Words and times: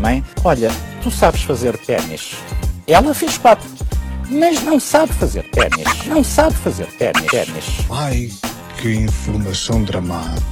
Mãe, 0.00 0.24
olha, 0.44 0.70
tu 1.02 1.10
sabes 1.10 1.42
fazer 1.42 1.76
ténis. 1.78 2.36
Ela 2.86 3.12
fez 3.14 3.36
quatro, 3.38 3.68
mas 4.30 4.62
não 4.62 4.78
sabe 4.78 5.12
fazer 5.12 5.42
ténis. 5.50 6.06
Não 6.06 6.22
sabe 6.22 6.54
fazer 6.56 6.86
ténis. 6.96 7.26
ténis. 7.26 7.64
Ai, 7.90 8.28
que 8.80 8.94
informação 8.94 9.82
dramática. 9.84 10.48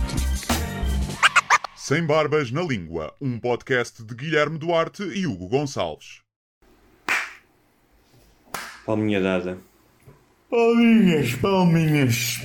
Sem 1.77 2.05
Barbas 2.05 2.51
na 2.51 2.63
Língua, 2.63 3.15
um 3.21 3.39
podcast 3.39 4.03
de 4.03 4.15
Guilherme 4.15 4.59
Duarte 4.59 5.03
e 5.05 5.27
Hugo 5.27 5.49
Gonçalves. 5.49 6.21
Palminha 8.85 9.21
dada. 9.21 9.59
Palminhas, 10.51 11.35
palminhas. 11.35 12.41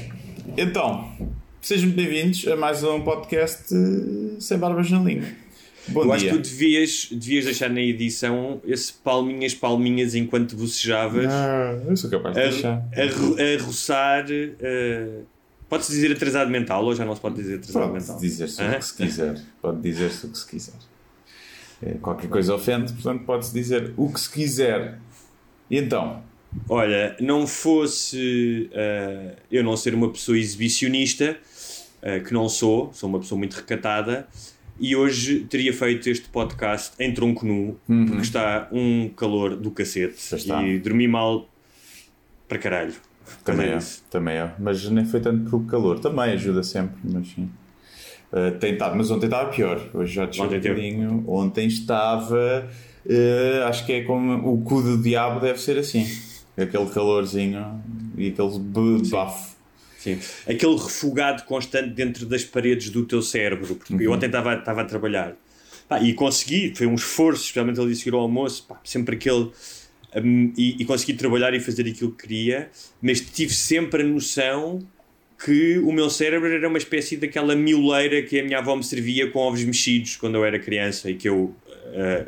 Então, 0.57 1.11
sejam 1.61 1.89
bem-vindos 1.91 2.47
a 2.47 2.55
mais 2.55 2.83
um 2.83 3.01
podcast 3.01 3.73
eh, 3.73 4.39
Sem 4.39 4.57
Barbas 4.57 4.89
na 4.89 4.99
Língua. 4.99 5.27
Bom 5.87 6.03
Eu 6.05 6.13
acho 6.13 6.23
dia. 6.23 6.31
que 6.33 6.37
tu 6.39 6.49
devias, 6.49 7.07
devias 7.11 7.45
deixar 7.45 7.69
na 7.69 7.81
edição 7.81 8.61
esse 8.65 8.93
palminhas, 8.93 9.53
palminhas 9.53 10.13
enquanto 10.15 10.55
bocejavas. 10.55 11.25
Ah, 11.27 11.81
eu 11.87 11.95
sou 11.97 12.09
capaz 12.09 12.35
de 12.35 12.41
deixar. 12.41 12.73
a, 12.95 13.01
a, 13.01 13.05
ro- 13.17 13.35
a 13.39 13.63
roçar. 13.63 14.25
eh, 14.29 15.19
Pode-se 15.69 15.91
dizer 15.93 16.11
atrasado 16.11 16.51
mental 16.51 16.83
ou 16.83 16.93
já 16.93 17.05
não 17.05 17.15
se 17.15 17.21
pode 17.21 17.35
dizer 17.35 17.55
atrasado 17.55 17.83
Pode 17.87 17.93
mental? 18.01 18.19
dizer-se 18.19 18.61
Hã? 18.61 18.71
o 18.71 18.75
que 18.79 18.85
se 18.85 18.93
quiser. 18.97 19.41
Pode 19.61 19.81
dizer-se 19.81 20.25
o 20.25 20.29
que 20.29 20.37
se 20.37 20.47
quiser. 20.47 20.73
Eh, 21.81 21.95
Qualquer 22.01 22.27
coisa 22.29 22.53
ofende, 22.53 22.91
portanto 22.93 23.23
pode-se 23.25 23.53
dizer 23.53 23.93
o 23.97 24.11
que 24.11 24.19
se 24.19 24.29
quiser. 24.29 24.99
E 25.69 25.77
então? 25.77 26.21
Olha, 26.67 27.15
não 27.21 27.47
fosse 27.47 28.69
eh, 28.73 29.35
eu 29.49 29.63
não 29.63 29.77
ser 29.77 29.93
uma 29.95 30.11
pessoa 30.11 30.37
exibicionista, 30.37 31.37
eh, 32.01 32.19
que 32.19 32.33
não 32.33 32.49
sou, 32.49 32.91
sou 32.93 33.09
uma 33.09 33.19
pessoa 33.19 33.37
muito 33.37 33.53
recatada, 33.53 34.27
e 34.79 34.95
hoje 34.95 35.41
teria 35.41 35.71
feito 35.71 36.09
este 36.09 36.27
podcast 36.29 36.93
em 36.99 37.13
tronco 37.13 37.45
nu, 37.45 37.77
porque 37.85 38.23
está 38.23 38.67
um 38.71 39.09
calor 39.09 39.55
do 39.55 39.69
cacete 39.69 40.17
e 40.65 40.79
dormi 40.79 41.07
mal 41.07 41.47
para 42.47 42.57
caralho. 42.57 42.93
por 43.23 43.43
Também 43.43 43.69
é, 43.69 43.79
também 44.09 44.35
é. 44.37 44.51
Mas 44.57 44.89
nem 44.89 45.05
foi 45.05 45.19
tanto 45.19 45.49
pelo 45.49 45.63
calor. 45.65 45.99
Também 45.99 46.33
ajuda 46.33 46.63
sempre, 46.63 46.97
mas 47.03 47.27
sim. 47.27 47.49
Uh, 48.31 48.57
tem 48.59 48.77
mas 48.95 49.11
ontem 49.11 49.25
estava 49.25 49.49
pior. 49.49 49.89
Hoje 49.93 50.13
já 50.13 50.25
desceu 50.25 50.45
um 50.45 50.49
bocadinho. 50.49 51.23
Ontem 51.27 51.67
estava. 51.67 52.67
uh, 53.05 53.67
acho 53.67 53.85
que 53.85 53.93
é 53.93 54.03
como 54.03 54.53
o 54.53 54.61
cu 54.63 54.81
do 54.81 55.01
diabo 55.01 55.39
deve 55.39 55.59
ser 55.59 55.77
assim. 55.77 56.05
Aquele 56.57 56.87
calorzinho 56.87 57.81
e 58.17 58.29
aquele 58.29 58.59
bafo. 59.11 59.55
Sim. 60.03 60.19
Aquele 60.47 60.75
refugado 60.75 61.43
constante 61.43 61.89
dentro 61.89 62.25
das 62.25 62.43
paredes 62.43 62.89
do 62.89 63.05
teu 63.05 63.21
cérebro. 63.21 63.75
Porque 63.75 63.93
Uhum. 63.93 64.01
eu 64.01 64.11
ontem 64.11 64.25
estava 64.25 64.55
estava 64.55 64.81
a 64.81 64.85
trabalhar. 64.85 65.35
Pá, 65.87 66.01
e 66.01 66.13
consegui, 66.13 66.73
foi 66.75 66.87
um 66.87 66.95
esforço, 66.95 67.41
especialmente 67.43 67.79
ali 67.79 67.91
a 67.91 67.95
seguir 67.95 68.13
ao 68.13 68.21
almoço, 68.21 68.65
pá, 68.67 68.79
sempre 68.83 69.15
aquele. 69.15 69.51
hum, 70.15 70.51
e, 70.57 70.81
e 70.81 70.85
consegui 70.85 71.13
trabalhar 71.13 71.53
e 71.53 71.59
fazer 71.59 71.87
aquilo 71.87 72.11
que 72.11 72.23
queria, 72.27 72.69
mas 73.01 73.21
tive 73.21 73.53
sempre 73.53 74.01
a 74.03 74.05
noção 74.05 74.79
que 75.43 75.79
o 75.79 75.91
meu 75.91 76.09
cérebro 76.09 76.47
era 76.49 76.67
uma 76.67 76.77
espécie 76.77 77.17
daquela 77.17 77.55
mioleira 77.55 78.21
que 78.21 78.39
a 78.39 78.43
minha 78.43 78.59
avó 78.59 78.75
me 78.75 78.83
servia 78.83 79.29
com 79.31 79.39
ovos 79.39 79.63
mexidos 79.63 80.15
quando 80.17 80.35
eu 80.35 80.45
era 80.45 80.59
criança 80.59 81.09
e 81.09 81.15
que 81.15 81.27
eu 81.27 81.55
ah, 81.95 82.25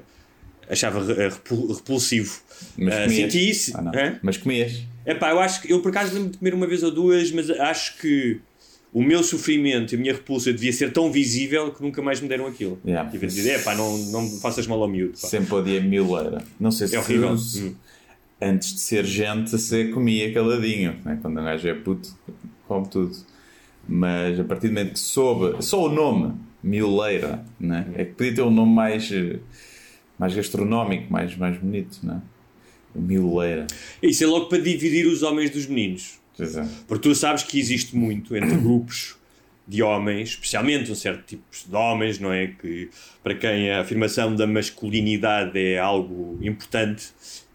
achava 0.74 1.02
repul- 1.14 1.74
repulsivo. 1.74 2.40
Mas 2.78 2.94
comias. 2.96 3.14
senti 3.14 3.50
isso. 3.50 3.78
Ah? 3.78 4.20
Mas 4.22 4.38
comias. 4.38 4.82
Epá, 5.06 5.32
eu 5.32 5.40
acho 5.40 5.62
que 5.62 5.72
eu 5.72 5.82
por 5.82 5.90
acaso 5.90 6.14
lembro 6.14 6.32
de 6.32 6.38
comer 6.38 6.54
uma 6.54 6.68
vez 6.68 6.84
ou 6.84 6.92
duas, 6.92 7.32
mas 7.32 7.50
acho 7.50 7.98
que 8.00 8.40
o 8.94 9.02
meu 9.02 9.24
sofrimento 9.24 9.94
e 9.94 9.96
a 9.96 10.00
minha 10.00 10.14
repulsa 10.14 10.52
devia 10.54 10.72
ser 10.72 10.92
tão 10.94 11.12
visível 11.12 11.72
que 11.72 11.82
nunca 11.82 12.02
mais 12.02 12.22
me 12.22 12.28
deram 12.28 12.46
aquilo. 12.48 12.80
Yeah. 12.86 13.10
Tive 13.10 13.26
a 13.26 13.30
dizer, 13.30 13.60
epá, 13.60 13.74
não, 13.76 13.98
não 13.98 14.30
faças 14.40 14.68
mal 14.68 14.82
ao 14.82 14.88
miúdo. 14.88 15.14
pá." 15.20 15.28
Sempre 15.28 15.54
odia 15.56 15.82
mileira. 15.82 16.44
Não 16.60 16.72
sei 16.72 16.88
se 16.88 16.96
É 16.96 17.00
horrível. 17.00 17.38
se- 17.38 17.64
Hum. 17.64 17.76
antes 18.42 18.74
de 18.76 18.80
ser 18.82 19.04
gente 19.06 19.58
se 19.58 19.86
comia 19.86 20.32
caladinho. 20.34 20.96
Né? 21.04 21.18
Quando 21.22 21.40
um 21.40 21.44
gajo 21.44 21.68
é 21.68 21.74
puto, 21.74 22.10
come 22.68 22.88
tudo. 22.88 23.16
Mas 23.88 24.40
a 24.40 24.44
partir 24.46 24.68
do 24.68 24.74
momento 24.76 24.94
que 24.94 25.00
soube, 25.00 25.62
só 25.64 25.86
o 25.86 25.90
nome, 25.90 26.34
mioleira, 26.64 27.44
né? 27.60 27.88
é 27.96 28.06
que 28.06 28.14
podia 28.14 28.36
ter 28.36 28.42
um 28.42 28.52
nome 28.52 28.74
mais, 28.74 29.12
eh, 29.12 29.40
mais 30.24 30.34
gastronómico, 30.34 31.12
mais, 31.12 31.36
mais 31.36 31.58
bonito. 31.58 32.00
Né? 32.04 32.22
Mioleira. 32.96 33.68
Isso 34.02 34.24
é 34.24 34.28
logo 34.28 34.46
para 34.46 34.60
dividir 34.60 35.06
os 35.08 35.22
homens 35.24 35.50
dos 35.50 35.66
meninos. 35.68 36.20
Pois 36.38 36.56
é. 36.56 36.66
Porque 36.88 37.10
tu 37.10 37.14
sabes 37.16 37.44
que 37.44 37.60
existe 37.60 37.96
muito 37.96 38.36
entre 38.36 38.56
grupos 38.56 39.16
de 39.68 39.82
homens, 39.84 40.30
especialmente 40.30 40.92
um 40.92 40.96
certo 40.96 41.24
tipo 41.26 41.44
de 41.68 41.76
homens, 41.76 42.20
não 42.20 42.32
é? 42.32 42.48
Que 42.48 42.90
para 43.24 43.34
quem 43.36 43.70
a 43.72 43.82
afirmação 43.82 44.36
da 44.36 44.46
masculinidade 44.48 45.58
é 45.60 45.80
algo 45.80 46.38
importante 46.42 47.08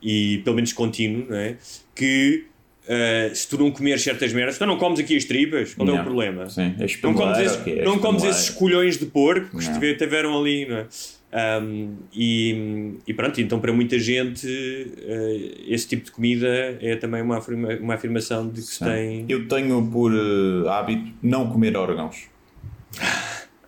e 0.02 0.38
pelo 0.44 0.56
menos 0.56 0.72
contínuo, 0.72 1.26
não 1.28 1.36
é? 1.36 1.56
Que 1.94 2.44
eh, 2.88 3.30
se 3.34 3.46
tu 3.48 3.58
não 3.58 3.70
comeres 3.70 4.02
certas 4.02 4.32
merdas, 4.32 4.58
tu 4.58 4.64
não 4.66 4.78
comes 4.78 4.98
aqui 5.00 5.16
as 5.16 5.24
tripas, 5.24 5.74
qual 5.74 5.86
é 5.88 5.92
o 5.92 5.96
Não. 5.96 6.04
problema? 6.04 6.48
Sim, 6.48 6.74
é 6.76 6.78
Não 6.78 6.86
espelheira, 6.86 7.18
comes, 7.20 7.36
ok, 7.38 7.44
esses, 7.46 7.66
é 7.66 7.84
não 7.84 7.98
comes 7.98 8.24
esses 8.24 8.50
colhões 8.50 8.96
de 8.98 9.06
porco 9.06 9.48
que 9.50 9.54
Não. 9.56 9.60
estiver- 9.62 9.96
tiveram 9.96 10.38
ali, 10.40 10.66
não 10.66 10.76
é? 10.78 10.86
Um, 11.30 11.96
e, 12.14 12.94
e 13.06 13.12
pronto, 13.12 13.38
então 13.38 13.60
para 13.60 13.70
muita 13.70 13.98
gente 13.98 14.46
eh, 14.48 15.56
esse 15.68 15.86
tipo 15.86 16.06
de 16.06 16.10
comida 16.10 16.48
é 16.80 16.96
também 16.96 17.20
uma, 17.20 17.36
afirma- 17.36 17.76
uma 17.80 17.94
afirmação 17.94 18.48
de 18.48 18.62
que 18.62 18.66
se 18.66 18.82
tem. 18.82 19.26
Eu 19.28 19.46
tenho 19.46 19.86
por 19.90 20.10
eh, 20.14 20.68
hábito 20.70 21.12
não 21.22 21.50
comer 21.50 21.76
órgãos. 21.76 22.28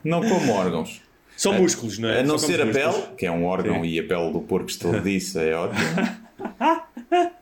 Não 0.02 0.22
como 0.26 0.52
órgãos. 0.52 1.02
São 1.36 1.52
músculos, 1.54 1.98
não 1.98 2.08
é? 2.08 2.20
A 2.20 2.22
não 2.22 2.38
Só 2.38 2.46
ser 2.46 2.54
a 2.56 2.58
comes 2.60 2.76
pele, 2.76 2.86
músculos. 2.88 3.16
que 3.18 3.26
é 3.26 3.30
um 3.30 3.44
órgão 3.44 3.82
Sim. 3.82 3.88
e 3.88 3.98
a 4.00 4.04
pele 4.04 4.32
do 4.32 4.40
porco 4.40 4.70
estreladiça 4.70 5.42
é 5.42 5.54
ótimo. 5.54 5.80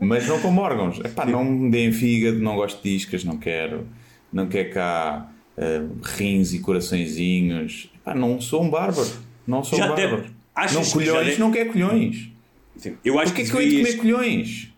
Mas 0.00 0.26
não 0.26 0.40
como 0.40 0.60
órgãos. 0.60 0.98
Epá, 1.00 1.24
não 1.26 1.44
me 1.44 1.70
deem 1.70 1.92
fígado, 1.92 2.38
não 2.38 2.56
gosto 2.56 2.82
de 2.82 2.94
iscas, 2.94 3.22
não 3.24 3.36
quero. 3.36 3.86
Não 4.32 4.46
quero 4.48 4.70
cá 4.72 5.30
eh, 5.56 5.82
rins 6.16 6.52
e 6.52 6.58
coraçõezinhos. 6.60 7.90
Epá, 7.94 8.14
não 8.14 8.40
sou 8.40 8.62
um 8.64 8.70
bárbaro. 8.70 9.08
Não 9.48 9.64
sou 9.64 9.78
Já 9.78 9.90
um 9.90 9.94
deve- 9.96 10.12
bárbaro. 10.16 10.34
achas 10.54 10.74
Não 10.76 10.82
que 10.84 10.92
colhões, 10.92 11.26
já 11.26 11.32
de- 11.34 11.40
não 11.40 11.50
quero 11.50 11.72
colhões. 11.72 12.28
Sim, 12.76 12.96
Eu 13.04 13.18
acho 13.18 13.32
Porquê 13.32 13.42
que 13.44 13.50
que 13.50 13.56
eu 13.56 13.60
hei 13.60 13.68
de 13.68 13.76
devias... 13.78 13.94
comer 13.96 14.12
colhões? 14.14 14.72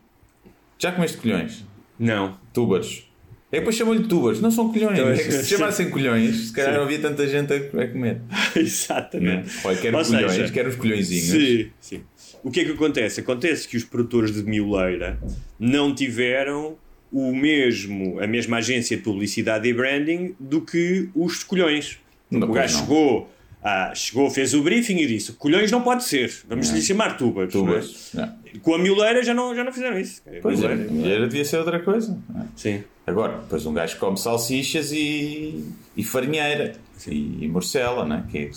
Já 0.79 0.93
comeste 0.93 1.17
colhões? 1.19 1.65
Não. 1.99 2.39
Túbaros. 2.53 3.07
É 3.53 3.57
que 3.57 3.61
depois 3.63 3.75
chamam-lhe 3.77 4.05
túbaros, 4.07 4.41
não 4.41 4.51
são 4.51 4.73
colhões. 4.73 4.93
Então, 4.97 5.11
é 5.11 5.17
que 5.17 5.33
se 5.33 5.45
chamassem 5.59 5.91
colhões, 5.91 6.47
se 6.47 6.53
calhar 6.53 6.71
Sim. 6.71 6.77
não 6.79 6.85
havia 6.85 6.99
tanta 7.01 7.27
gente 7.27 7.53
a, 7.53 7.59
comer. 7.89 8.21
Exatamente. 8.57 9.51
Olha, 9.65 9.77
quero 9.77 9.99
Ou 9.99 10.05
colhões, 10.05 10.33
seja, 10.33 10.53
quero 10.53 10.69
os 10.71 10.77
colhõezinhos. 10.77 11.27
Sim, 11.31 11.71
sim. 11.81 12.03
O 12.43 12.51
que 12.51 12.61
é 12.61 12.65
que 12.65 12.71
acontece? 12.71 13.21
Acontece 13.21 13.67
que 13.69 13.77
os 13.77 13.85
produtores 13.85 14.33
de 14.33 14.43
mioleira 14.45 15.19
não 15.59 15.95
tiveram 15.95 16.77
o 17.13 17.35
mesmo, 17.35 18.21
a 18.21 18.27
mesma 18.27 18.59
agência 18.59 18.97
de 18.97 19.03
publicidade 19.03 19.69
e 19.69 19.75
branding 19.75 20.35
do 20.39 20.61
que 20.63 21.09
os 21.15 21.43
colhões. 21.43 21.99
Não, 22.31 22.49
o 22.49 22.53
gajo 22.53 22.79
chegou, 22.79 23.29
ah, 23.63 23.93
chegou, 23.95 24.31
fez 24.31 24.55
o 24.55 24.63
briefing 24.63 24.97
e 24.97 25.07
disse: 25.07 25.33
colhões 25.33 25.71
não 25.71 25.83
pode 25.83 26.05
ser, 26.05 26.33
vamos 26.49 26.71
lhe 26.71 26.81
chamar 26.81 27.17
tubas. 27.17 27.53
não 27.55 27.61
é? 27.61 27.67
Tubas. 27.67 28.11
Não. 28.15 28.41
Com 28.63 28.75
a 28.75 28.79
mioleira 28.79 29.23
já 29.23 29.33
não, 29.35 29.55
já 29.55 29.63
não 29.63 29.73
fizeram 29.73 29.99
isso. 29.99 30.23
Pois 30.43 30.63
é, 30.63 30.69
Mioleira, 30.69 30.93
mulher 30.93 31.21
devia 31.29 31.45
ser 31.45 31.59
outra 31.59 31.79
coisa. 31.81 32.19
é? 32.37 32.43
Sim. 32.57 32.85
Agora, 33.07 33.39
depois 33.39 33.67
um 33.67 33.73
gajo 33.73 33.99
come 33.99 34.17
salsichas 34.17 34.93
e, 34.93 35.65
e 35.97 36.05
farinheira 36.05 36.75
e, 37.07 37.45
e 37.45 37.49
morcela, 37.49 38.05
né? 38.05 38.25
que, 38.31 38.39
é, 38.39 38.51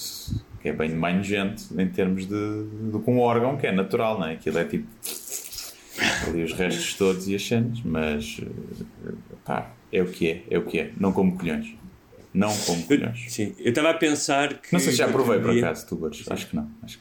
que 0.61 0.69
é 0.69 0.73
bem 0.73 0.89
mais 0.89 1.15
nojento 1.15 1.63
em 1.77 1.87
termos 1.87 2.27
de, 2.27 2.63
de 2.91 2.99
com 2.99 3.15
um 3.15 3.19
órgão 3.19 3.57
que 3.57 3.65
é 3.65 3.71
natural, 3.71 4.19
né? 4.19 4.33
aquilo 4.33 4.59
é 4.59 4.65
tipo 4.65 4.87
ali 6.27 6.43
os 6.43 6.53
restos 6.53 6.93
todos 6.95 7.27
e 7.27 7.35
as 7.35 7.45
cenas, 7.45 7.79
mas 7.83 8.41
eh, 8.41 9.11
pá, 9.45 9.71
é 9.91 10.01
o 10.01 10.07
que 10.07 10.29
é, 10.29 10.43
é 10.49 10.57
o 10.57 10.63
que 10.63 10.79
é. 10.79 10.91
Não 10.97 11.11
como 11.11 11.37
colhões. 11.37 11.73
Não 12.33 12.55
como 12.65 12.83
colhões. 12.87 13.25
Sim, 13.31 13.53
eu 13.59 13.69
estava 13.69 13.91
a 13.91 13.93
pensar 13.93 14.55
que. 14.55 14.73
Não 14.73 14.79
sei 14.79 14.91
se 14.91 14.97
já 14.97 15.07
provei 15.07 15.39
por 15.39 15.55
acaso, 15.57 15.87
túbaros. 15.87 16.23
Acho 16.29 16.47
que 16.47 16.55
não. 16.55 16.69
Acho 16.81 16.99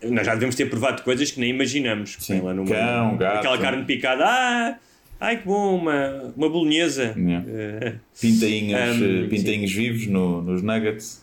que 0.00 0.06
Nós 0.10 0.24
já 0.26 0.34
devemos 0.34 0.54
ter 0.54 0.66
provado 0.70 1.02
coisas 1.02 1.30
que 1.30 1.38
nem 1.40 1.50
imaginamos. 1.50 2.16
Sim. 2.20 2.40
lá 2.40 2.54
no 2.54 2.64
Cão, 2.66 3.16
gato. 3.16 3.38
Aquela 3.38 3.58
carne 3.58 3.84
picada. 3.84 4.24
Ah, 4.24 4.78
ai 5.20 5.36
que 5.38 5.44
bom, 5.46 5.76
uma, 5.76 6.32
uma 6.36 6.48
bolonhesa. 6.48 7.14
Yeah. 7.16 7.44
Eh, 7.48 7.94
Pintainhos, 8.20 8.80
Um, 9.00 9.24
eh, 9.24 9.28
pintainhos 9.28 9.72
vivos 9.72 10.06
no- 10.06 10.40
nos 10.42 10.62
nuggets. 10.62 11.22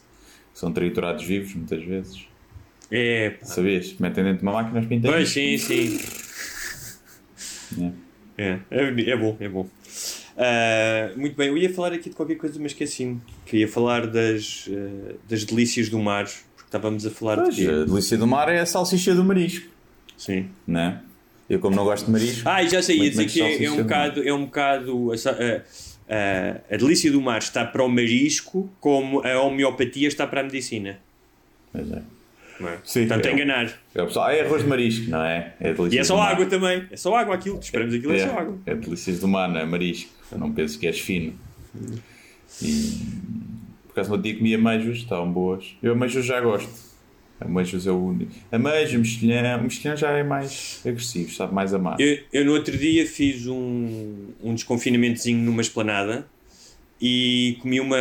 são 0.54 0.72
triturados 0.72 1.24
vivos 1.24 1.54
muitas 1.56 1.84
vezes. 1.84 2.25
É, 2.92 3.31
pá. 3.31 3.45
Sabias? 3.45 3.95
Metem 4.00 4.24
dentro 4.24 4.40
de 4.40 4.44
uma 4.44 4.54
máquina 4.54 4.80
os 4.80 4.86
pintainhos. 4.86 5.16
Pois, 5.18 5.30
sim, 5.30 5.57
sim. 5.57 6.00
É. 7.81 7.92
É, 8.45 8.60
é, 8.72 9.10
é 9.12 9.18
bom, 9.18 9.36
é 9.40 9.50
bom. 9.50 9.68
Ah, 10.42 11.12
muito 11.18 11.36
bem, 11.36 11.50
eu 11.50 11.58
ia 11.58 11.70
falar 11.74 11.92
aqui 11.92 12.10
de 12.10 12.16
qualquer 12.16 12.36
coisa, 12.36 12.58
mas 12.62 12.72
esqueci-me. 12.72 13.20
Queria 13.46 13.68
falar 13.68 14.08
das, 14.08 14.70
ah, 14.72 15.16
das 15.28 15.44
delícias 15.44 15.90
do 15.90 16.00
mar, 16.00 16.24
porque 16.56 16.68
estávamos 16.68 17.06
a 17.06 17.10
falar 17.10 17.42
Pois, 17.42 17.56
de 17.56 17.66
quê? 17.66 17.70
a 17.70 17.84
delícia 17.84 18.18
do 18.18 18.26
mar 18.26 18.48
é 18.48 18.62
a 18.62 18.66
salsicha 18.66 19.14
do 19.14 19.24
marisco, 19.24 19.68
Sim. 20.18 20.48
né? 20.66 21.02
Eu, 21.50 21.60
como 21.60 21.76
não 21.76 21.84
gosto 21.84 22.06
de 22.06 22.12
marisco. 22.12 22.48
Ah, 22.48 22.64
já 22.64 22.82
sei, 22.82 23.00
ia 23.02 23.10
dizer 23.10 23.26
que 23.26 23.42
é, 23.42 23.66
é 23.66 23.72
um 23.72 23.78
bocado, 23.78 24.24
é 24.24 24.34
um 24.34 24.46
bocado 24.46 25.12
a, 25.12 25.16
a, 26.16 26.74
a 26.74 26.78
delícia 26.78 27.12
do 27.12 27.20
mar 27.20 27.40
está 27.40 27.66
para 27.66 27.84
o 27.84 27.90
marisco, 27.90 28.70
como 28.80 29.20
a 29.26 29.42
homeopatia 29.42 30.08
está 30.08 30.26
para 30.26 30.40
a 30.42 30.44
medicina. 30.44 31.00
Pois 31.74 31.92
é. 31.92 32.02
Não 32.60 32.68
é? 32.68 32.78
Sim, 32.84 33.08
Portanto, 33.08 33.26
é. 33.26 33.30
a 33.30 33.34
enganar. 33.34 33.66
É, 33.96 34.06
pessoal, 34.06 34.28
ah, 34.28 34.34
é 34.34 34.42
arroz 34.42 34.64
de 34.64 34.68
marisco, 34.68 35.10
não 35.10 35.24
é? 35.24 35.54
É 35.60 35.74
E 35.92 35.98
é 35.98 36.04
só 36.04 36.22
água 36.22 36.46
também. 36.46 36.86
É 36.92 36.98
só 36.98 37.16
água 37.16 37.36
aquilo. 37.36 37.60
Esperamos 37.60 37.94
aquilo, 37.94 38.14
é, 38.14 38.28
só 38.28 38.38
água. 38.38 38.58
É, 38.66 38.72
é 38.72 38.76
delícias 38.76 39.20
do 39.20 39.28
mar, 39.28 39.48
não 39.48 39.60
é 39.60 39.66
marisco. 39.66 40.12
Eu 40.32 40.38
não 40.38 40.52
penso 40.52 40.78
que 40.78 40.88
és 40.88 41.00
fino. 41.00 41.34
E, 42.62 43.00
por 43.88 43.92
acaso, 43.92 44.12
no 44.12 44.22
dia 44.22 44.36
comia 44.36 44.58
ameijos, 44.58 44.98
estavam 44.98 45.32
boas. 45.32 45.76
Eu 45.82 45.94
ameijos 45.94 46.26
já 46.26 46.42
gosto. 46.42 46.90
Ameijos 47.40 47.88
é 47.88 47.92
o 47.92 47.98
único. 47.98 48.34
Ameijo, 48.52 48.98
mexilhão. 48.98 49.64
Mexilhão 49.64 49.96
já 49.96 50.12
é 50.12 50.24
mais 50.24 50.82
agressivo, 50.86 51.32
sabe? 51.32 51.54
Mais 51.54 51.74
amado. 51.74 52.02
Eu, 52.02 52.20
eu 52.34 52.44
no 52.44 52.52
outro 52.52 52.78
dia 52.78 53.06
fiz 53.08 53.48
um, 53.48 54.34
um 54.44 54.54
desconfinamentozinho 54.54 55.40
numa 55.40 55.62
esplanada 55.62 56.28
e 57.02 57.58
comi 57.62 57.80
uma, 57.80 57.98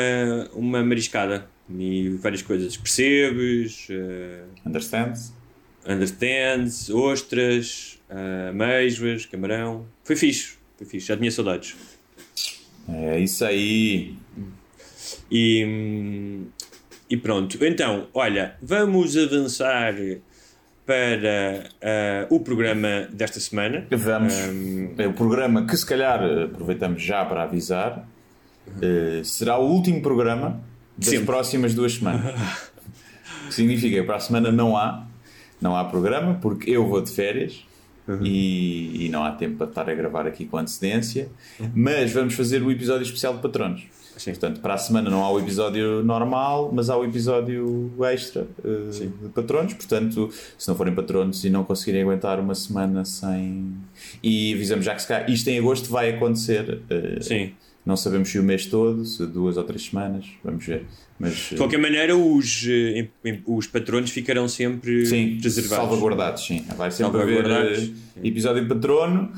uma 0.53 0.83
mariscada. 0.83 1.49
Comi 1.69 2.09
várias 2.17 2.43
coisas. 2.43 2.77
Percebes, 2.77 3.87
eh, 3.91 4.43
Understands? 4.67 5.33
understands, 5.87 6.91
ostras, 6.91 7.99
uh, 8.11 9.31
camarão. 9.31 9.87
Foi 10.05 10.17
fixe. 10.17 10.57
Foi 10.77 10.87
fixe. 10.87 11.07
Já 11.07 11.17
tinha 11.17 11.31
saudades. 11.31 11.77
É 12.89 13.19
isso 13.19 13.45
aí. 13.45 14.15
E, 15.31 16.45
e 17.09 17.17
pronto. 17.17 17.59
Então, 17.65 18.09
olha, 18.13 18.57
vamos 18.61 19.17
avançar 19.17 19.95
para 20.87 21.69
ah, 21.83 22.27
o 22.31 22.41
programa 22.41 23.09
desta 23.13 23.39
semana. 23.41 23.87
Vamos. 23.91 24.35
Hum, 24.35 24.95
É 24.97 25.07
o 25.07 25.13
programa 25.13 25.67
que, 25.67 25.77
se 25.77 25.85
calhar, 25.85 26.23
aproveitamos 26.45 27.03
já 27.03 27.25
para 27.27 27.43
avisar, 27.43 28.09
eh, 28.81 29.21
será 29.23 29.59
o 29.59 29.71
último 29.71 30.01
programa 30.01 30.63
das 30.99 31.09
Sempre. 31.11 31.27
próximas 31.27 31.75
duas 31.75 31.95
semanas. 31.95 32.35
O 33.45 33.49
que 33.49 33.55
significa 33.55 33.97
que 33.97 34.03
para 34.03 34.17
a 34.17 34.21
semana 34.21 34.53
não 34.53 34.77
há, 34.77 35.07
não 35.59 35.75
há 35.75 35.83
programa, 35.83 36.39
porque 36.43 36.71
eu 36.71 36.87
vou 36.87 37.01
de 37.01 37.11
férias. 37.11 37.65
E, 38.23 39.05
e 39.07 39.09
não 39.11 39.23
há 39.23 39.33
tempo 39.33 39.57
para 39.57 39.67
estar 39.69 39.89
a 39.91 39.95
gravar 39.95 40.27
aqui 40.27 40.47
com 40.47 40.57
antecedência, 40.59 41.29
mas 41.75 42.11
vamos 42.13 42.33
fazer 42.35 42.63
o 42.63 42.71
episódio 42.71 43.03
especial 43.03 43.35
de 43.35 43.41
patronos. 43.43 43.83
Sim. 44.17 44.31
Portanto, 44.33 44.61
para 44.61 44.75
a 44.75 44.79
semana 44.79 45.09
não 45.11 45.23
há 45.23 45.31
o 45.31 45.39
episódio 45.39 46.03
normal, 46.03 46.71
mas 46.73 46.91
há 46.91 46.97
o 46.97 47.05
episódio 47.05 47.93
extra 48.11 48.47
eh, 48.65 48.91
de 48.91 49.29
patronos. 49.35 49.75
Portanto, 49.75 50.31
se 50.59 50.67
não 50.69 50.75
forem 50.75 50.95
patronos 50.95 51.45
e 51.45 51.51
não 51.51 51.65
conseguirem 51.65 52.03
aguentar 52.03 52.41
uma 52.41 52.55
semana 52.55 53.05
sem. 53.05 53.75
E 54.23 54.55
avisamos 54.55 54.85
já 54.85 54.95
que 54.95 55.03
se 55.03 55.09
calhar 55.09 55.31
isto 55.31 55.49
em 55.49 55.59
agosto 55.59 55.89
vai 55.91 56.11
acontecer. 56.11 56.81
eh, 56.91 57.19
Sim. 57.21 57.53
Não 57.89 57.97
sabemos 57.97 58.29
se 58.29 58.39
o 58.39 58.43
mês 58.43 58.67
todo, 58.67 59.03
se 59.03 59.25
duas 59.25 59.57
ou 59.57 59.65
três 59.65 59.87
semanas, 59.87 60.27
vamos 60.45 60.63
ver. 60.63 60.85
Mas, 61.19 61.33
De 61.49 61.57
qualquer 61.57 61.79
maneira, 61.79 62.15
os, 62.15 62.67
eh, 62.69 63.09
os 63.47 63.67
patronos 63.67 64.11
ficarão 64.11 64.47
sempre 64.47 65.07
Sim, 65.07 65.39
preservados. 65.41 65.89
salvaguardados, 65.89 66.45
sim. 66.47 66.67
Vai 66.77 66.91
sempre 66.91 67.23
haver 67.23 67.47
eh, 67.51 67.89
episódio 68.23 68.69
patrono, 68.69 69.33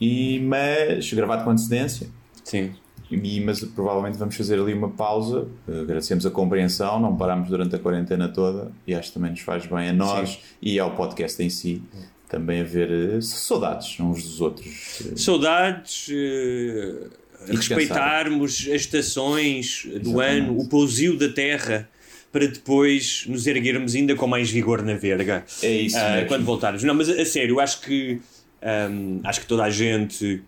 e, 0.00 0.40
mas 0.40 1.12
gravado 1.12 1.44
com 1.44 1.50
antecedência. 1.50 2.08
Sim. 2.42 2.70
E, 3.10 3.38
mas 3.42 3.60
provavelmente 3.62 4.16
vamos 4.16 4.34
fazer 4.34 4.58
ali 4.58 4.72
uma 4.72 4.88
pausa. 4.88 5.46
Agradecemos 5.68 6.24
a 6.24 6.30
compreensão, 6.30 6.98
não 6.98 7.14
paramos 7.14 7.50
durante 7.50 7.76
a 7.76 7.78
quarentena 7.78 8.30
toda 8.30 8.72
e 8.86 8.94
acho 8.94 9.08
que 9.08 9.14
também 9.14 9.32
nos 9.32 9.40
faz 9.40 9.66
bem 9.66 9.90
a 9.90 9.92
nós 9.92 10.38
e 10.62 10.78
ao 10.78 10.96
podcast 10.96 11.42
em 11.42 11.50
si. 11.50 11.82
Também 12.30 12.62
haver 12.62 12.90
eh, 12.90 13.20
saudades 13.20 14.00
uns 14.00 14.22
dos 14.22 14.40
outros. 14.40 15.02
Saudades, 15.16 16.06
descansar. 16.06 17.20
Respeitarmos 17.46 18.68
as 18.68 18.82
estações 18.82 19.84
do 19.84 20.20
Exatamente. 20.20 20.40
ano, 20.40 20.58
o 20.58 20.68
pousio 20.68 21.16
da 21.16 21.28
terra, 21.28 21.88
para 22.32 22.46
depois 22.46 23.24
nos 23.26 23.46
erguermos 23.46 23.94
ainda 23.94 24.14
com 24.14 24.26
mais 24.26 24.50
vigor 24.50 24.82
na 24.82 24.94
verga. 24.94 25.44
É 25.62 25.72
isso 25.72 25.98
mesmo. 25.98 26.28
quando 26.28 26.44
voltarmos. 26.44 26.82
Não, 26.82 26.94
mas 26.94 27.08
a, 27.08 27.24
sério, 27.24 27.58
acho 27.58 27.80
que 27.80 28.20
ahm, 28.62 29.20
acho 29.24 29.40
que 29.40 29.46
toda 29.46 29.64
a 29.64 29.70
gente 29.70 30.42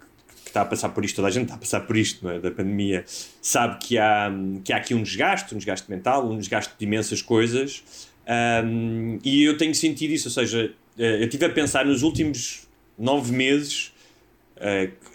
que 0.45 0.49
está 0.49 0.63
a 0.63 0.65
passar 0.65 0.91
por 0.91 1.05
isto, 1.05 1.17
toda 1.17 1.29
a 1.29 1.31
gente 1.31 1.45
está 1.45 1.55
a 1.55 1.59
passar 1.59 1.81
por 1.81 1.97
isto, 1.97 2.29
é? 2.29 2.39
da 2.39 2.51
pandemia, 2.51 3.05
sabe 3.41 3.79
que 3.79 3.97
há, 3.97 4.31
que 4.63 4.73
há 4.73 4.77
aqui 4.77 4.95
um 4.95 5.03
desgaste, 5.03 5.55
um 5.55 5.59
desgaste 5.59 5.91
mental, 5.91 6.29
um 6.29 6.39
desgaste 6.39 6.75
de 6.79 6.85
imensas 6.85 7.23
coisas. 7.23 7.83
Ahm, 8.27 9.19
e 9.25 9.43
eu 9.45 9.57
tenho 9.57 9.75
sentido 9.75 10.13
isso, 10.13 10.29
ou 10.29 10.33
seja, 10.33 10.73
eh, 10.99 11.23
eu 11.23 11.25
estive 11.25 11.47
a 11.47 11.51
pensar 11.51 11.85
nos 11.87 12.03
últimos 12.03 12.69
nove 12.99 13.33
meses 13.33 13.92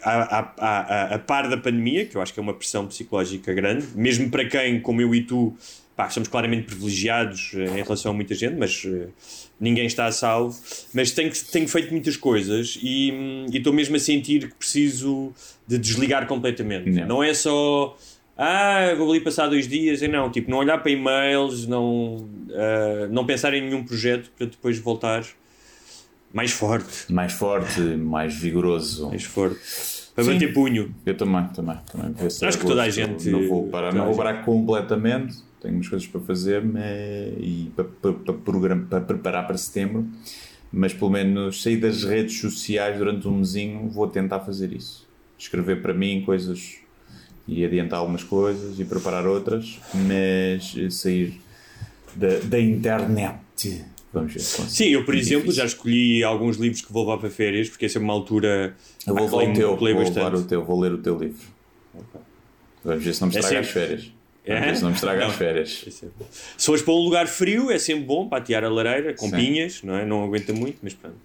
a, 0.03 0.39
a, 0.57 1.15
a, 1.15 1.19
par 1.19 1.49
da 1.49 1.57
pandemia, 1.57 2.05
que 2.05 2.15
eu 2.17 2.21
acho 2.21 2.33
que 2.33 2.39
é 2.39 2.44
uma 2.44 2.53
pressão 2.53 2.85
psicológica 2.88 3.53
grande, 3.53 3.88
mesmo 3.95 4.29
para 4.29 4.45
quem, 4.45 4.79
como 4.79 5.01
eu 5.01 5.13
e 5.15 5.21
tu, 5.21 5.55
pá, 5.95 6.09
somos 6.09 6.27
claramente 6.27 6.65
privilegiados 6.65 7.51
eh, 7.55 7.79
em 7.79 7.83
relação 7.83 8.11
a 8.11 8.13
muita 8.13 8.35
gente, 8.35 8.55
mas 8.55 8.83
eh, 8.85 9.07
ninguém 9.59 9.88
está 9.88 10.05
a 10.05 10.11
salvo. 10.11 10.57
Mas 10.94 11.11
tenho, 11.11 11.31
tenho 11.51 11.67
feito 11.67 11.91
muitas 11.91 12.17
coisas 12.17 12.77
e 12.81 13.11
hum, 13.11 13.45
e 13.51 13.57
estou 13.57 13.73
mesmo 13.73 13.95
a 13.95 13.99
sentir 13.99 14.49
que 14.49 14.55
preciso 14.55 15.33
de 15.67 15.77
desligar 15.77 16.27
completamente. 16.27 16.89
Não. 16.89 17.07
Não 17.07 17.23
é 17.23 17.33
só. 17.33 17.97
Ah, 18.38 18.93
vou 18.95 19.09
ali 19.09 19.19
passar 19.19 19.47
dois 19.47 19.67
dias, 19.67 20.03
e 20.03 20.07
não, 20.07 20.29
tipo, 20.29 20.51
não 20.51 20.59
olhar 20.59 20.77
para 20.77 20.91
e-mails, 20.91 21.65
não, 21.65 22.29
ah, 22.53 23.07
não 23.09 23.25
pensar 23.25 23.53
em 23.53 23.61
nenhum 23.61 23.83
projeto 23.83 24.29
para 24.38 24.45
depois 24.45 24.77
voltar 24.77 25.23
mais 26.38 26.51
forte, 26.51 27.12
mais 27.12 27.34
forte, 27.34 27.81
mais 27.81 28.36
vigoroso. 28.36 29.07
mais 29.10 29.24
forte, 29.24 29.57
para 30.13 30.24
Sim. 30.24 30.34
bater 30.34 30.54
punho. 30.54 30.94
Eu 31.04 31.18
também, 31.18 31.48
também. 31.48 31.78
também. 31.92 32.13
Acho 32.28 32.60
que 32.60 32.66
toda 32.66 32.84
a 32.84 32.89
gente- 32.92 33.28
Não 33.31 33.48
vou 33.48 33.68
parar, 33.69 33.92
não 33.92 34.04
a 34.04 34.06
vou 34.06 34.16
parar 34.16 34.45
completamente. 34.45 35.36
Tenho 35.60 35.74
umas 35.74 35.89
coisas 35.89 36.07
para 36.07 36.22
fazer 36.22 36.63
mas, 36.63 36.84
e 37.39 37.72
para, 37.75 37.86
para, 37.86 38.13
para, 38.13 38.75
para 38.78 39.01
preparar 39.01 39.48
para 39.48 39.57
setembro. 39.57 40.07
Mas 40.72 40.94
pelo 40.94 41.10
menos 41.10 41.63
sair 41.63 41.77
das 41.77 42.03
redes 42.03 42.39
sociais 42.39 43.00
durante 43.00 43.27
um 43.27 43.38
mesinho, 43.39 43.89
vou 43.89 44.08
tentar 44.08 44.41
fazer 44.41 44.72
isso. 44.74 45.08
Escrever 45.39 45.82
para 45.82 45.94
mim 45.94 46.22
coisas 46.24 46.75
e 47.48 47.65
adiantar 47.65 47.98
algumas 48.00 48.24
coisas 48.24 48.79
e 48.79 48.86
preparar 48.86 49.25
outras, 49.25 49.79
mas 50.08 50.75
sair 50.94 51.41
da, 52.15 52.38
da 52.44 52.60
internet. 52.60 53.84
Vamos 54.17 54.33
ver. 54.33 54.39
Sim, 54.39 54.86
eu, 54.86 55.03
por 55.05 55.13
Muito 55.13 55.25
exemplo, 55.25 55.51
já 55.51 55.63
difícil. 55.63 55.65
escolhi 55.77 56.24
alguns 56.24 56.57
livros 56.57 56.81
que 56.81 56.91
vou 56.91 57.03
levar 57.03 57.17
para 57.19 57.29
férias, 57.29 57.69
porque 57.69 57.86
é 57.86 58.00
uma 58.00 58.13
altura. 58.13 58.75
Eu 59.05 59.13
vou 59.15 59.24
levar 59.25 59.51
o 59.51 59.53
teu, 59.53 59.75
vou 59.77 59.88
levar 59.88 60.36
o 60.36 60.43
teu, 60.43 60.63
vou 60.65 60.79
ler 60.79 60.93
o 60.93 60.97
teu 60.97 61.17
livro. 61.17 61.41
Vamos 62.83 63.03
ver 63.03 63.13
se 63.13 63.21
não 63.21 63.27
me 63.29 63.36
É 63.36 63.39
estraga 63.39 63.59
as 63.59 63.67
sempre- 63.67 63.81
férias. 63.88 64.12
Vamos 64.47 64.63
É? 64.63 64.65
ver 64.67 64.75
se 64.77 64.81
não 64.83 64.89
me 64.89 64.95
estraga 64.95 65.19
Não. 65.21 65.27
as 65.27 65.36
férias. 65.36 65.86
Se 66.57 66.65
fores 66.65 66.81
para 66.81 66.93
um 66.93 66.97
lugar 67.00 67.27
frio, 67.27 67.69
é 67.69 67.77
sempre 67.77 68.05
bom 68.05 68.29
para 68.29 68.38
atear 68.38 68.63
a 68.63 68.69
lareira, 68.69 69.13
com 69.13 69.29
Sim. 69.29 69.36
pinhas, 69.36 69.83
não 69.83 69.95
é? 69.97 70.05
Não 70.05 70.24
aguenta 70.24 70.53
muito, 70.53 70.77
mas 70.81 70.93
pronto. 70.93 71.17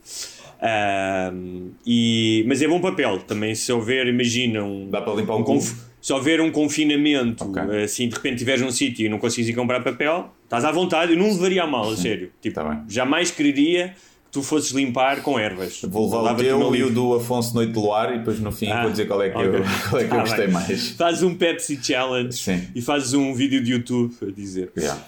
Ahm, 0.61 1.70
e, 1.87 2.44
mas 2.46 2.62
é 2.62 2.68
bom 2.68 2.80
papel 2.80 3.18
também. 3.20 3.54
Se 3.54 3.72
houver, 3.72 4.06
imagina, 4.06 4.62
um, 4.64 4.88
Dá 4.90 5.00
para 5.02 5.14
limpar 5.14 5.37
um 5.37 5.40
um 5.40 5.44
conf- 5.44 5.75
se 6.00 6.12
houver 6.12 6.40
um 6.40 6.50
confinamento, 6.50 7.44
Ok. 7.44 7.62
assim, 7.84 8.08
de 8.08 8.14
repente 8.14 8.34
estiveres 8.34 8.61
num 8.61 8.70
sítio 8.72 9.06
e 9.06 9.08
não 9.08 9.18
consegues 9.18 9.49
ir 9.49 9.54
comprar 9.54 9.80
papel, 9.84 10.32
estás 10.52 10.64
à 10.66 10.71
vontade. 10.71 11.12
Eu 11.12 11.18
não 11.18 11.28
levaria 11.28 11.62
a 11.62 11.66
mal, 11.66 11.90
a 11.90 11.97
sério. 11.97 12.30
Tipo, 12.40 12.54
Tá 12.54 12.85
jamais 12.87 13.30
quereria 13.30 13.88
que 14.25 14.30
tu 14.30 14.42
fosses 14.42 14.71
limpar 14.73 15.23
com 15.23 15.38
ervas. 15.38 15.80
Vou 15.82 16.04
levar 16.04 16.35
o 16.35 16.37
teu 16.37 16.61
e 16.61 16.62
o 16.62 16.71
livro. 16.71 16.90
do 16.90 17.14
Afonso 17.14 17.54
Noite 17.54 17.73
do 17.73 17.80
Luar 17.80 18.14
e 18.14 18.18
depois 18.18 18.38
no 18.38 18.52
fim 18.52 18.68
Ah, 18.71 18.82
vou 18.82 18.90
dizer 18.90 19.06
qual 19.06 19.23
é 19.23 19.30
que 19.30 19.38
eu, 19.38 19.49
ok. 19.49 19.61
qual 19.88 20.02
é 20.02 20.04
que 20.04 20.12
eu 20.12 20.16
Tá 20.16 20.21
gostei 20.21 20.44
bem. 20.44 20.52
mais. 20.54 20.90
Fazes 20.90 21.23
um 21.23 21.35
Pepsi 21.35 21.78
Challenge 21.82 22.32
Sim. 22.35 22.68
e 22.75 22.82
fazes 22.82 23.14
um 23.14 23.32
vídeo 23.35 23.62
de 23.62 23.73
YouTube 23.73 24.14
a 24.23 24.30
dizer. 24.30 24.71
Yeah. 24.76 25.00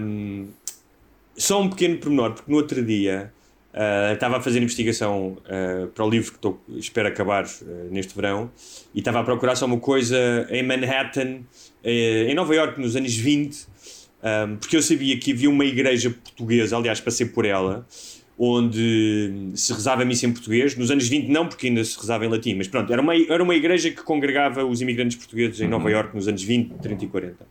Um, 0.00 0.48
só 1.36 1.62
um 1.62 1.70
pequeno 1.70 1.98
pormenor, 1.98 2.32
porque 2.32 2.50
no 2.50 2.56
outro 2.56 2.84
dia 2.84 3.32
uh, 3.72 4.12
estava 4.14 4.38
a 4.38 4.40
fazer 4.40 4.60
investigação 4.60 5.36
uh, 5.44 5.86
para 5.88 6.04
o 6.04 6.10
livro 6.10 6.30
que 6.32 6.36
estou, 6.38 6.60
espero 6.76 7.06
acabar 7.06 7.44
uh, 7.44 7.48
neste 7.92 8.12
verão 8.14 8.50
e 8.92 8.98
estava 8.98 9.20
a 9.20 9.22
procurar 9.24 9.54
só 9.54 9.66
uma 9.66 9.78
coisa 9.78 10.46
em 10.50 10.64
Manhattan, 10.64 11.40
eh, 11.84 12.26
em 12.28 12.34
Nova 12.34 12.52
York, 12.52 12.80
nos 12.80 12.96
anos 12.96 13.14
20, 13.16 13.66
um, 14.22 14.56
porque 14.56 14.76
eu 14.76 14.82
sabia 14.82 15.18
que 15.18 15.32
havia 15.32 15.48
uma 15.48 15.64
igreja 15.64 16.10
portuguesa, 16.10 16.76
aliás, 16.76 17.00
passei 17.00 17.26
por 17.26 17.44
ela, 17.44 17.86
onde 18.38 19.50
se 19.54 19.72
rezava 19.72 20.02
a 20.02 20.04
missa 20.04 20.26
em 20.26 20.32
português. 20.32 20.76
Nos 20.76 20.90
anos 20.90 21.08
20 21.08 21.28
não, 21.28 21.46
porque 21.46 21.66
ainda 21.66 21.82
se 21.84 21.98
rezava 21.98 22.24
em 22.24 22.28
latim, 22.28 22.54
mas 22.54 22.68
pronto, 22.68 22.92
era 22.92 23.02
uma, 23.02 23.14
era 23.16 23.42
uma 23.42 23.54
igreja 23.54 23.90
que 23.90 24.02
congregava 24.02 24.64
os 24.64 24.80
imigrantes 24.80 25.16
portugueses 25.16 25.60
em 25.60 25.68
Nova 25.68 25.90
York 25.90 26.14
nos 26.14 26.28
anos 26.28 26.42
20, 26.42 26.74
30 26.74 27.04
e 27.04 27.08
40. 27.08 27.46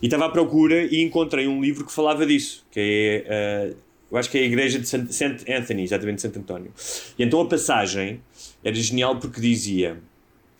E 0.00 0.06
estava 0.06 0.26
à 0.26 0.28
procura 0.28 0.84
e 0.84 1.02
encontrei 1.02 1.46
um 1.46 1.60
livro 1.60 1.84
que 1.84 1.92
falava 1.92 2.24
disso, 2.24 2.64
que 2.70 2.80
é, 2.80 3.24
eh, 3.26 3.74
eu 4.10 4.16
acho 4.16 4.30
que 4.30 4.38
é 4.38 4.42
a 4.42 4.44
igreja 4.44 4.78
de 4.78 4.86
Saint 4.86 5.42
Anthony, 5.48 5.82
exatamente 5.82 6.16
de 6.16 6.22
Santo 6.22 6.38
António. 6.38 6.72
E 7.18 7.22
então 7.22 7.40
a 7.40 7.46
passagem 7.46 8.20
era 8.64 8.74
genial 8.74 9.18
porque 9.18 9.40
dizia, 9.40 9.98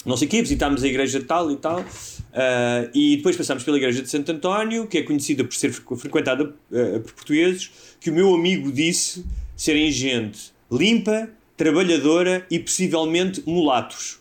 não 0.06 0.16
sei 0.16 0.26
o 0.28 0.30
quê, 0.30 0.40
visitámos 0.42 0.82
a 0.82 0.86
igreja 0.86 1.20
tal 1.22 1.50
e 1.50 1.56
tal, 1.56 1.84
eh, 2.32 2.90
e 2.94 3.16
depois 3.16 3.36
passámos 3.36 3.64
pela 3.64 3.76
igreja 3.76 4.00
de 4.02 4.08
Santo 4.08 4.30
António, 4.32 4.86
que 4.86 4.98
é 4.98 5.02
conhecida 5.02 5.44
por 5.44 5.54
ser 5.54 5.70
frequ- 5.72 5.96
frequentada 5.96 6.52
eh, 6.72 6.98
por 7.00 7.12
portugueses, 7.12 7.70
que 8.00 8.10
o 8.10 8.14
meu 8.14 8.34
amigo 8.34 8.70
disse 8.72 9.24
serem 9.56 9.90
gente 9.90 10.52
limpa, 10.70 11.28
trabalhadora 11.56 12.46
e 12.50 12.58
possivelmente 12.58 13.42
mulatos. 13.46 14.18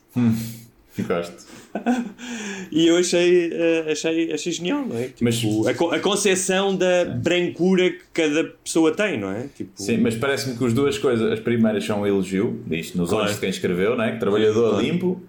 Ficaste. 0.94 1.36
E 2.72 2.88
eu 2.88 2.98
achei, 2.98 3.52
eh, 3.54 3.92
achei, 3.92 4.34
achei 4.34 4.52
genial, 4.52 4.84
não 4.86 4.98
é? 4.98 5.04
Tipo, 5.10 5.24
Mas- 5.26 5.42
a, 5.68 5.96
a 5.96 6.00
concepção 6.00 6.76
da 6.76 7.06
brancura 7.06 7.92
que 7.92 8.02
cada 8.14 8.44
pessoa 8.64 8.92
tem, 8.96 9.18
não 9.20 9.30
é? 9.32 9.46
Tipo, 9.56 9.72
Sim, 9.76 9.98
mas 9.98 10.16
parece-me 10.16 10.58
que 10.58 10.66
as 10.66 10.74
duas 10.74 10.98
coisas, 10.98 11.32
as 11.32 11.40
primeiras 11.40 11.86
são 11.86 12.02
um 12.02 12.08
elogio, 12.08 12.62
diz 12.66 12.94
nos 12.96 13.10
Claro. 13.10 13.26
olhos 13.26 13.36
de 13.36 13.42
quem 13.42 13.50
escreveu, 13.50 13.96
não 13.96 14.04
é? 14.04 14.12
Que 14.14 14.20
trabalhador 14.20 14.82
limpo, 14.82 15.22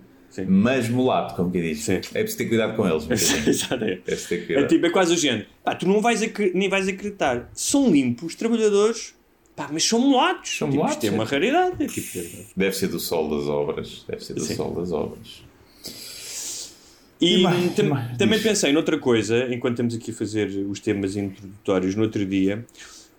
Sim. 0.45 0.47
mas 0.49 0.89
mulato, 0.89 1.35
como 1.35 1.51
que 1.51 1.61
diz. 1.61 1.81
Sim. 1.85 1.95
É 1.95 1.99
preciso 2.01 2.39
ter 2.39 2.47
cuidado 2.47 2.77
com 2.77 2.87
eles. 2.89 3.07
Exato, 3.47 3.85
é. 3.85 3.99
É 4.07 4.53
É, 4.61 4.67
tipo, 4.67 4.87
é 4.87 4.91
quase 4.91 5.15
o 5.15 5.17
género. 5.17 5.47
Pá, 5.65 5.75
tu 5.75 5.87
não 5.87 6.01
vais 6.01 6.21
nem 6.55 6.69
vais 6.69 6.89
acreditar. 6.89 7.51
São 7.55 7.91
limpos, 7.91 8.35
trabalhadores, 8.35 9.15
pá, 9.57 9.69
mas 9.73 9.85
são 9.85 10.01
mulatos. 10.01 10.57
São 10.59 10.69
tipo, 10.69 10.77
mulatos, 10.83 10.97
Isto 11.05 11.07
é 11.07 11.11
uma 11.17 11.25
é. 11.25 11.27
raridade. 11.27 11.85
É 11.85 11.87
tipo, 11.87 12.19
Deve 12.57 12.77
ser 12.77 12.89
do 12.89 12.99
sol 13.01 13.29
das 13.37 13.49
obras. 13.49 14.05
Deve 14.09 14.25
ser 14.25 14.35
do 14.35 14.41
Sim. 14.41 14.55
sol 14.57 14.75
das 14.75 14.93
obras. 14.93 15.43
E, 17.21 17.39
E 17.39 17.43
mais, 17.43 17.75
tam- 17.75 17.89
mais? 17.89 18.17
também 18.17 18.39
Diz. 18.39 18.47
pensei 18.47 18.73
noutra 18.73 18.97
coisa, 18.97 19.53
enquanto 19.53 19.73
estamos 19.75 19.95
aqui 19.95 20.13
a 20.13 20.15
fazer 20.15 20.47
os 20.69 20.79
temas 20.79 21.17
introdutórios 21.17 21.97
no 21.97 22.03
outro 22.05 22.25
dia, 22.25 22.65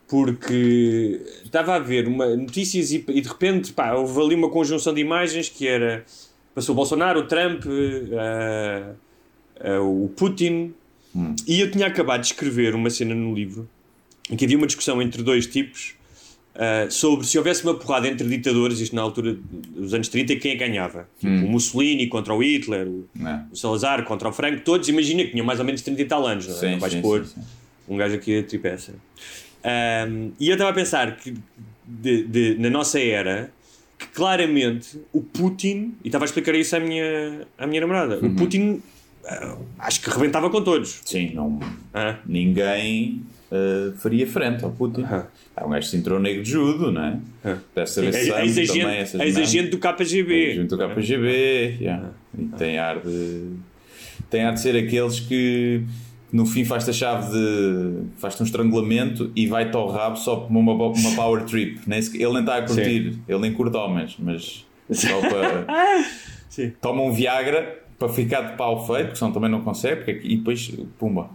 porque 0.08 1.22
estava 1.44 1.76
a 1.76 1.80
ver 1.80 2.08
uma, 2.08 2.34
notícias 2.36 2.92
e, 2.92 3.04
e 3.10 3.20
de 3.22 3.28
repente 3.28 3.74
pá, 3.74 3.94
houve 3.94 4.20
ali 4.22 4.36
uma 4.36 4.50
conjunção 4.50 4.94
de 4.94 5.02
imagens 5.02 5.50
que 5.50 5.68
era 5.68 6.06
passou 6.60 6.74
o 6.74 6.75
Bolsonaro, 6.75 7.22
o 7.22 7.24
Trump, 7.24 7.63
eh, 7.66 8.84
eh, 9.62 9.78
o 9.80 10.10
Putin, 10.16 10.74
Hum. 11.16 11.36
e 11.48 11.60
eu 11.60 11.72
tinha 11.72 11.88
acabado 11.88 12.22
de 12.22 12.28
escrever 12.28 12.75
uma 12.75 12.89
cena 12.89 13.16
no 13.16 13.34
livro 13.34 13.68
em 14.30 14.36
que 14.36 14.46
havia 14.46 14.56
uma 14.58 14.68
discussão 14.68 15.01
entre 15.01 15.24
dois 15.24 15.48
tipos 15.48 15.96
eh, 16.54 16.88
sobre 16.92 17.25
se 17.25 17.38
houvesse 17.38 17.63
uma 17.63 17.74
porrada 17.74 18.08
entre 18.08 18.28
ditadores, 18.28 18.80
isto 18.80 18.96
na 18.96 19.01
altura 19.01 19.36
dos 19.75 19.94
anos 19.94 20.08
30, 20.10 20.36
quem 20.36 20.51
que 20.51 20.58
ganhava? 20.58 21.08
Tipo, 21.18 21.32
Hum. 21.32 21.46
o 21.46 21.50
Mussolini 21.50 22.08
contra 22.08 22.34
o 22.34 22.44
Hitler, 22.44 22.88
o, 22.88 23.08
é? 23.25 23.44
o 23.51 23.56
Salazar 23.56 24.04
contra 24.04 24.28
o 24.30 24.34
Franco, 24.34 24.62
todos 24.63 24.88
imagina 24.89 25.24
que 25.24 25.32
tinham 25.32 25.46
mais 25.46 25.60
ou 25.60 25.66
menos 25.66 25.82
30 25.82 26.01
e 26.01 26.06
tal 26.06 26.28
anos, 26.28 26.46
não, 26.48 26.56
é? 26.56 26.58
Sim, 26.60 26.72
não 26.74 26.80
vais 26.80 26.94
sim, 26.94 27.01
pôr 27.01 27.25
sim, 27.25 27.42
um 27.88 27.96
gajo 27.98 28.16
aqui 28.16 28.38
a 28.39 28.44
tripeça. 28.44 28.94
Ahm, 29.63 30.32
e 30.39 30.48
eu 30.50 30.54
estava 30.54 30.70
a 30.72 30.74
pensar 30.74 31.16
que 31.18 31.34
de- 31.88 32.24
de- 32.24 32.56
na 32.60 32.70
nossa 32.70 33.00
era 33.00 33.51
que 34.00 34.08
claramente 34.08 35.00
o 35.13 35.22
Putin, 35.22 35.94
e 36.03 36.08
estava 36.08 36.24
a 36.24 36.27
explicar 36.27 36.56
isso 36.56 36.75
à 36.75 36.79
minha, 36.79 37.46
à 37.58 37.68
minha 37.68 37.82
namorada, 37.82 38.18
Uhum. 38.22 38.29
o 38.32 38.36
Putin 38.36 38.82
ah, 39.25 39.58
acho 39.79 40.01
que 40.01 40.10
rebentava 40.10 40.50
com 40.50 40.62
todos. 40.63 41.01
Sim, 41.06 41.34
não, 41.36 41.60
Ah, 41.94 42.18
ninguém 42.25 43.22
eh, 43.51 43.91
faria 43.98 44.25
frente 44.25 44.63
ao 44.63 44.72
Putin. 44.72 45.03
Ah. 45.03 45.25
Há 45.56 45.65
um 45.65 45.70
gajo 45.72 45.86
de 45.86 45.91
cinturão 45.91 46.20
negro 46.20 46.41
de 46.44 46.50
judo, 46.50 46.91
não 46.91 47.03
é? 47.03 47.20
Ah. 47.44 47.58
Deve 47.75 47.88
saber 47.89 48.13
sangue 48.13 48.29
também, 48.29 48.46
Ex-agente 48.46 48.86
essas 48.88 49.22
ex-agente 49.22 49.70
do 49.70 49.77
KGB. 49.77 50.56
junto 50.56 50.82
ao 50.82 50.89
KGB, 50.96 51.77
yeah. 51.82 52.10
e 52.38 52.46
tem 52.58 52.77
ar 52.79 53.00
de 53.01 53.51
tem 54.29 54.44
ar 54.44 54.53
de 54.53 54.62
ser 54.62 54.75
aqueles 54.75 55.20
que 55.20 55.84
no 56.31 56.45
fim 56.45 56.63
faz-te 56.63 56.89
a 56.91 56.93
chave 56.93 57.31
de 57.31 58.03
faz-te 58.17 58.41
um 58.41 58.45
estrangulamento 58.45 59.31
e 59.36 59.48
vai-te 59.48 59.75
ao 59.75 59.88
rabo 59.89 60.15
só 60.17 60.36
por 60.38 60.55
uma, 60.55 60.74
uma 60.74 61.15
power 61.15 61.43
trip 61.45 61.79
nem 61.88 62.01
sequer- 62.01 62.21
ele 62.21 62.33
nem 62.33 62.41
está 62.41 62.57
a 62.57 62.62
curtir 62.62 63.17
ele 63.27 63.39
nem 63.39 63.51
curte 63.53 63.75
homens 63.75 64.15
mas 64.19 64.65
só 64.91 65.19
para 65.21 65.65
Sim. 66.50 66.71
toma 66.81 67.01
um 67.01 67.12
Viagra 67.12 67.79
para 67.98 68.09
ficar 68.09 68.41
de 68.41 68.57
pau 68.57 68.86
feito 68.86 69.05
porque 69.07 69.17
senão 69.17 69.31
também 69.31 69.50
não 69.50 69.62
consegue 69.62 69.98
porque, 70.03 70.27
e 70.27 70.38
depois 70.38 70.71
pumba 71.00 71.29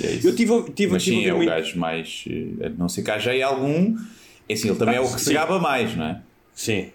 e 0.00 0.06
é 0.06 0.10
isso. 0.12 0.28
Eu 0.28 0.36
tive, 0.36 0.52
a- 0.54 0.62
tive, 0.74 0.92
mas 0.92 1.02
tive 1.04 1.16
sim 1.22 1.26
é 1.26 1.34
o 1.34 1.44
gajo 1.44 1.78
mais 1.78 2.24
eh, 2.28 2.66
a 2.66 2.68
não 2.70 2.88
ser 2.88 3.02
que 3.02 3.10
haja 3.10 3.30
aí 3.30 3.42
algum 3.42 3.96
é 4.48 4.52
assim, 4.54 4.68
ele 4.68 4.78
também 4.78 4.94
é 4.96 5.00
o 5.00 5.04
que 5.04 5.18
se 5.20 5.26
sim. 5.26 5.34
gaba 5.34 5.58
mais 5.58 5.96
não 5.96 6.04
é? 6.06 6.20
Sim. 6.54 6.88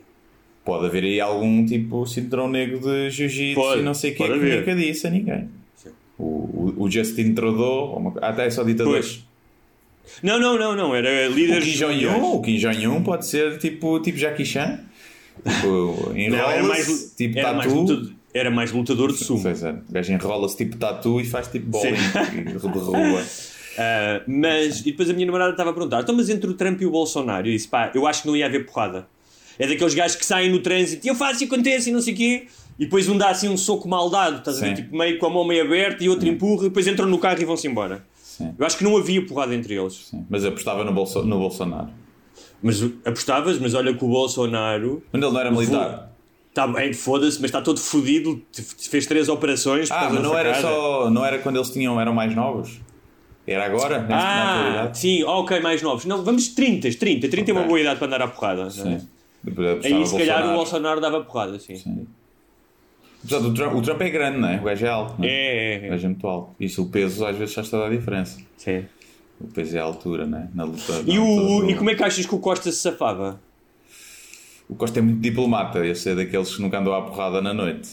Pode 0.65 0.85
haver 0.85 1.03
aí 1.03 1.19
algum 1.19 1.65
tipo 1.65 2.05
cinturão 2.05 2.49
negro 2.49 2.79
de 2.79 3.09
jiu-jitsu 3.09 3.79
e 3.79 3.81
não 3.81 3.93
sei 3.93 4.11
o 4.11 4.15
que 4.15 4.23
que 4.23 4.29
nunca 4.57 4.75
disse 4.75 5.05
a 5.07 5.09
ninguém. 5.09 5.49
O, 6.63 6.69
o, 6.69 6.83
o 6.83 6.91
Justin 6.91 7.33
Trudeau, 7.33 7.91
ou 7.91 7.97
uma- 7.97 8.19
até 8.21 8.45
é 8.45 8.49
só 8.49 8.63
ditadores. 8.63 9.23
Não, 10.21 10.39
não, 10.39 10.57
não, 10.57 10.75
não. 10.75 10.95
Era 10.95 11.29
O 11.29 11.33
líder 11.33 11.61
Kim 11.61 11.71
Jong-un, 11.71 12.33
o 12.35 12.41
Kim 12.41 12.57
Jong-un 12.57 13.03
pode 13.03 13.25
ser 13.25 13.57
tipo, 13.57 13.99
tipo 13.99 14.17
Jackie 14.17 14.45
Chan. 14.45 14.79
Tipo, 15.47 16.11
Não, 16.29 16.51
era 16.51 16.63
mais, 16.63 17.13
tipo 17.17 17.39
era, 17.39 17.53
mais 17.53 17.67
tatu. 17.71 17.81
lutador, 17.81 18.11
era 18.33 18.51
mais 18.51 18.71
lutador 18.71 19.11
de 19.11 19.17
sumo. 19.17 19.41
Pois 19.41 19.63
é, 19.63 19.71
o 19.71 19.91
gajo 19.91 20.13
enrola-se 20.13 20.57
tipo 20.57 20.77
tatu 20.77 21.19
e 21.19 21.25
faz 21.25 21.47
tipo 21.47 21.67
bowling 21.67 21.89
e 21.91 22.43
derruba. 22.43 23.23
Ah, 23.77 24.21
mas, 24.27 24.81
e 24.81 24.83
depois 24.83 25.09
a 25.09 25.13
minha 25.13 25.25
namorada 25.25 25.51
estava 25.51 25.71
a 25.71 25.73
perguntar: 25.73 26.01
então, 26.01 26.15
mas 26.15 26.29
entre 26.29 26.49
o 26.49 26.53
Trump 26.53 26.79
e 26.81 26.85
o 26.85 26.91
Bolsonaro? 26.91 27.47
Eu 27.47 27.51
disse: 27.53 27.67
pá, 27.67 27.91
eu 27.95 28.05
acho 28.05 28.21
que 28.21 28.27
não 28.27 28.35
ia 28.35 28.45
haver 28.45 28.65
porrada. 28.65 29.07
É 29.57 29.67
daqueles 29.67 29.93
gajos 29.93 30.15
que 30.17 30.25
saem 30.25 30.51
no 30.51 30.59
trânsito 30.59 31.05
e 31.05 31.09
eu 31.09 31.15
faço 31.15 31.43
e 31.43 31.47
acontece 31.47 31.89
e 31.89 31.93
não 31.93 32.01
sei 32.01 32.13
o 32.13 32.17
quê. 32.17 32.47
E 32.79 32.85
depois 32.85 33.07
um 33.07 33.17
dá 33.17 33.29
assim 33.29 33.49
um 33.49 33.57
soco 33.57 33.87
mal 33.87 34.09
dado, 34.09 34.37
estás 34.37 34.57
a 34.57 34.61
ver? 34.61 34.75
Sim. 34.75 34.83
Tipo, 34.83 34.97
meio 34.97 35.17
com 35.19 35.25
a 35.27 35.29
mão 35.29 35.43
meio 35.45 35.63
aberta 35.63 36.03
e 36.03 36.09
outro 36.09 36.27
empurra, 36.27 36.65
e 36.65 36.69
depois 36.69 36.87
entram 36.87 37.07
no 37.07 37.17
carro 37.19 37.41
e 37.41 37.45
vão-se 37.45 37.67
embora. 37.67 38.03
Sim, 38.21 38.53
Eu 38.57 38.65
acho 38.65 38.77
que 38.77 38.83
não 38.83 38.97
havia 38.97 39.23
porrada 39.25 39.53
entre 39.53 39.75
eles. 39.75 40.07
sim. 40.09 40.25
Mas 40.29 40.43
apostava 40.43 40.83
no, 40.83 40.91
Bolso, 40.91 41.23
no 41.23 41.37
Bolsonaro. 41.37 41.89
Mas 42.61 42.81
apostavas, 43.05 43.59
mas 43.59 43.73
olha 43.73 43.93
que 43.93 44.03
o 44.03 44.07
Bolsonaro. 44.07 45.03
Mas 45.11 45.21
ele 45.21 45.31
não 45.31 45.39
era 45.39 45.51
militar. 45.51 46.09
Tá, 46.53 46.67
bem, 46.67 46.93
foda-se, 46.93 47.37
mas 47.41 47.49
está 47.49 47.61
todo 47.61 47.79
fodido. 47.79 48.41
Fez 48.89 49.05
três 49.05 49.27
operações. 49.27 49.89
Ah, 49.91 50.09
mas 50.11 50.23
não 50.23 50.37
era 50.37 50.53
facada. 50.53 50.73
só. 50.73 51.09
Não 51.09 51.25
era 51.25 51.39
quando 51.39 51.57
eles 51.57 51.69
tinham, 51.71 51.99
eram 51.99 52.13
mais 52.13 52.33
novos? 52.35 52.79
Era 53.45 53.65
agora? 53.65 54.07
Ah, 54.09 54.89
sim, 54.93 55.23
ok, 55.23 55.59
mais 55.59 55.81
novos. 55.81 56.05
Não, 56.05 56.23
vamos 56.23 56.47
30, 56.49 56.89
30. 56.97 57.27
30 57.27 57.51
é 57.51 57.53
uma 57.53 57.63
boa 57.63 57.79
idade 57.79 57.97
para 57.97 58.07
andar 58.07 58.21
à 58.21 58.27
porrada. 58.27 58.63
é? 58.63 58.69
Sim. 58.69 59.07
Apostava 59.45 59.79
Aí 59.83 60.07
se 60.07 60.17
calhar 60.17 60.37
o 60.39 60.53
Bolsonaro. 60.53 60.55
Bolsonaro 60.55 61.01
dava 61.01 61.21
porrada, 61.21 61.59
sim. 61.59 61.75
Sim. 61.75 62.07
Apesar 63.25 63.39
do 63.39 63.53
Trump, 63.53 63.73
o 63.75 63.81
Trump 63.81 64.01
é 64.01 64.09
grande, 64.09 64.37
não 64.39 64.49
é? 64.49 64.57
O 64.59 64.63
gajo 64.63 64.85
é 64.85 64.89
alto. 64.89 65.15
Não 65.17 65.25
é? 65.25 65.29
É, 65.29 65.31
O 65.31 65.83
é, 65.83 65.85
é. 65.85 65.89
gajo 65.89 66.05
é 66.05 66.09
muito 66.09 66.27
alto. 66.27 66.55
Isso, 66.59 66.81
o 66.83 66.89
peso 66.89 67.25
às 67.25 67.37
vezes 67.37 67.53
já 67.53 67.61
está 67.61 67.77
a 67.77 67.81
dar 67.81 67.89
diferença. 67.95 68.37
Sim. 68.57 68.85
O 69.39 69.47
peso 69.47 69.77
é 69.77 69.79
a 69.79 69.83
altura, 69.83 70.25
não 70.25 70.37
é? 70.39 70.47
Na 70.53 70.63
luta. 70.65 71.03
E, 71.05 71.17
o, 71.19 71.25
do- 71.61 71.69
e 71.69 71.75
como 71.75 71.89
é 71.89 71.95
que 71.95 72.03
achas 72.03 72.25
que 72.25 72.35
o 72.35 72.39
Costa 72.39 72.71
se 72.71 72.77
safava? 72.79 73.39
O 74.69 74.75
Costa 74.75 74.99
é 74.99 75.01
muito 75.01 75.19
diplomata. 75.19 75.85
Esse 75.85 76.09
é 76.09 76.15
daqueles 76.15 76.55
que 76.55 76.61
nunca 76.61 76.79
andou 76.79 76.93
à 76.93 77.01
porrada 77.01 77.41
na 77.41 77.53
noite. 77.53 77.89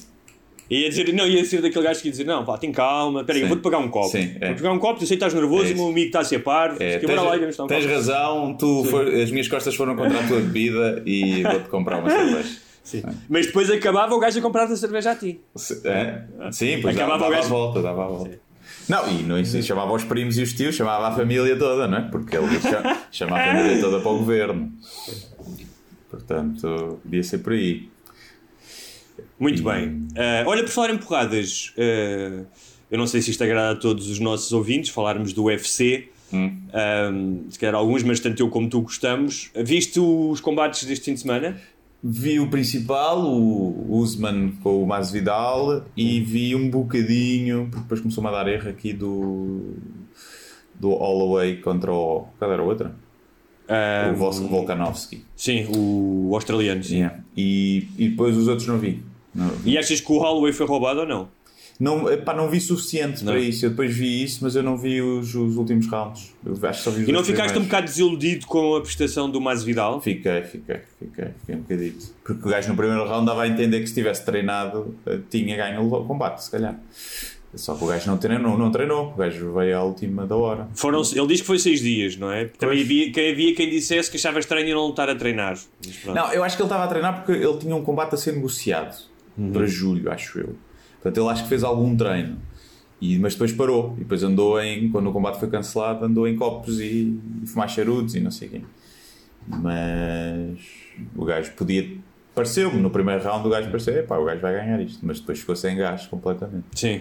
Ia 0.69 0.89
dizer, 0.89 1.13
não, 1.13 1.27
ia 1.27 1.45
ser 1.45 1.61
daquele 1.61 1.85
gajo 1.85 2.01
que 2.01 2.07
ia 2.07 2.13
dizer, 2.13 2.25
não, 2.25 2.45
pá, 2.45 2.57
tem 2.57 2.71
calma, 2.71 3.25
peraí, 3.25 3.43
eu 3.43 3.49
vou-te 3.49 3.61
pagar 3.63 3.79
um 3.79 3.89
copo. 3.89 4.09
Sim, 4.09 4.37
é. 4.41 4.47
Vou-te 4.49 4.63
pagar 4.63 4.73
um 4.73 4.79
copo, 4.79 5.01
tu 5.01 5.07
sei 5.07 5.17
que 5.17 5.25
estás 5.25 5.35
nervoso, 5.35 5.69
É 5.73 5.75
o 5.75 5.77
meu 5.77 5.89
amigo 5.89 6.07
está 6.07 6.21
a 6.21 6.25
ser 6.25 6.39
parvo, 6.45 6.81
É, 6.81 6.99
tens, 7.01 7.17
lá 7.17 7.65
um 7.65 7.67
tens 7.67 7.87
razão, 7.87 8.55
tu 8.57 8.85
for- 8.85 9.05
as 9.09 9.33
minhas 9.33 9.49
costas 9.49 9.75
foram 9.75 9.97
contra 9.97 10.21
a 10.21 10.27
tua 10.29 10.39
bebida 10.39 11.03
e 11.05 11.43
vou-te 11.43 11.69
comprar 11.69 11.99
uma 11.99 12.09
cerveja. 12.09 12.49
Sim. 12.91 13.03
Mas 13.29 13.47
depois 13.47 13.71
acabava 13.71 14.15
o 14.15 14.19
gajo 14.19 14.39
a 14.39 14.43
comprar 14.43 14.65
a 14.65 14.77
cerveja 14.77 15.13
a 15.13 15.17
ti. 15.17 15.41
É? 15.85 16.23
Sim, 16.53 16.81
pois 16.83 16.97
dava, 16.97 17.15
Acabava 17.15 17.17
o 17.17 17.19
dava 17.21 17.27
a 17.27 17.37
gajo- 17.37 17.49
volta, 17.49 17.83
dava 17.83 18.05
a 18.05 18.09
volta. 18.09 18.41
Não, 18.89 19.09
e 19.09 19.23
não 19.23 19.45
chamava 19.63 19.93
os 19.93 20.03
primos 20.05 20.37
e 20.39 20.43
os 20.43 20.53
tios, 20.53 20.75
chamava 20.75 21.09
a 21.09 21.13
família 21.13 21.57
toda, 21.57 21.87
não 21.87 21.99
é? 21.99 22.01
Porque 22.11 22.37
ele 22.37 22.61
cha- 22.61 23.07
chama 23.13 23.39
a 23.39 23.45
família 23.47 23.81
toda 23.81 24.01
para 24.01 24.11
o 24.11 24.19
governo. 24.19 24.73
Portanto, 26.11 26.99
podia 27.03 27.23
ser 27.23 27.39
por 27.39 27.53
aí. 27.53 27.89
Muito 29.39 29.63
bem. 29.63 30.07
Ah, 30.17 30.45
olha, 30.47 30.63
por 30.65 30.71
falar 30.71 30.91
em 30.91 30.99
porradas, 30.99 31.73
ah, 31.79 32.45
eu 32.91 32.99
não 32.99 33.07
sei 33.07 33.23
se 33.23 33.31
isto 33.31 33.43
agrada 33.45 33.73
a 33.73 33.81
todos 33.81 34.09
os 34.09 34.19
nossos 34.19 34.53
ouvintes, 34.53 34.91
falarmos 34.91 35.33
do 35.33 35.45
UFC. 35.45 36.09
Hum. 36.33 36.59
Ah, 36.73 37.11
se 37.49 37.59
calhar 37.59 37.75
alguns, 37.75 38.03
mas 38.03 38.19
tanto 38.21 38.41
eu 38.43 38.49
como 38.49 38.69
tu 38.69 38.81
gostamos. 38.83 39.51
Viste 39.55 40.01
os 40.01 40.41
combates 40.41 40.85
deste 40.85 41.05
fim 41.07 41.15
de 41.15 41.21
semana? 41.21 41.61
Vi 42.03 42.41
o 42.41 42.49
principal, 42.49 43.21
o 43.27 43.87
Usman 43.99 44.53
com 44.63 44.83
o 44.83 44.87
Masvidal, 44.87 45.85
e 45.97 46.19
vi 46.21 46.55
um 46.57 46.71
bocadinho, 46.71 47.67
porque 47.71 47.83
depois 47.83 48.01
começou-me 48.01 48.29
a 48.31 48.33
dar 48.33 48.49
erro 48.49 48.71
aqui 48.71 48.93
do, 48.95 49.75
do 50.75 50.91
Holloway 50.91 51.57
contra 51.59 51.93
o. 51.93 52.27
Qual 52.39 52.51
era 52.53 52.63
a 52.63 52.65
outra? 52.65 52.95
Ah, 53.69 54.11
o 54.13 54.17
Vol- 54.17 54.33
Volkanovski. 54.33 55.25
Sim, 55.37 55.67
o 55.77 56.31
australiano. 56.35 56.83
Sim. 56.83 56.97
Yeah. 56.97 57.21
E, 57.37 57.87
e 57.99 58.09
depois 58.09 58.37
os 58.37 58.49
outros 58.49 58.67
não 58.67 58.79
vi. 58.79 59.03
Não, 59.35 59.51
E 59.65 59.77
achas 59.79 60.01
que 60.01 60.11
o 60.11 60.19
Holloway 60.19 60.53
foi 60.53 60.67
roubado 60.67 61.01
ou 61.01 61.07
não? 61.07 61.29
Não, 61.81 62.13
epá, 62.13 62.35
não 62.35 62.51
vi 62.51 62.61
suficiente 62.61 63.25
Não. 63.25 63.33
para 63.33 63.41
isso. 63.41 63.65
Eu 63.65 63.71
depois 63.71 63.97
vi 63.97 64.23
isso, 64.23 64.41
mas 64.43 64.55
eu 64.55 64.63
não 64.63 64.77
vi 64.77 65.01
os, 65.01 65.35
os 65.35 65.57
últimos 65.57 65.87
rounds. 65.87 66.31
Eu 66.45 66.53
acho 66.69 66.79
que 66.79 66.85
só 66.85 66.91
vi 66.91 67.03
os 67.05 67.09
E 67.09 67.13
não 67.13 67.25
ficaste 67.25 67.59
um 67.59 67.63
bocado 67.63 67.87
desiludido 67.87 68.47
com 68.47 68.77
a 68.77 68.83
prestação 68.83 69.31
do 69.31 69.41
Masvidal? 69.41 69.99
Fiquei, 69.99 70.43
fiquei, 70.43 70.81
fiquei, 70.99 71.29
fiquei 71.41 71.55
um 71.55 71.61
bocadito. 71.61 72.07
Porque 72.23 72.47
o 72.47 72.51
gajo 72.51 72.69
no 72.69 72.77
primeiro 72.77 73.09
round 73.09 73.25
dava 73.25 73.45
a 73.45 73.49
entender 73.49 73.81
que 73.81 73.87
se 73.87 73.95
tivesse 73.95 74.23
treinado 74.27 74.95
eh, 75.07 75.21
tinha 75.31 75.57
ganho 75.57 75.83
o 75.91 76.05
combate, 76.05 76.45
se 76.45 76.51
calhar. 76.51 76.79
Só 77.55 77.75
que 77.75 77.83
o 77.83 77.87
gajo 77.87 78.11
não 78.11 78.19
treinou, 78.19 78.59
não 78.59 78.71
treinou. 78.71 79.13
O 79.15 79.17
gajo 79.17 79.55
veio 79.55 79.79
à 79.79 79.83
última 79.83 80.27
da 80.27 80.37
hora. 80.37 80.69
Foram, 80.75 81.01
ele 81.01 81.27
diz 81.29 81.41
que 81.41 81.47
foi 81.47 81.59
seis 81.59 81.81
dias, 81.81 82.15
não 82.15 82.31
é? 82.31 82.45
Também 82.45 82.83
havia 82.83 83.11
quem, 83.11 83.33
havia 83.33 83.55
quem 83.55 83.71
dissesse 83.71 84.11
que 84.11 84.19
achava 84.19 84.39
estranho 84.39 84.69
e 84.69 84.75
não 84.75 84.91
estar 84.91 85.09
a 85.09 85.15
treinar. 85.15 85.59
Não, 86.05 86.31
eu 86.31 86.45
acho 86.45 86.57
que 86.57 86.63
ele 86.63 86.67
estava 86.67 86.85
a 86.85 86.89
treinar 86.89 87.25
porque 87.25 87.33
ele 87.33 87.57
tinha 87.57 87.75
um 87.75 87.83
combate 87.83 88.15
a 88.15 88.19
ser 88.19 88.35
negociado 88.35 88.97
para 89.51 89.67
julho, 89.67 90.13
acho 90.13 90.41
eu. 90.41 90.55
Portanto, 91.03 91.19
ele 91.21 91.31
acho 91.31 91.43
que 91.45 91.49
fez 91.49 91.65
algum 91.65 91.97
treino. 91.97 92.37
E, 93.01 93.19
mas 93.19 93.33
depois 93.33 93.53
parou. 93.53 93.95
E 93.97 94.01
depois 94.01 94.23
andou 94.23 94.61
em. 94.61 94.91
Quando 94.91 95.09
o 95.09 95.13
combate 95.13 95.39
foi 95.39 95.49
cancelado, 95.49 96.05
andou 96.05 96.29
em 96.29 96.37
copos 96.37 96.79
e, 96.81 97.19
e 97.43 97.47
fumar 97.47 97.69
charutos 97.69 98.15
e 98.15 98.21
não 98.21 98.31
sei 98.31 98.49
quem. 98.49 98.65
Mas 99.49 100.59
o 101.17 101.25
gajo 101.25 101.53
podia. 101.53 101.97
Pareceu-me 102.35 102.81
no 102.81 102.91
primeiro 102.91 103.23
round 103.23 103.47
o 103.47 103.51
gajo 103.51 103.69
pareceu, 103.71 103.95
epá, 103.95 104.17
o 104.17 104.25
gajo 104.25 104.41
vai 104.41 104.53
ganhar 104.53 104.81
isto, 104.81 105.05
mas 105.05 105.19
depois 105.19 105.41
ficou 105.41 105.57
sem 105.57 105.77
gás 105.77 106.07
completamente. 106.07 106.67
Sim. 106.75 107.01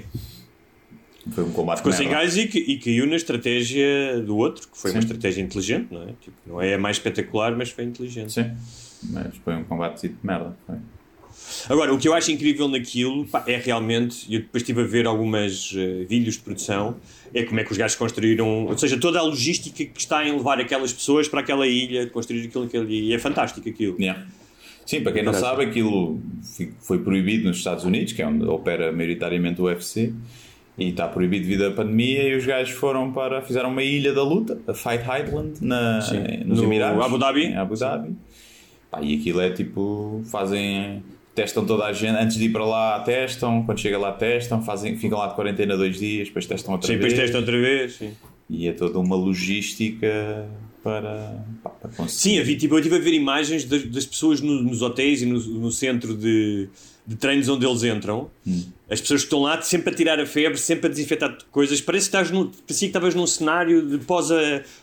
Foi 1.32 1.44
um 1.44 1.52
combate 1.52 1.78
Ficou 1.78 1.92
sem 1.92 2.10
gás 2.10 2.36
e, 2.36 2.42
e 2.44 2.80
caiu 2.80 3.06
na 3.06 3.16
estratégia 3.16 4.22
do 4.22 4.38
outro, 4.38 4.68
que 4.68 4.78
foi 4.78 4.92
uma 4.92 5.02
Sim. 5.02 5.08
estratégia 5.08 5.44
inteligente, 5.44 5.94
não 5.94 6.02
é? 6.04 6.14
Tipo, 6.20 6.38
não 6.48 6.62
é 6.62 6.74
a 6.74 6.78
mais 6.80 6.98
espetacular, 6.98 7.56
mas 7.56 7.70
foi 7.70 7.84
inteligente. 7.84 8.32
Sim, 8.32 8.52
mas 9.12 9.36
foi 9.38 9.56
um 9.56 9.64
combate 9.64 10.08
de 10.08 10.16
merda. 10.24 10.58
Foi. 10.66 10.78
Agora, 11.70 11.94
o 11.94 11.98
que 11.98 12.08
eu 12.08 12.14
acho 12.14 12.32
incrível 12.32 12.68
naquilo 12.68 13.26
pá, 13.26 13.44
é 13.48 13.58
realmente, 13.58 14.32
eu 14.34 14.42
depois 14.42 14.62
estive 14.62 14.82
a 14.82 14.86
ver 14.86 15.06
algumas 15.06 15.74
eh, 15.76 16.06
vídeos 16.08 16.36
de 16.36 16.42
produção, 16.42 16.96
é 17.34 17.44
como 17.44 17.60
é 17.60 17.64
que 17.64 17.72
os 17.72 17.78
gajos 17.78 17.96
construíram, 17.96 18.66
ou 18.66 18.78
seja, 18.78 18.98
toda 18.98 19.20
a 19.20 19.24
logística 19.24 19.84
que 19.86 20.00
está 20.00 20.28
em 20.28 20.32
levar 20.32 20.60
aquelas 20.60 20.92
pessoas 20.94 21.28
para 21.28 21.42
aquela 21.42 21.68
ilha, 21.68 22.08
construir 22.08 22.48
aquilo, 22.48 22.66
aquilo 22.66 22.90
e 22.90 23.14
é 23.14 23.20
fantástico 23.20 23.68
aquilo. 23.68 23.96
Yeah. 24.00 24.26
Sim, 24.90 25.02
para 25.02 25.12
quem 25.12 25.22
não 25.22 25.36
sabe, 25.36 25.64
aquilo 25.64 26.20
foi 26.80 26.98
proibido 26.98 27.48
nos 27.48 27.58
Estados 27.58 27.84
Unidos, 27.84 28.12
que 28.12 28.24
é 28.24 28.28
onde 28.28 28.44
opera 28.46 28.92
maioritariamente 28.92 29.62
o 29.62 29.66
UFC, 29.66 30.12
e 30.80 30.90
está 30.90 31.08
proibido 31.08 31.46
devido 31.46 31.68
à 31.68 31.72
pandemia. 31.72 32.24
E 32.24 32.36
os 32.36 32.44
gajos 32.44 32.74
foram 32.74 33.12
para. 33.12 33.40
fizeram 33.44 33.70
uma 33.70 33.84
ilha 33.84 34.14
da 34.14 34.24
luta, 34.24 34.60
a 34.68 34.74
Fight 34.74 35.04
Island, 35.04 35.60
na, 35.62 36.02
Sim. 36.02 36.44
nos 36.44 36.58
No 36.58 36.64
Emirados. 36.64 37.06
Abu 37.06 37.20
Dhabi. 37.20 37.54
Abu 37.54 37.76
Dhabi. 37.76 38.16
Pá, 38.90 39.00
e 39.04 39.20
aquilo 39.20 39.42
é 39.42 39.52
tipo. 39.52 40.24
fazem. 40.26 41.04
Testam 41.36 41.66
toda 41.66 41.86
a 41.86 41.94
gente, 41.94 42.18
antes 42.18 42.38
de 42.38 42.46
ir 42.46 42.50
para 42.50 42.66
lá, 42.66 43.00
testam, 43.02 43.64
quando 43.64 43.80
chega 43.80 43.98
lá, 43.98 44.12
testam, 44.12 44.62
fazem, 44.62 44.98
ficam 44.98 45.18
lá 45.18 45.28
de 45.28 45.36
quarentena 45.36 45.78
dois 45.78 45.98
dias, 45.98 46.28
depois 46.28 46.46
testam 46.46 46.74
outra 46.74 46.88
Sim, 46.88 46.98
vez. 46.98 47.14
depois 47.14 47.22
testam 47.22 47.40
outra 47.42 47.60
vez. 47.60 47.94
Sim, 47.96 48.12
E 48.50 48.68
é 48.68 48.74
toda 48.74 49.00
uma 49.00 49.16
logística 49.16 50.48
para, 50.84 51.44
pá, 51.64 51.70
para 51.70 51.90
conseguir. 51.92 52.12
sim 52.12 52.40
havia, 52.40 52.58
tipo, 52.58 52.74
eu 52.76 52.80
estive 52.80 52.96
a 52.96 53.00
ver 53.00 53.14
imagens 53.14 53.66
das, 53.66 53.84
das 53.86 54.06
pessoas 54.06 54.42
no- 54.42 54.62
nos 54.64 54.82
hotéis 54.82 55.22
e 55.22 55.26
no, 55.26 55.40
no 55.40 55.72
centro 55.72 56.16
de, 56.16 56.68
de 57.06 57.16
treinos 57.16 57.48
onde 57.50 57.66
eles 57.66 57.84
entram. 57.84 58.30
Hum. 58.48 58.64
As 58.90 59.00
pessoas 59.02 59.22
que 59.22 59.28
estão 59.28 59.42
lá 59.42 59.62
sempre 59.62 59.94
a 59.94 59.96
tirar 59.96 60.20
a 60.20 60.26
febre, 60.26 60.58
sempre 60.58 60.88
a 60.88 60.90
desinfetar 60.90 61.38
coisas. 61.52 61.80
Parece 61.80 62.10
que 62.10 62.16
estás 62.18 62.32
no, 62.32 62.48
parecia 62.66 62.88
que 62.88 62.90
estavas 62.90 63.14
num 63.14 63.28
cenário 63.28 63.88
de 63.88 63.98
pós 64.00 64.30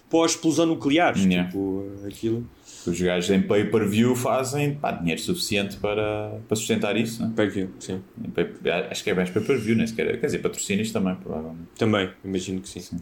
pós-explosão 0.09 0.67
nuclear. 0.67 1.17
Yeah. 1.19 1.49
Tipo, 1.49 1.85
aquilo. 2.07 2.47
Os 2.91 3.01
gajos 3.01 3.31
em 3.31 3.43
pay-per-view 3.43 4.15
fazem 4.15 4.75
pá, 4.75 4.93
dinheiro 4.93 5.21
suficiente 5.21 5.77
para, 5.77 6.39
para 6.47 6.57
sustentar 6.57 6.97
isso. 6.97 7.23
Né? 7.23 7.33
Pay-per-view, 7.35 7.71
sim. 7.81 8.03
Pay- 8.35 8.51
Acho 8.91 9.03
que 9.05 9.11
é 9.11 9.15
mais 9.15 9.31
pay-per-view, 9.31 9.77
nem 9.77 9.87
sequer. 9.87 10.19
Quer 10.21 10.27
dizer, 10.27 10.39
patrocínios 10.39 10.91
também, 10.93 11.15
provavelmente. 11.17 11.69
Também, 11.79 12.11
imagino 12.25 12.61
que 12.61 12.69
sim. 12.69 12.99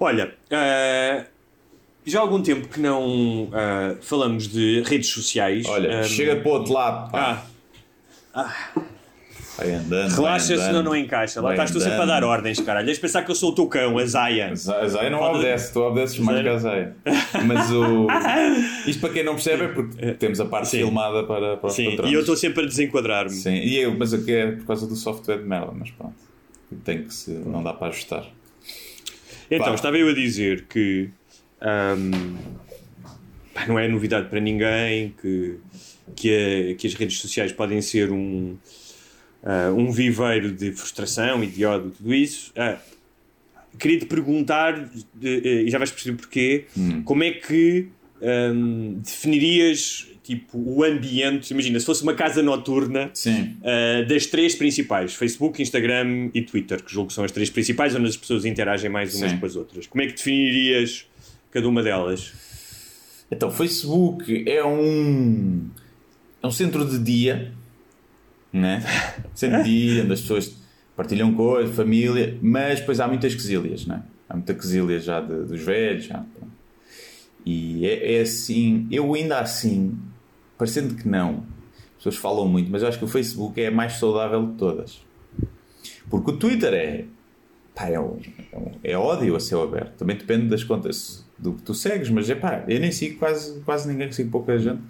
Olha, 0.00 0.34
ah, 0.50 1.24
já 2.06 2.18
há 2.20 2.22
algum 2.22 2.40
tempo 2.42 2.68
que 2.68 2.80
não 2.80 3.48
ah, 3.52 3.96
falamos 4.00 4.46
de 4.48 4.82
redes 4.82 5.08
sociais. 5.08 5.66
Olha, 5.66 6.00
Ah, 6.00 6.02
chega 6.04 6.36
para 6.36 6.48
o 6.48 6.52
outro 6.54 6.72
lado, 6.72 7.10
pá. 7.10 7.44
Ah, 8.34 8.54
vai 9.58 9.74
andando. 9.74 10.10
relaxa, 10.14 10.46
vai 10.46 10.56
andando, 10.56 10.66
senão 10.66 10.82
não 10.82 10.96
encaixa. 10.96 11.40
Lá 11.40 11.50
estás 11.50 11.70
tu 11.70 11.80
sempre 11.80 12.00
a 12.00 12.04
dar 12.06 12.24
ordens, 12.24 12.60
caralho. 12.60 12.86
Deixa 12.86 13.00
pensar 13.00 13.22
que 13.22 13.30
eu 13.30 13.34
sou 13.34 13.50
o 13.50 13.54
teu 13.54 13.66
cão, 13.66 13.98
a 13.98 14.06
Zaya. 14.06 14.50
A 14.52 14.54
Zaya 14.54 15.10
não 15.10 15.20
obedece, 15.22 15.72
tu 15.72 15.80
obedeces 15.80 16.18
mais 16.20 16.42
que 16.42 16.48
a 16.48 16.58
Zaya. 16.58 16.96
Mas 17.46 17.70
o. 17.70 18.06
Isto 18.86 19.00
para 19.00 19.10
quem 19.12 19.24
não 19.24 19.34
percebe 19.34 19.64
é 19.64 19.68
porque 19.68 20.12
temos 20.14 20.40
a 20.40 20.44
parte 20.46 20.68
Sim. 20.68 20.78
filmada 20.78 21.24
para, 21.24 21.56
para 21.56 21.66
os 21.68 21.74
Sim, 21.74 21.90
patrões. 21.90 22.10
e 22.10 22.14
eu 22.14 22.20
estou 22.20 22.36
sempre 22.36 22.62
a 22.64 22.66
desenquadrar-me. 22.66 23.30
Sim, 23.30 23.54
e 23.56 23.76
eu, 23.78 23.94
mas 23.98 24.14
aqui 24.14 24.32
é 24.32 24.52
por 24.52 24.66
causa 24.66 24.86
do 24.86 24.96
software 24.96 25.38
de 25.38 25.44
merda, 25.44 25.72
mas 25.74 25.90
pronto. 25.90 26.14
Tem 26.84 27.02
que 27.04 27.12
se. 27.14 27.30
Não 27.30 27.62
dá 27.62 27.72
para 27.72 27.88
ajustar. 27.88 28.24
Então, 29.50 29.68
Vá. 29.68 29.74
estava 29.74 29.96
eu 29.96 30.08
a 30.08 30.12
dizer 30.14 30.66
que 30.68 31.08
pá, 33.54 33.66
não 33.66 33.78
é 33.78 33.88
novidade 33.88 34.28
para 34.28 34.40
ninguém 34.40 35.14
que, 35.20 35.56
que, 36.14 36.72
a- 36.72 36.74
que 36.76 36.86
as 36.86 36.94
redes 36.94 37.18
sociais 37.20 37.52
podem 37.52 37.80
ser 37.80 38.10
um, 38.12 38.56
ah, 39.42 39.72
um 39.72 39.90
viveiro 39.90 40.52
de 40.52 40.72
frustração 40.72 41.42
e 41.42 41.46
de 41.46 41.64
ódio, 41.64 41.90
tudo 41.90 42.14
isso. 42.14 42.52
Ah, 42.56 42.78
queria 43.78 43.98
te 43.98 44.06
perguntar, 44.06 44.78
eh, 45.22 45.62
e 45.66 45.70
já 45.70 45.78
vais 45.78 45.90
perceber 45.90 46.16
porquê, 46.16 46.64
como 47.04 47.22
é 47.22 47.30
que 47.30 47.88
ahm, 48.20 48.94
definirias 48.98 50.08
tipo, 50.28 50.58
o 50.58 50.84
ambiente? 50.84 51.52
Imagina, 51.52 51.80
se 51.80 51.86
fosse 51.86 52.02
uma 52.02 52.12
casa 52.12 52.42
noturna. 52.42 53.10
Uh, 53.26 54.06
das 54.06 54.26
três 54.26 54.54
principais, 54.54 55.14
Facebook, 55.14 55.62
Instagram 55.62 56.28
e 56.34 56.42
Twitter, 56.42 56.84
que 56.84 56.92
julgo 56.92 57.08
que 57.08 57.14
são 57.14 57.24
as 57.24 57.32
três 57.32 57.48
principais, 57.48 57.94
onde 57.94 58.08
as 58.08 58.16
pessoas 58.16 58.44
interagem 58.44 58.90
mais 58.90 59.14
umas 59.14 59.30
Sim. 59.30 59.38
com 59.38 59.46
as 59.46 59.56
outras. 59.56 59.86
Como 59.86 60.02
é 60.02 60.06
que 60.06 60.12
definirias 60.12 61.06
cada 61.50 61.66
uma 61.66 61.82
delas? 61.82 62.34
Então, 63.30 63.50
Facebook 63.50 64.44
é 64.46 64.62
um. 64.64 65.70
É 66.42 66.46
um 66.46 66.50
centro 66.50 66.84
de 66.84 66.98
dia, 66.98 67.52
né? 68.52 68.82
Dia, 69.64 70.02
onde 70.04 70.12
as 70.12 70.20
pessoas 70.20 70.56
partilham 70.96 71.32
coisas, 71.34 71.74
família, 71.74 72.36
mas 72.42 72.80
depois 72.80 72.98
há 73.00 73.06
muitas 73.08 73.34
quesílias, 73.34 73.86
né? 73.86 74.02
Há 74.28 74.34
muita 74.34 74.52
quesília 74.54 74.98
já 75.00 75.20
de- 75.20 75.44
dos 75.44 75.60
velhos, 75.62 76.04
já. 76.04 76.24
E 77.44 77.86
é, 77.86 78.16
é 78.16 78.20
assim, 78.20 78.86
eu 78.90 79.14
ainda 79.14 79.38
assim, 79.40 79.96
parecendo 80.58 80.94
que 80.94 81.08
não, 81.08 81.44
as 81.90 81.96
pessoas 81.96 82.16
falam 82.16 82.46
muito, 82.48 82.70
mas 82.70 82.82
eu 82.82 82.88
acho 82.88 82.98
que 82.98 83.04
o 83.04 83.08
Facebook 83.08 83.60
é 83.60 83.68
a 83.68 83.70
mais 83.70 83.94
saudável 83.94 84.46
de 84.46 84.54
todas. 84.54 85.00
Porque 86.10 86.30
o 86.30 86.36
Twitter 86.36 86.74
é. 86.74 87.04
Pá, 87.74 87.88
é, 87.88 88.00
um- 88.00 88.18
é 88.52 88.56
um- 88.58 88.72
é 88.82 88.96
ódio 88.98 89.36
a 89.36 89.40
céu 89.40 89.62
aberto. 89.62 89.96
Também 89.98 90.16
depende 90.16 90.46
das 90.48 90.64
contas 90.64 91.24
do 91.38 91.52
que 91.54 91.62
tu 91.62 91.72
segues, 91.74 92.10
mas 92.10 92.28
é 92.28 92.34
pá, 92.34 92.64
eu 92.66 92.80
nem 92.80 92.90
sigo 92.90 93.18
quase, 93.18 93.60
quase 93.60 93.88
ninguém, 93.88 94.10
sigo 94.10 94.30
pouca 94.30 94.58
gente. 94.58 94.82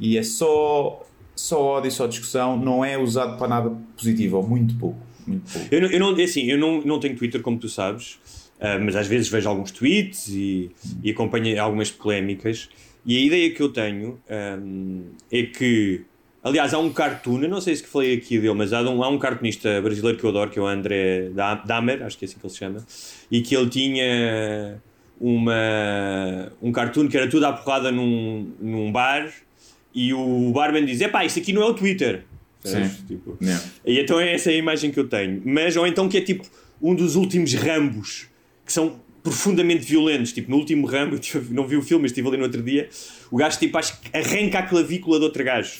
E 0.00 0.18
é 0.18 0.22
só, 0.22 1.06
só 1.38 1.62
ódio, 1.62 1.90
só 1.90 2.06
discussão, 2.06 2.56
não 2.56 2.84
é 2.84 2.98
usado 2.98 3.38
para 3.38 3.48
nada 3.48 3.70
positivo, 3.96 4.38
ou 4.38 4.42
muito 4.46 4.74
pouco. 4.76 4.98
Muito 5.26 5.50
pouco. 5.52 5.68
Eu 5.70 5.80
não, 5.82 5.88
eu 5.88 6.00
não, 6.00 6.18
é 6.18 6.24
assim, 6.24 6.42
eu 6.44 6.58
não, 6.58 6.80
não 6.82 6.98
tenho 6.98 7.16
Twitter, 7.16 7.40
como 7.42 7.58
tu 7.58 7.68
sabes, 7.68 8.18
ah, 8.60 8.78
mas 8.80 8.96
às 8.96 9.06
vezes 9.06 9.28
vejo 9.28 9.48
alguns 9.48 9.70
tweets 9.70 10.28
e, 10.28 10.70
e 11.02 11.10
acompanho 11.10 11.62
algumas 11.62 11.90
polémicas. 11.90 12.68
E 13.06 13.16
a 13.16 13.20
ideia 13.20 13.50
que 13.54 13.62
eu 13.62 13.68
tenho 13.68 14.18
ahm, 14.28 15.02
é 15.30 15.44
que, 15.44 16.02
aliás, 16.42 16.74
há 16.74 16.78
um 16.78 16.92
cartoon, 16.92 17.38
não 17.48 17.60
sei 17.60 17.76
se 17.76 17.82
que 17.82 17.88
falei 17.88 18.14
aqui 18.16 18.38
dele, 18.38 18.54
mas 18.54 18.72
há 18.72 18.82
um, 18.82 19.02
há 19.02 19.08
um 19.08 19.18
cartunista 19.18 19.80
brasileiro 19.80 20.18
que 20.18 20.24
eu 20.24 20.30
adoro, 20.30 20.50
que 20.50 20.58
é 20.58 20.62
o 20.62 20.66
André 20.66 21.30
Da- 21.30 21.54
Damer, 21.54 22.02
acho 22.02 22.18
que 22.18 22.24
é 22.24 22.26
assim 22.28 22.38
que 22.38 22.44
ele 22.44 22.52
se 22.52 22.58
chama, 22.58 22.84
e 23.30 23.40
que 23.40 23.54
ele 23.56 23.70
tinha 23.70 24.82
uma, 25.20 26.52
um 26.60 26.72
cartoon 26.72 27.08
que 27.08 27.16
era 27.16 27.28
tudo 27.28 27.44
à 27.46 27.52
porrada 27.52 27.90
num, 27.92 28.50
num 28.60 28.90
bar. 28.92 29.30
E 29.94 30.12
o 30.14 30.50
barman 30.52 30.84
diz: 30.84 31.00
Epá, 31.00 31.24
isto 31.24 31.38
aqui 31.38 31.52
não 31.52 31.62
é 31.62 31.66
o 31.66 31.74
Twitter. 31.74 32.24
Sim. 32.64 32.90
Tipo, 33.06 33.38
Yeah. 33.40 33.64
e 33.86 33.98
então 34.00 34.18
é 34.20 34.34
essa 34.34 34.50
a 34.50 34.52
imagem 34.52 34.90
que 34.90 34.98
eu 35.00 35.08
tenho. 35.08 35.40
Mas, 35.44 35.76
ou 35.76 35.86
então 35.86 36.08
que 36.08 36.18
é 36.18 36.20
tipo 36.20 36.44
um 36.82 36.94
dos 36.94 37.16
últimos 37.16 37.54
Rambos, 37.54 38.26
que 38.66 38.72
são 38.72 38.96
profundamente 39.22 39.84
violentos. 39.84 40.32
Tipo, 40.32 40.50
no 40.50 40.56
último 40.58 40.86
Rambo, 40.86 41.14
eu 41.16 41.18
tive- 41.18 41.52
não 41.54 41.66
vi 41.66 41.76
o 41.76 41.82
filme, 41.82 42.02
mas 42.02 42.10
estive 42.10 42.26
ali 42.28 42.36
no 42.36 42.44
outro 42.44 42.62
dia, 42.62 42.88
o 43.30 43.36
gajo 43.36 43.58
tipo, 43.58 43.76
acho 43.78 44.00
que 44.00 44.16
arranca 44.16 44.58
a 44.60 44.62
clavícula 44.62 45.18
de 45.18 45.24
outro 45.24 45.42
gajo. 45.44 45.72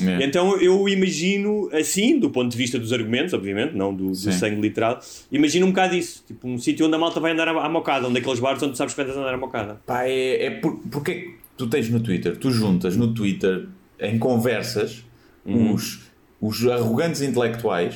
yeah. 0.00 0.24
Então 0.24 0.58
eu 0.60 0.88
imagino 0.88 1.68
assim, 1.72 2.18
do 2.18 2.30
ponto 2.30 2.50
de 2.50 2.56
vista 2.56 2.78
dos 2.78 2.92
argumentos, 2.92 3.32
obviamente, 3.34 3.74
não 3.74 3.94
do, 3.94 4.08
do 4.08 4.14
sangue 4.32 4.60
literal, 4.60 5.00
imagino 5.30 5.66
um 5.66 5.70
bocado 5.70 5.94
isso. 5.96 6.24
Tipo, 6.26 6.48
um 6.48 6.58
sítio 6.58 6.86
onde 6.86 6.94
a 6.94 6.98
malta 6.98 7.20
vai 7.20 7.32
andar 7.32 7.48
à, 7.48 7.64
à 7.64 7.68
mocada, 7.68 8.08
onde 8.08 8.18
aqueles 8.18 8.40
bares 8.40 8.62
onde 8.62 8.72
tu 8.72 8.78
sabes 8.78 8.94
que 8.94 9.02
vais 9.04 9.16
andar 9.16 9.34
à 9.34 9.38
mocada. 9.38 9.80
Pá, 9.86 10.04
é, 10.04 10.46
é 10.46 10.50
por, 10.50 10.76
porque 10.90 11.14
que 11.14 11.34
tu 11.56 11.66
tens 11.66 11.88
no 11.90 12.00
Twitter, 12.00 12.36
tu 12.36 12.50
juntas 12.50 12.96
no 12.96 13.12
Twitter 13.14 13.66
em 13.98 14.18
conversas 14.18 15.04
os, 15.44 16.00
os 16.40 16.66
arrogantes 16.66 17.22
intelectuais 17.22 17.94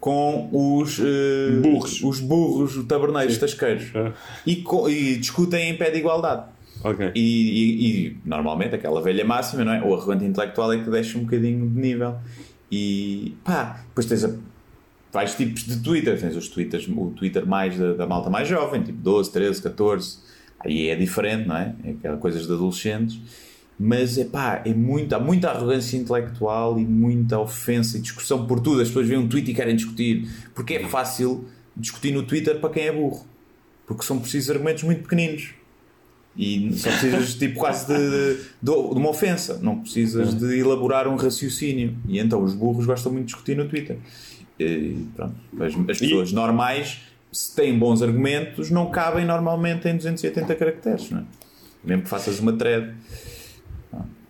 com 0.00 0.48
os 0.52 0.98
eh, 1.00 1.60
Burros. 1.62 2.02
os 2.02 2.20
burros 2.20 2.84
taberneiros 2.86 3.38
tasqueiros 3.38 3.84
e, 4.46 4.56
co- 4.56 4.88
e 4.88 5.16
discutem 5.16 5.70
em 5.70 5.76
pé 5.76 5.90
de 5.90 5.98
igualdade. 5.98 6.44
Ok. 6.82 7.12
E, 7.14 7.20
e- 7.20 7.86
e, 8.08 8.16
normalmente 8.24 8.74
aquela 8.74 9.00
velha 9.00 9.24
máxima, 9.24 9.64
não 9.64 9.72
é? 9.72 9.82
O 9.82 9.94
arrogante 9.94 10.24
intelectual 10.24 10.72
é 10.74 10.82
que 10.84 10.90
deixa 10.90 11.16
um 11.18 11.22
bocadinho 11.22 11.66
de 11.70 11.80
nível. 11.80 12.16
E 12.70 13.34
pá, 13.44 13.80
depois 13.88 14.04
tens 14.06 14.24
a, 14.24 14.30
vários 15.10 15.34
tipos 15.34 15.64
de 15.64 15.78
Twitter. 15.80 16.20
Tens 16.20 16.36
os 16.36 16.48
Twitters, 16.48 16.86
o 16.88 17.10
Twitter 17.16 17.46
mais 17.46 17.78
da, 17.78 17.94
da 17.94 18.06
malta 18.06 18.28
mais 18.28 18.46
jovem, 18.46 18.82
tipo 18.82 18.98
12, 18.98 19.32
13, 19.32 19.62
14. 19.62 20.18
Aí 20.64 20.88
é 20.88 20.96
diferente, 20.96 21.46
não 21.46 21.56
é? 21.56 21.74
É 21.84 21.90
aquelas 21.90 22.20
coisas 22.20 22.46
de 22.46 22.52
adolescentes. 22.52 23.20
Mas 23.78 24.16
é 24.18 24.24
pá, 24.24 24.62
é 24.64 24.72
muita, 24.72 25.16
há 25.16 25.20
muita 25.20 25.50
arrogância 25.50 25.96
intelectual 25.96 26.78
e 26.78 26.84
muita 26.84 27.38
ofensa 27.40 27.98
e 27.98 28.00
discussão 28.00 28.46
por 28.46 28.60
tudo. 28.60 28.80
As 28.80 28.88
pessoas 28.88 29.08
veem 29.08 29.20
um 29.20 29.28
tweet 29.28 29.50
e 29.50 29.54
querem 29.54 29.74
discutir. 29.74 30.28
Porque 30.54 30.74
é 30.74 30.88
fácil 30.88 31.44
discutir 31.76 32.12
no 32.12 32.22
Twitter 32.22 32.60
para 32.60 32.70
quem 32.70 32.84
é 32.84 32.92
burro. 32.92 33.26
Porque 33.86 34.04
são 34.04 34.18
precisos 34.18 34.50
argumentos 34.50 34.84
muito 34.84 35.02
pequeninos. 35.02 35.50
E 36.36 36.72
só 36.72 36.90
precisas 36.90 37.34
tipo 37.38 37.58
quase 37.58 37.86
de, 37.86 38.34
de, 38.34 38.42
de 38.62 38.70
uma 38.70 39.10
ofensa, 39.10 39.58
não 39.62 39.80
precisas 39.80 40.34
de 40.34 40.58
elaborar 40.58 41.06
um 41.06 41.16
raciocínio. 41.16 41.96
E 42.08 42.18
então 42.18 42.42
os 42.42 42.54
burros 42.54 42.86
gostam 42.86 43.12
muito 43.12 43.26
de 43.26 43.32
discutir 43.32 43.56
no 43.56 43.68
Twitter. 43.68 43.98
E, 44.58 45.06
pronto, 45.14 45.34
as, 45.60 45.90
as 45.90 45.98
pessoas 45.98 46.30
e... 46.30 46.34
normais, 46.34 47.00
se 47.34 47.54
têm 47.54 47.78
bons 47.78 48.00
argumentos, 48.00 48.70
não 48.70 48.90
cabem 48.90 49.24
normalmente 49.24 49.88
em 49.88 49.96
280 49.96 50.54
caracteres, 50.54 51.10
não 51.10 51.20
é? 51.20 51.24
mesmo 51.82 52.02
que 52.04 52.08
faças 52.08 52.38
uma 52.40 52.52
thread. 52.52 52.94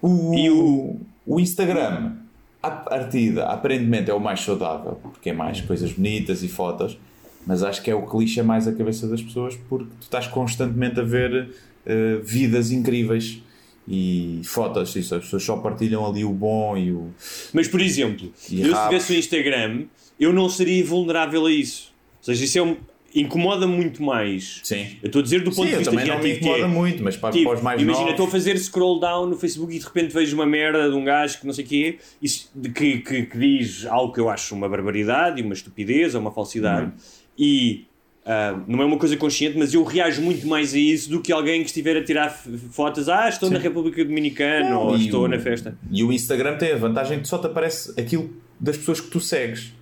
O, 0.02 0.34
e 0.34 0.50
o, 0.50 0.96
o 1.26 1.40
Instagram, 1.40 2.16
à 2.62 2.70
partida, 2.70 3.44
aparentemente 3.44 4.10
é 4.10 4.14
o 4.14 4.20
mais 4.20 4.40
saudável, 4.40 4.98
porque 5.02 5.30
é 5.30 5.32
mais 5.32 5.60
coisas 5.60 5.92
bonitas 5.92 6.42
e 6.42 6.48
fotos, 6.48 6.98
mas 7.46 7.62
acho 7.62 7.82
que 7.82 7.90
é 7.90 7.94
o 7.94 8.06
que 8.06 8.16
lixa 8.16 8.42
mais 8.42 8.66
a 8.66 8.72
cabeça 8.72 9.06
das 9.06 9.22
pessoas 9.22 9.54
porque 9.68 9.90
tu 10.00 10.02
estás 10.02 10.26
constantemente 10.26 10.98
a 10.98 11.02
ver 11.02 11.50
uh, 11.86 12.22
vidas 12.22 12.70
incríveis 12.70 13.42
e 13.86 14.40
fotos, 14.44 14.96
isso, 14.96 15.14
as 15.14 15.24
pessoas 15.24 15.42
só 15.42 15.58
partilham 15.58 16.06
ali 16.06 16.24
o 16.24 16.32
bom 16.32 16.76
e 16.76 16.90
o. 16.90 17.10
Mas 17.52 17.68
por 17.68 17.80
exemplo, 17.80 18.32
eu 18.50 18.74
se 18.74 18.84
tivesse 18.84 19.12
o 19.12 19.16
Instagram, 19.16 19.84
eu 20.18 20.32
não 20.32 20.48
seria 20.48 20.82
vulnerável 20.84 21.44
a 21.44 21.52
isso. 21.52 21.92
Ou 22.18 22.24
seja, 22.24 22.44
isso 22.44 22.58
é 22.58 22.62
um, 22.62 22.76
incomoda 23.14 23.66
muito 23.66 24.02
mais. 24.02 24.60
Sim. 24.64 24.96
Eu 25.02 25.06
estou 25.06 25.20
a 25.20 25.22
dizer 25.22 25.44
do 25.44 25.50
ponto 25.50 25.66
Sim, 25.66 25.70
de 25.70 25.76
vista 25.76 25.90
também 25.90 26.06
não 26.06 26.20
me 26.20 26.32
incomoda 26.32 26.64
é, 26.64 26.66
muito, 26.66 27.02
mas 27.02 27.16
para, 27.16 27.32
tipo, 27.32 27.44
para 27.44 27.56
os 27.56 27.62
mais 27.62 27.80
Imagina, 27.80 28.00
novos... 28.00 28.12
estou 28.12 28.26
a 28.26 28.30
fazer 28.30 28.58
scroll 28.58 28.98
down 28.98 29.26
no 29.26 29.36
Facebook 29.36 29.74
e 29.74 29.78
de 29.78 29.84
repente 29.84 30.12
vejo 30.12 30.34
uma 30.34 30.46
merda 30.46 30.90
de 30.90 30.96
um 30.96 31.04
gajo 31.04 31.38
que 31.38 31.46
não 31.46 31.52
sei 31.52 31.64
o 31.64 31.68
quê, 31.68 31.98
isso, 32.20 32.50
de, 32.54 32.70
que, 32.70 32.98
que, 32.98 33.22
que, 33.26 33.38
diz 33.38 33.86
algo 33.86 34.12
que 34.12 34.20
eu 34.20 34.28
acho 34.28 34.54
uma 34.54 34.68
barbaridade, 34.68 35.40
uma 35.42 35.54
estupidez 35.54 36.14
ou 36.14 36.20
uma 36.20 36.32
falsidade. 36.32 36.86
Uhum. 36.86 36.92
E 37.38 37.86
Uh, 38.24 38.64
não 38.66 38.80
é 38.80 38.86
uma 38.86 38.96
coisa 38.96 39.18
consciente, 39.18 39.58
mas 39.58 39.74
eu 39.74 39.84
reajo 39.84 40.22
muito 40.22 40.46
mais 40.46 40.72
a 40.72 40.78
isso 40.78 41.10
do 41.10 41.20
que 41.20 41.30
alguém 41.30 41.60
que 41.60 41.66
estiver 41.66 41.94
a 41.94 42.02
tirar 42.02 42.30
fotos. 42.30 43.06
Ah, 43.06 43.28
estou 43.28 43.50
Sim. 43.50 43.54
na 43.54 43.60
República 43.60 44.02
Dominicana 44.02 44.70
não, 44.70 44.86
ou 44.86 44.96
estou 44.96 45.24
o, 45.24 45.28
na 45.28 45.38
festa. 45.38 45.76
E 45.92 46.02
o 46.02 46.10
Instagram 46.10 46.56
tem 46.56 46.72
a 46.72 46.76
vantagem 46.78 47.20
que 47.20 47.28
só 47.28 47.36
te 47.36 47.48
aparece 47.48 47.92
aquilo 48.00 48.34
das 48.58 48.78
pessoas 48.78 48.98
que 48.98 49.10
tu 49.10 49.20
segues. 49.20 49.74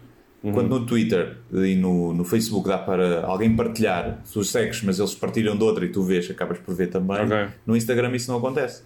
Uhum. 0.42 0.52
Quando 0.52 0.68
no 0.68 0.87
Twitter 0.87 1.37
e 1.52 1.76
no, 1.76 2.12
no 2.12 2.24
Facebook 2.24 2.68
dá 2.68 2.78
para 2.78 3.24
alguém 3.24 3.55
partilhar, 3.55 4.20
se 4.24 4.37
os 4.38 4.50
segues, 4.50 4.83
mas 4.83 4.98
eles 4.98 5.14
partilham 5.14 5.57
de 5.57 5.62
outra 5.62 5.85
e 5.85 5.88
tu 5.88 6.02
vês, 6.02 6.28
acabas 6.28 6.59
por 6.59 6.74
ver 6.74 6.88
também. 6.88 7.24
Okay. 7.24 7.48
No 7.64 7.76
Instagram 7.76 8.14
isso 8.16 8.31
não 8.31 8.38
acontece. 8.38 8.83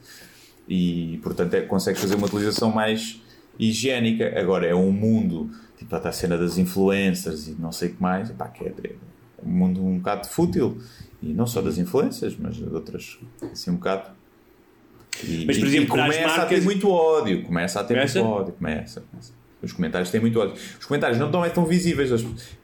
E 0.69 1.19
portanto 1.23 1.55
é, 1.55 1.63
consegues 1.63 2.01
fazer 2.01 2.17
uma 2.17 2.27
utilização 2.27 2.71
mais 2.71 3.23
higiênica. 3.59 4.39
Agora 4.39 4.67
é 4.67 4.75
um 4.75 4.93
mundo, 4.93 5.51
tipo, 5.79 5.95
até 5.97 6.11
a 6.11 6.13
cena 6.13 6.37
das 6.37 6.59
influencers 6.59 7.49
e 7.49 7.57
não 7.59 7.73
sei 7.73 7.89
o 7.89 7.95
que 7.95 8.03
mais, 8.03 8.31
pá, 8.33 8.49
que 8.49 8.65
é 8.65 8.73
um 9.43 9.49
mundo 9.49 9.83
um 9.83 9.97
bocado 9.97 10.29
fútil. 10.29 10.79
E 11.23 11.33
não 11.33 11.47
só 11.47 11.63
das 11.63 11.79
influências, 11.79 12.37
mas 12.39 12.57
de 12.57 12.65
outras, 12.65 13.19
assim, 13.51 13.71
um 13.71 13.77
bocado. 13.77 14.11
E, 15.25 15.47
mas, 15.47 15.57
por 15.57 15.67
exemplo, 15.67 15.87
e 15.87 15.89
começa 15.89 16.21
marcas... 16.21 16.39
a 16.39 16.47
ter 16.47 16.61
muito 16.61 16.91
ódio. 16.91 17.43
Começa 17.43 17.81
a 17.81 17.85
ter 17.85 17.95
começa? 17.95 18.19
muito 18.21 18.33
ódio. 18.35 18.53
Começa, 18.53 19.01
começa. 19.01 19.46
Os 19.67 19.73
comentários 19.73 20.11
têm 20.11 20.21
muito 20.21 20.39
ódio. 20.41 20.55
Os 20.79 20.87
comentários 20.87 21.19
não 21.19 21.27
estão 21.27 21.45
é 21.45 21.51
tão 21.51 21.65
visíveis. 21.67 22.11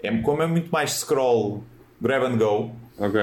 É, 0.03 0.17
como 0.19 0.43
é 0.43 0.47
muito 0.47 0.71
mais 0.71 0.93
scroll, 0.93 1.62
grab 2.01 2.25
and 2.25 2.38
go. 2.38 2.75
Ok. 2.99 3.21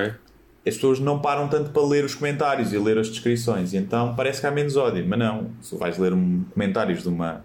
As 0.68 0.76
pessoas 0.76 1.00
não 1.00 1.20
param 1.20 1.48
tanto 1.48 1.72
para 1.72 1.82
ler 1.84 2.06
os 2.06 2.14
comentários 2.14 2.74
e 2.74 2.78
ler 2.78 2.98
as 2.98 3.10
descrições. 3.10 3.74
E 3.74 3.78
então 3.78 4.16
parece 4.16 4.42
que 4.42 4.48
há 4.48 4.52
menos 4.52 4.78
ódio. 4.78 5.06
Mas 5.08 5.18
não. 5.18 5.50
Se 5.62 5.76
vais 5.76 5.98
ler 5.98 6.14
um, 6.14 6.44
comentários 6.54 7.02
de 7.02 7.10
uma. 7.10 7.44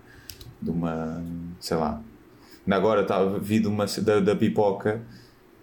de 0.61 0.71
uma. 0.71 1.23
sei 1.61 1.77
lá. 1.77 2.01
Agora 2.71 3.03
estava 3.03 3.39
vi 3.39 3.61
de 3.61 3.69
uma, 3.69 3.87
da, 3.87 4.21
da 4.21 4.37
pipoca 4.37 5.03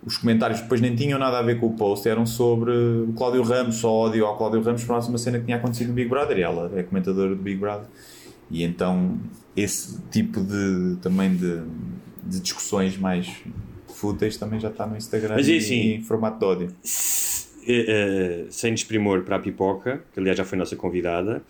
os 0.06 0.18
comentários 0.18 0.62
depois 0.62 0.82
nem 0.82 0.96
tinham 0.96 1.20
nada 1.20 1.38
a 1.38 1.42
ver 1.42 1.60
com 1.60 1.68
o 1.68 1.74
post, 1.74 2.08
eram 2.08 2.26
sobre 2.26 2.72
o 2.72 3.14
Cláudio 3.16 3.44
Ramos, 3.44 3.76
só 3.76 3.92
ódio 3.92 4.26
ao 4.26 4.36
Cláudio 4.36 4.62
Ramos 4.62 4.84
por 4.84 4.98
uma 4.98 5.18
cena 5.18 5.38
que 5.38 5.46
tinha 5.46 5.58
acontecido 5.58 5.90
no 5.90 5.94
Big 5.94 6.10
Brother 6.10 6.38
e 6.38 6.42
ela 6.42 6.72
é 6.76 6.84
comentadora 6.84 7.30
do 7.30 7.42
Big 7.42 7.60
Brother. 7.60 7.86
E 8.52 8.64
então 8.64 9.18
esse 9.56 10.00
tipo 10.12 10.42
de 10.42 10.98
também 11.02 11.36
de, 11.36 11.62
de 12.24 12.40
discussões 12.40 12.98
mais 12.98 13.28
fúteis 13.88 14.36
também 14.38 14.60
já 14.60 14.70
está 14.70 14.86
no 14.88 14.98
Instagram 14.98 15.36
Mas, 15.36 15.48
e, 15.48 15.58
assim, 15.58 15.94
em 15.96 16.02
formato 16.02 16.40
de 16.40 16.46
ódio. 16.46 16.68
Uh, 17.64 18.48
sem 18.50 18.74
desprimor 18.74 19.22
para 19.22 19.36
a 19.36 19.40
Pipoca, 19.40 20.04
que 20.14 20.20
aliás 20.20 20.36
já 20.38 20.44
foi 20.44 20.58
nossa 20.58 20.76
convidada, 20.76 21.44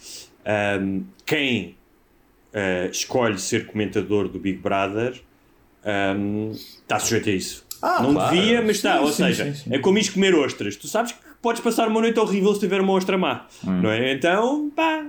um, 0.82 1.04
quem 1.26 1.78
uh, 2.54 2.92
escolhe 2.92 3.40
ser 3.40 3.66
comentador 3.68 4.28
do 4.28 4.38
Big 4.38 4.60
Brother 4.60 5.22
um, 6.18 6.52
está 6.52 7.00
sujeito 7.00 7.30
a 7.30 7.32
isso. 7.32 7.66
Ah, 7.82 8.04
não 8.04 8.14
claro. 8.14 8.36
devia, 8.36 8.62
mas 8.62 8.76
está. 8.76 8.98
Sim, 8.98 9.04
Ou 9.04 9.08
sim, 9.12 9.24
seja, 9.24 9.54
sim. 9.56 9.74
é 9.74 9.80
como 9.80 9.98
isto 9.98 10.14
comer 10.14 10.36
ostras. 10.36 10.76
Tu 10.76 10.88
sabes 10.88 11.14
que 11.14 11.20
podes 11.42 11.62
passar 11.62 11.88
uma 11.88 12.00
noite 12.02 12.20
horrível 12.20 12.54
se 12.54 12.60
tiver 12.60 12.80
uma 12.82 12.94
ostra 12.94 13.18
má, 13.18 13.48
Hum. 13.66 13.82
não 13.82 13.90
é? 13.90 14.14
Então, 14.14 14.70
pá. 14.76 15.08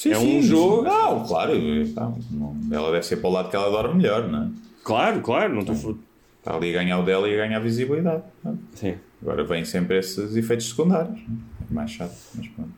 Sim, 0.00 0.12
É 0.12 0.14
sim, 0.14 0.38
um 0.38 0.42
jogo- 0.42 0.82
Não, 0.82 1.26
claro. 1.26 1.54
então, 1.54 2.18
não, 2.30 2.56
ela 2.72 2.90
deve 2.90 3.04
ser 3.04 3.16
para 3.18 3.28
o 3.28 3.32
lado 3.34 3.50
que 3.50 3.56
ela 3.56 3.68
dorme 3.70 3.96
melhor, 4.00 4.26
não 4.28 4.44
é? 4.44 4.48
Claro, 4.82 5.20
claro, 5.20 5.52
não 5.52 5.60
estou. 5.60 5.98
Está 6.38 6.56
ali 6.56 6.70
a 6.70 6.82
ganhar 6.82 6.98
o 6.98 7.02
dela 7.04 7.28
e 7.28 7.34
a 7.34 7.46
ganhar 7.46 7.58
visibilidade. 7.60 8.22
é? 8.46 8.50
Sim. 8.72 8.94
Agora 9.20 9.44
vêm 9.44 9.62
sempre 9.66 9.98
esses 9.98 10.34
efeitos 10.34 10.70
secundários. 10.70 11.18
é? 11.18 11.22
É 11.70 11.74
mais 11.74 11.90
chato, 11.90 12.16
mas 12.34 12.48
pronto. 12.48 12.70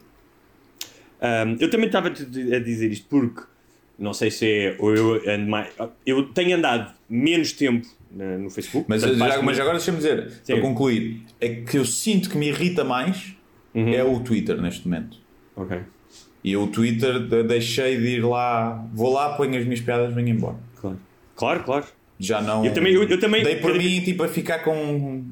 Um, 1.22 1.56
eu 1.60 1.70
também 1.70 1.86
estava 1.86 2.08
a 2.08 2.10
dizer 2.58 2.90
isto 2.90 3.06
porque 3.08 3.42
não 3.96 4.12
sei 4.12 4.28
se 4.32 4.44
é 4.44 4.76
ou 4.80 4.92
eu 4.92 5.14
ando 5.32 5.48
mais. 5.48 5.68
Eu 6.04 6.24
tenho 6.32 6.56
andado 6.56 6.92
menos 7.08 7.52
tempo 7.52 7.86
na- 8.10 8.36
no 8.36 8.50
Facebook. 8.50 8.86
Mas, 8.88 9.02
portanto, 9.04 9.28
já- 9.32 9.42
mas 9.42 9.60
agora 9.60 9.76
deixa-me 9.76 9.98
dizer, 9.98 10.28
Sim. 10.42 10.54
para 10.54 10.60
concluir, 10.62 11.22
é 11.40 11.48
que 11.50 11.78
eu 11.78 11.84
sinto 11.84 12.28
que 12.28 12.36
me 12.36 12.48
irrita 12.48 12.82
mais 12.82 13.36
Uhum. 13.72 13.88
é 13.94 14.02
o 14.02 14.18
Twitter 14.18 14.60
neste 14.60 14.88
momento. 14.88 15.18
Ok. 15.54 15.78
E 16.44 16.56
o 16.56 16.66
Twitter 16.66 17.20
de- 17.20 17.42
deixei 17.44 17.96
de 17.98 18.16
ir 18.16 18.24
lá, 18.24 18.84
vou 18.92 19.12
lá, 19.12 19.34
ponho 19.36 19.56
as 19.56 19.64
minhas 19.64 19.80
piadas, 19.80 20.12
venho 20.14 20.28
embora. 20.28 20.56
Claro. 20.80 20.98
Claro, 21.36 21.62
claro. 21.64 21.84
Já 22.18 22.40
não. 22.42 22.64
Eu 22.64 22.72
também- 22.74 22.92
eu- 22.94 23.08
eu 23.08 23.18
também- 23.20 23.42
Dei 23.44 23.56
por 23.56 23.74
mim 23.74 24.00
tipo, 24.00 24.22
a 24.22 24.28
ficar 24.28 24.60
com. 24.60 25.24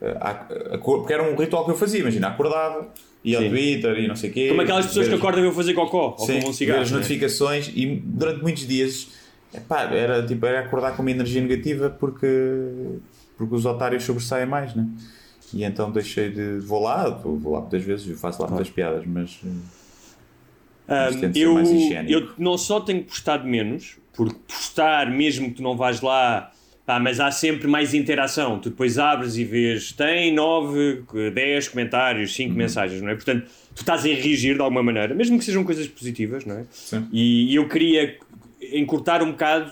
a- 0.00 0.28
a- 0.28 0.74
a- 0.74 0.78
porque 0.78 1.12
era 1.12 1.22
um 1.22 1.34
ritual 1.36 1.64
que 1.64 1.70
eu 1.70 1.76
fazia, 1.76 2.00
imagina, 2.00 2.28
acordava, 2.28 2.88
ia 3.24 3.38
ao 3.38 3.42
Sim. 3.44 3.48
Twitter 3.50 3.98
e 3.98 4.06
não 4.08 4.14
sei 4.16 4.30
o 4.30 4.32
quê. 4.32 4.48
Como 4.48 4.60
aquelas 4.60 4.86
pessoas 4.86 5.08
que 5.08 5.14
acordam 5.14 5.40
e 5.40 5.44
vão 5.44 5.52
fazer 5.54 5.72
cocó 5.74 6.14
ou 6.18 6.26
Sim, 6.26 6.34
fumam 6.34 6.48
um 6.48 6.50
ver 6.50 6.52
cigarro. 6.56 6.80
as 6.82 6.90
né? 6.90 6.96
notificações 6.98 7.70
e 7.74 7.86
durante 8.04 8.42
muitos 8.42 8.66
dias 8.66 9.08
epá, 9.54 9.82
era, 9.84 10.22
tipo, 10.26 10.44
era 10.44 10.60
acordar 10.60 10.94
com 10.94 11.02
uma 11.02 11.10
energia 11.10 11.40
negativa 11.40 11.88
porque, 11.88 12.26
porque 13.38 13.54
os 13.54 13.64
otários 13.64 14.04
sobressaem 14.04 14.46
mais, 14.46 14.74
né? 14.74 14.86
E 15.54 15.64
então 15.64 15.90
deixei 15.90 16.30
de. 16.30 16.58
Vou 16.60 16.82
lá, 16.82 17.08
vou 17.08 17.52
lá 17.52 17.60
muitas 17.60 17.82
vezes, 17.82 18.06
eu 18.08 18.16
faço 18.16 18.42
lá 18.42 18.48
muitas 18.48 18.68
piadas, 18.68 19.04
mas. 19.06 19.40
Um, 20.88 21.32
eu, 21.34 21.58
eu 22.08 22.32
não 22.38 22.56
só 22.56 22.80
tenho 22.80 23.02
postado 23.02 23.46
menos, 23.46 23.96
porque 24.14 24.36
postar, 24.46 25.10
mesmo 25.10 25.48
que 25.50 25.56
tu 25.56 25.62
não 25.62 25.76
vais 25.76 26.00
lá, 26.00 26.52
pá, 26.86 27.00
mas 27.00 27.18
há 27.18 27.30
sempre 27.30 27.66
mais 27.66 27.92
interação. 27.94 28.58
Tu 28.60 28.70
depois 28.70 28.98
abres 28.98 29.36
e 29.36 29.44
vês, 29.44 29.92
tem 29.92 30.32
9, 30.32 31.02
10 31.34 31.68
comentários, 31.68 32.34
5 32.34 32.50
Uhum. 32.50 32.56
mensagens, 32.56 33.02
não 33.02 33.08
é? 33.10 33.14
Portanto, 33.14 33.46
tu 33.74 33.80
estás 33.80 34.04
a 34.04 34.08
reagir 34.08 34.54
de 34.54 34.60
alguma 34.60 34.82
maneira, 34.82 35.12
mesmo 35.14 35.38
que 35.38 35.44
sejam 35.44 35.64
coisas 35.64 35.86
positivas, 35.88 36.44
não 36.44 36.58
é? 36.58 36.64
Sim. 36.70 37.06
E, 37.12 37.54
eu 37.54 37.68
queria 37.68 38.16
encurtar 38.72 39.22
um 39.22 39.32
bocado. 39.32 39.70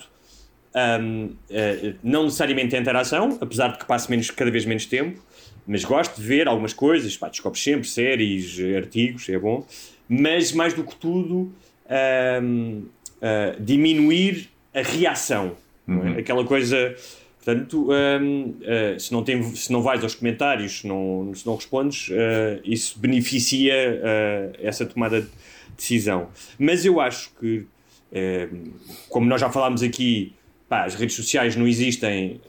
um, 1.01 1.31
eh, 1.51 1.95
não 2.03 2.25
necessariamente 2.25 2.75
a 2.75 2.81
interação, 2.81 3.39
apesar 3.41 3.69
de 3.69 3.79
que 3.79 3.85
passe 3.87 4.11
menos, 4.11 4.29
cada 4.33 4.51
vez 4.51 4.65
menos 4.67 4.85
tempo, 4.87 5.23
mas 5.65 5.85
gosto 5.85 6.21
de 6.21 6.27
ver 6.27 6.49
algumas 6.49 6.73
coisas, 6.73 7.17
pá, 7.17 7.29
descobres 7.29 7.63
sempre 7.63 7.87
séries, 7.89 8.59
artigos, 8.77 9.29
é 9.29 9.39
bom, 9.39 9.65
mas 10.09 10.53
mais 10.53 10.75
do 10.75 10.85
que 10.85 10.95
tudo, 10.97 11.53
um, 12.43 12.85
uh, 13.25 13.61
diminuir 13.61 14.49
a 14.75 14.83
reação. 14.83 15.57
é? 15.89 15.91
Uhum. 15.91 16.19
Aquela 16.19 16.45
coisa. 16.45 16.95
Portanto, 17.43 17.91
um, 17.91 18.55
uh, 18.61 18.99
se, 18.99 19.13
não 19.13 19.23
tem, 19.23 19.43
se 19.55 19.71
não 19.71 19.83
vais 19.83 20.03
aos 20.03 20.15
comentários, 20.15 20.81
se 20.81 20.87
não, 20.87 21.31
se 21.35 21.47
não 21.47 21.57
respondes, 21.57 22.09
uh, 22.09 22.61
isso 22.65 22.99
beneficia 22.99 23.75
essa 24.63 24.87
tomada 24.87 25.21
de 25.21 25.29
decisão. 25.77 26.29
Mas 26.59 26.85
eu 26.85 27.01
acho 27.01 27.31
que, 27.39 27.67
um, 28.13 28.73
como 29.11 29.27
nós 29.27 29.41
já 29.41 29.51
falámos 29.51 29.83
aqui, 29.83 30.33
pá, 30.69 30.85
as 30.85 30.95
redes 30.95 31.15
sociais 31.15 31.55
não 31.55 31.67
existem 31.67 32.41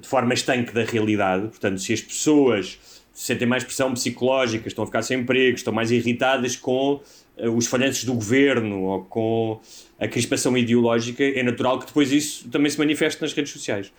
de 0.00 0.08
forma 0.08 0.34
estanque 0.34 0.72
da 0.72 0.82
realidade. 0.82 1.46
Portanto, 1.46 1.80
se 1.80 1.92
as 1.92 2.00
pessoas 2.00 2.78
sentem 3.20 3.46
mais 3.46 3.62
pressão 3.62 3.92
psicológica, 3.92 4.66
estão 4.66 4.82
a 4.82 4.86
ficar 4.86 5.02
sem 5.02 5.20
emprego, 5.20 5.54
estão 5.54 5.74
mais 5.74 5.90
irritadas 5.90 6.56
com 6.56 6.94
uh, 7.36 7.50
os 7.50 7.66
falhanços 7.66 8.04
do 8.04 8.14
governo 8.14 8.82
ou 8.84 9.04
com 9.04 9.60
a 9.98 10.08
crispação 10.08 10.56
ideológica, 10.56 11.22
é 11.22 11.42
natural 11.42 11.78
que 11.78 11.86
depois 11.86 12.10
isso 12.10 12.48
também 12.48 12.70
se 12.70 12.78
manifeste 12.78 13.20
nas 13.20 13.34
redes 13.34 13.52
sociais. 13.52 13.92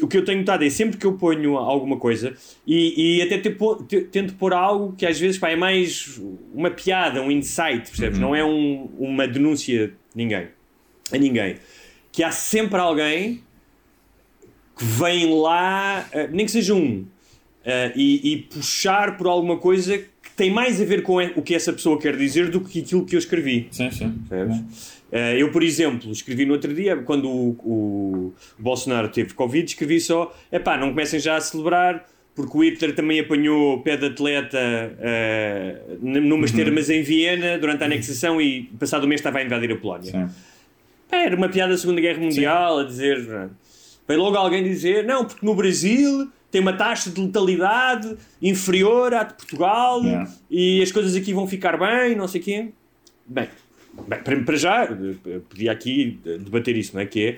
O 0.00 0.06
que 0.06 0.16
eu 0.16 0.24
tenho 0.24 0.38
notado 0.38 0.64
é 0.64 0.70
sempre 0.70 0.96
que 0.96 1.04
eu 1.04 1.14
ponho 1.14 1.56
alguma 1.56 1.96
coisa 1.96 2.36
e, 2.64 3.18
e 3.18 3.22
até 3.22 3.38
te, 3.38 3.56
te, 3.88 4.00
tento 4.02 4.34
pôr 4.34 4.52
algo 4.52 4.94
que 4.96 5.04
às 5.04 5.18
vezes 5.18 5.36
pá, 5.36 5.50
é 5.50 5.56
mais 5.56 6.20
uma 6.54 6.70
piada, 6.70 7.20
um 7.20 7.32
insight, 7.32 7.88
percebes? 7.88 8.18
Uhum. 8.18 8.26
Não 8.26 8.36
é 8.36 8.44
um, 8.44 8.88
uma 8.96 9.26
denúncia 9.26 9.88
de 9.88 9.94
ninguém, 10.14 10.46
a 11.10 11.18
ninguém. 11.18 11.56
Que 12.12 12.22
há 12.22 12.30
sempre 12.30 12.78
alguém 12.78 13.42
que 14.78 14.84
vem 14.84 15.34
lá, 15.40 16.08
uh, 16.14 16.28
nem 16.30 16.46
que 16.46 16.52
seja 16.52 16.72
um, 16.72 17.04
e, 17.94 18.32
e, 18.32 18.36
puxar 18.42 19.16
por 19.16 19.26
alguma 19.26 19.56
coisa 19.58 19.98
que 19.98 20.30
tem 20.36 20.50
mais 20.50 20.80
a 20.80 20.84
ver 20.84 21.02
com 21.02 21.16
o 21.18 21.42
que 21.42 21.54
essa 21.54 21.72
pessoa 21.72 21.98
quer 21.98 22.16
dizer 22.16 22.48
do 22.50 22.60
que 22.60 22.80
aquilo 22.80 23.04
que 23.04 23.16
eu 23.16 23.18
escrevi. 23.18 23.68
Sim, 23.70 23.90
sim. 23.90 24.06
Uh, 25.10 25.16
eu, 25.38 25.52
por 25.52 25.62
exemplo, 25.62 26.10
escrevi 26.10 26.44
no 26.44 26.52
outro 26.52 26.74
dia, 26.74 26.96
quando 26.96 27.30
o, 27.30 27.50
o, 27.64 28.34
Bolsonaro 28.58 29.08
teve 29.08 29.34
Covid, 29.34 29.64
escrevi 29.64 30.00
só: 30.00 30.34
é 30.50 30.58
pá, 30.58 30.76
não 30.76 30.90
comecem 30.90 31.20
já 31.20 31.36
a 31.36 31.40
celebrar, 31.40 32.04
porque 32.34 32.58
o 32.58 32.64
Hitler 32.64 32.94
também 32.94 33.20
apanhou 33.20 33.80
pé 33.82 33.96
de 33.96 34.06
atleta 34.06 34.58
uh, 34.58 35.98
numas 36.02 36.50
uhum. 36.50 36.56
termas 36.56 36.90
em 36.90 37.02
Viena 37.02 37.56
durante 37.56 37.82
a 37.82 37.86
anexação 37.86 38.40
e 38.40 38.64
passado 38.78 39.04
o 39.04 39.08
mês 39.08 39.20
estava 39.20 39.38
a 39.38 39.44
invadir 39.44 39.72
a 39.72 39.76
Polónia. 39.76 40.10
Sim. 40.10 40.28
Era 41.10 41.36
uma 41.36 41.48
piada 41.48 41.72
da 41.72 41.78
Segunda 41.78 42.00
Guerra 42.00 42.18
Mundial 42.18 42.78
Sim. 42.78 42.84
a 42.84 42.86
dizer. 42.86 43.48
Vem 44.08 44.16
logo 44.16 44.36
alguém 44.36 44.62
dizer, 44.62 45.04
não, 45.04 45.24
porque 45.24 45.44
no 45.44 45.54
Brasil 45.54 46.30
tem 46.56 46.62
uma 46.62 46.72
taxa 46.72 47.10
de 47.10 47.20
letalidade 47.20 48.16
inferior 48.40 49.12
à 49.12 49.24
de 49.24 49.34
Portugal 49.34 50.02
yeah. 50.02 50.30
e 50.50 50.80
as 50.80 50.90
coisas 50.90 51.14
aqui 51.14 51.34
vão 51.34 51.46
ficar 51.46 51.76
bem, 51.76 52.16
não 52.16 52.26
sei 52.26 52.40
o 52.40 52.44
quê. 52.44 52.68
Bem, 53.26 53.48
bem 54.08 54.22
para, 54.22 54.40
para 54.40 54.56
já, 54.56 54.88
podia 55.50 55.70
aqui 55.70 56.18
debater 56.24 56.74
isso, 56.74 56.94
não 56.94 57.02
é? 57.02 57.04
Que 57.04 57.26
é, 57.26 57.36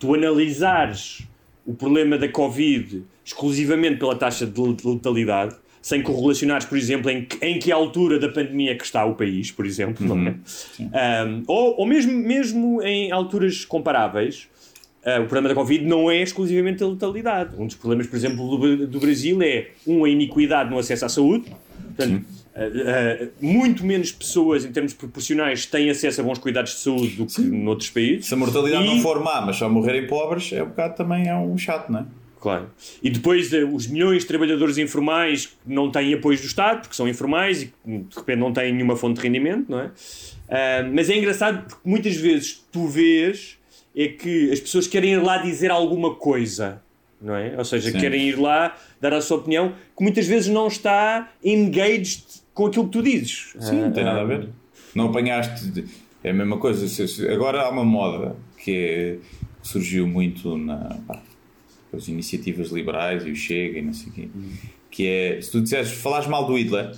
tu 0.00 0.14
analisares 0.14 1.22
o 1.64 1.74
problema 1.74 2.18
da 2.18 2.28
Covid 2.28 3.04
exclusivamente 3.24 3.98
pela 3.98 4.16
taxa 4.16 4.44
de 4.44 4.60
letalidade, 4.60 5.54
sem 5.80 6.02
correlacionares, 6.02 6.66
por 6.66 6.76
exemplo, 6.76 7.08
em 7.08 7.24
que, 7.24 7.44
em 7.46 7.60
que 7.60 7.70
altura 7.70 8.18
da 8.18 8.28
pandemia 8.28 8.76
que 8.76 8.84
está 8.84 9.04
o 9.04 9.14
país, 9.14 9.52
por 9.52 9.64
exemplo, 9.64 10.04
uhum. 10.08 10.16
não 10.16 10.30
é? 10.32 11.24
Um, 11.24 11.44
ou, 11.46 11.78
ou 11.78 11.86
mesmo, 11.86 12.12
mesmo 12.12 12.82
em 12.82 13.12
alturas 13.12 13.64
comparáveis, 13.64 14.48
Uh, 15.06 15.20
o 15.20 15.26
problema 15.26 15.48
da 15.48 15.54
Covid 15.54 15.84
não 15.84 16.10
é 16.10 16.20
exclusivamente 16.20 16.82
a 16.82 16.86
letalidade. 16.88 17.50
Um 17.56 17.66
dos 17.66 17.76
problemas, 17.76 18.08
por 18.08 18.16
exemplo, 18.16 18.58
do, 18.58 18.86
do 18.88 18.98
Brasil 18.98 19.40
é, 19.40 19.68
um, 19.86 20.04
a 20.04 20.08
iniquidade 20.08 20.68
no 20.68 20.76
acesso 20.76 21.04
à 21.04 21.08
saúde. 21.08 21.44
Portanto, 21.94 22.24
uh, 22.56 23.24
uh, 23.24 23.30
muito 23.40 23.86
menos 23.86 24.10
pessoas, 24.10 24.64
em 24.64 24.72
termos 24.72 24.92
proporcionais, 24.94 25.64
têm 25.64 25.90
acesso 25.90 26.20
a 26.20 26.24
bons 26.24 26.38
cuidados 26.38 26.72
de 26.72 26.78
saúde 26.80 27.14
do 27.14 27.24
que 27.24 27.32
Sim. 27.32 27.50
noutros 27.62 27.88
países. 27.88 28.26
Se 28.26 28.34
a 28.34 28.36
mortalidade 28.36 28.84
e... 28.84 28.86
não 28.88 28.98
for 29.00 29.22
má, 29.22 29.42
mas 29.42 29.54
só 29.54 29.68
morrerem 29.68 30.08
pobres, 30.08 30.52
é 30.52 30.64
um 30.64 30.66
bocado 30.66 30.96
também 30.96 31.28
é 31.28 31.36
um 31.36 31.56
chato, 31.56 31.88
não 31.92 32.00
é? 32.00 32.06
Claro. 32.40 32.68
E 33.00 33.08
depois 33.08 33.52
os 33.52 33.86
milhões 33.86 34.22
de 34.22 34.28
trabalhadores 34.28 34.76
informais 34.76 35.46
que 35.46 35.54
não 35.66 35.88
têm 35.88 36.14
apoio 36.14 36.36
do 36.36 36.44
Estado, 36.44 36.80
porque 36.80 36.96
são 36.96 37.08
informais 37.08 37.62
e 37.62 37.72
de 37.86 38.16
repente 38.16 38.38
não 38.38 38.52
têm 38.52 38.72
nenhuma 38.72 38.96
fonte 38.96 39.20
de 39.20 39.22
rendimento, 39.22 39.66
não 39.68 39.80
é? 39.80 39.90
mas 40.92 41.10
é 41.10 41.16
engraçado 41.16 41.66
porque 41.66 41.88
muitas 41.88 42.14
vezes 42.14 42.64
tu 42.70 42.86
vês 42.86 43.55
é 43.96 44.08
que 44.08 44.52
as 44.52 44.60
pessoas 44.60 44.86
querem 44.86 45.14
ir 45.14 45.22
lá 45.22 45.38
dizer 45.38 45.70
alguma 45.70 46.14
coisa, 46.14 46.82
não 47.20 47.34
é? 47.34 47.56
Ou 47.56 47.64
seja, 47.64 47.90
Sim. 47.90 47.98
querem 47.98 48.28
ir 48.28 48.38
lá 48.38 48.76
dar 49.00 49.14
a 49.14 49.20
sua 49.22 49.38
opinião, 49.38 49.74
que 49.96 50.02
muitas 50.02 50.26
vezes 50.26 50.48
não 50.48 50.66
está 50.66 51.32
engaged 51.42 52.24
com 52.52 52.66
aquilo 52.66 52.84
que 52.84 52.92
tu 52.92 53.02
dizes. 53.02 53.54
Sim, 53.58 53.80
não 53.80 53.92
tem 53.92 54.04
nada 54.04 54.20
a 54.20 54.24
ver. 54.24 54.48
Não 54.94 55.06
apanhaste. 55.06 55.84
É 56.22 56.30
a 56.30 56.34
mesma 56.34 56.58
coisa. 56.58 56.86
Agora 57.32 57.62
há 57.62 57.70
uma 57.70 57.84
moda 57.84 58.36
que 58.58 58.72
é, 58.72 59.16
surgiu 59.62 60.06
muito 60.06 60.56
na. 60.58 60.98
Pá, 61.06 61.22
as 61.96 62.08
iniciativas 62.08 62.70
liberais 62.70 63.24
e 63.24 63.30
o 63.30 63.36
Chega 63.36 63.78
e 63.78 63.82
não 63.82 63.92
sei 63.92 64.08
o 64.08 64.12
quê. 64.12 64.28
Que 64.90 65.06
é, 65.06 65.40
se 65.40 65.50
tu 65.50 65.60
disseres, 65.60 65.92
falares 65.92 66.26
mal 66.26 66.46
do 66.46 66.58
Hitler, 66.58 66.92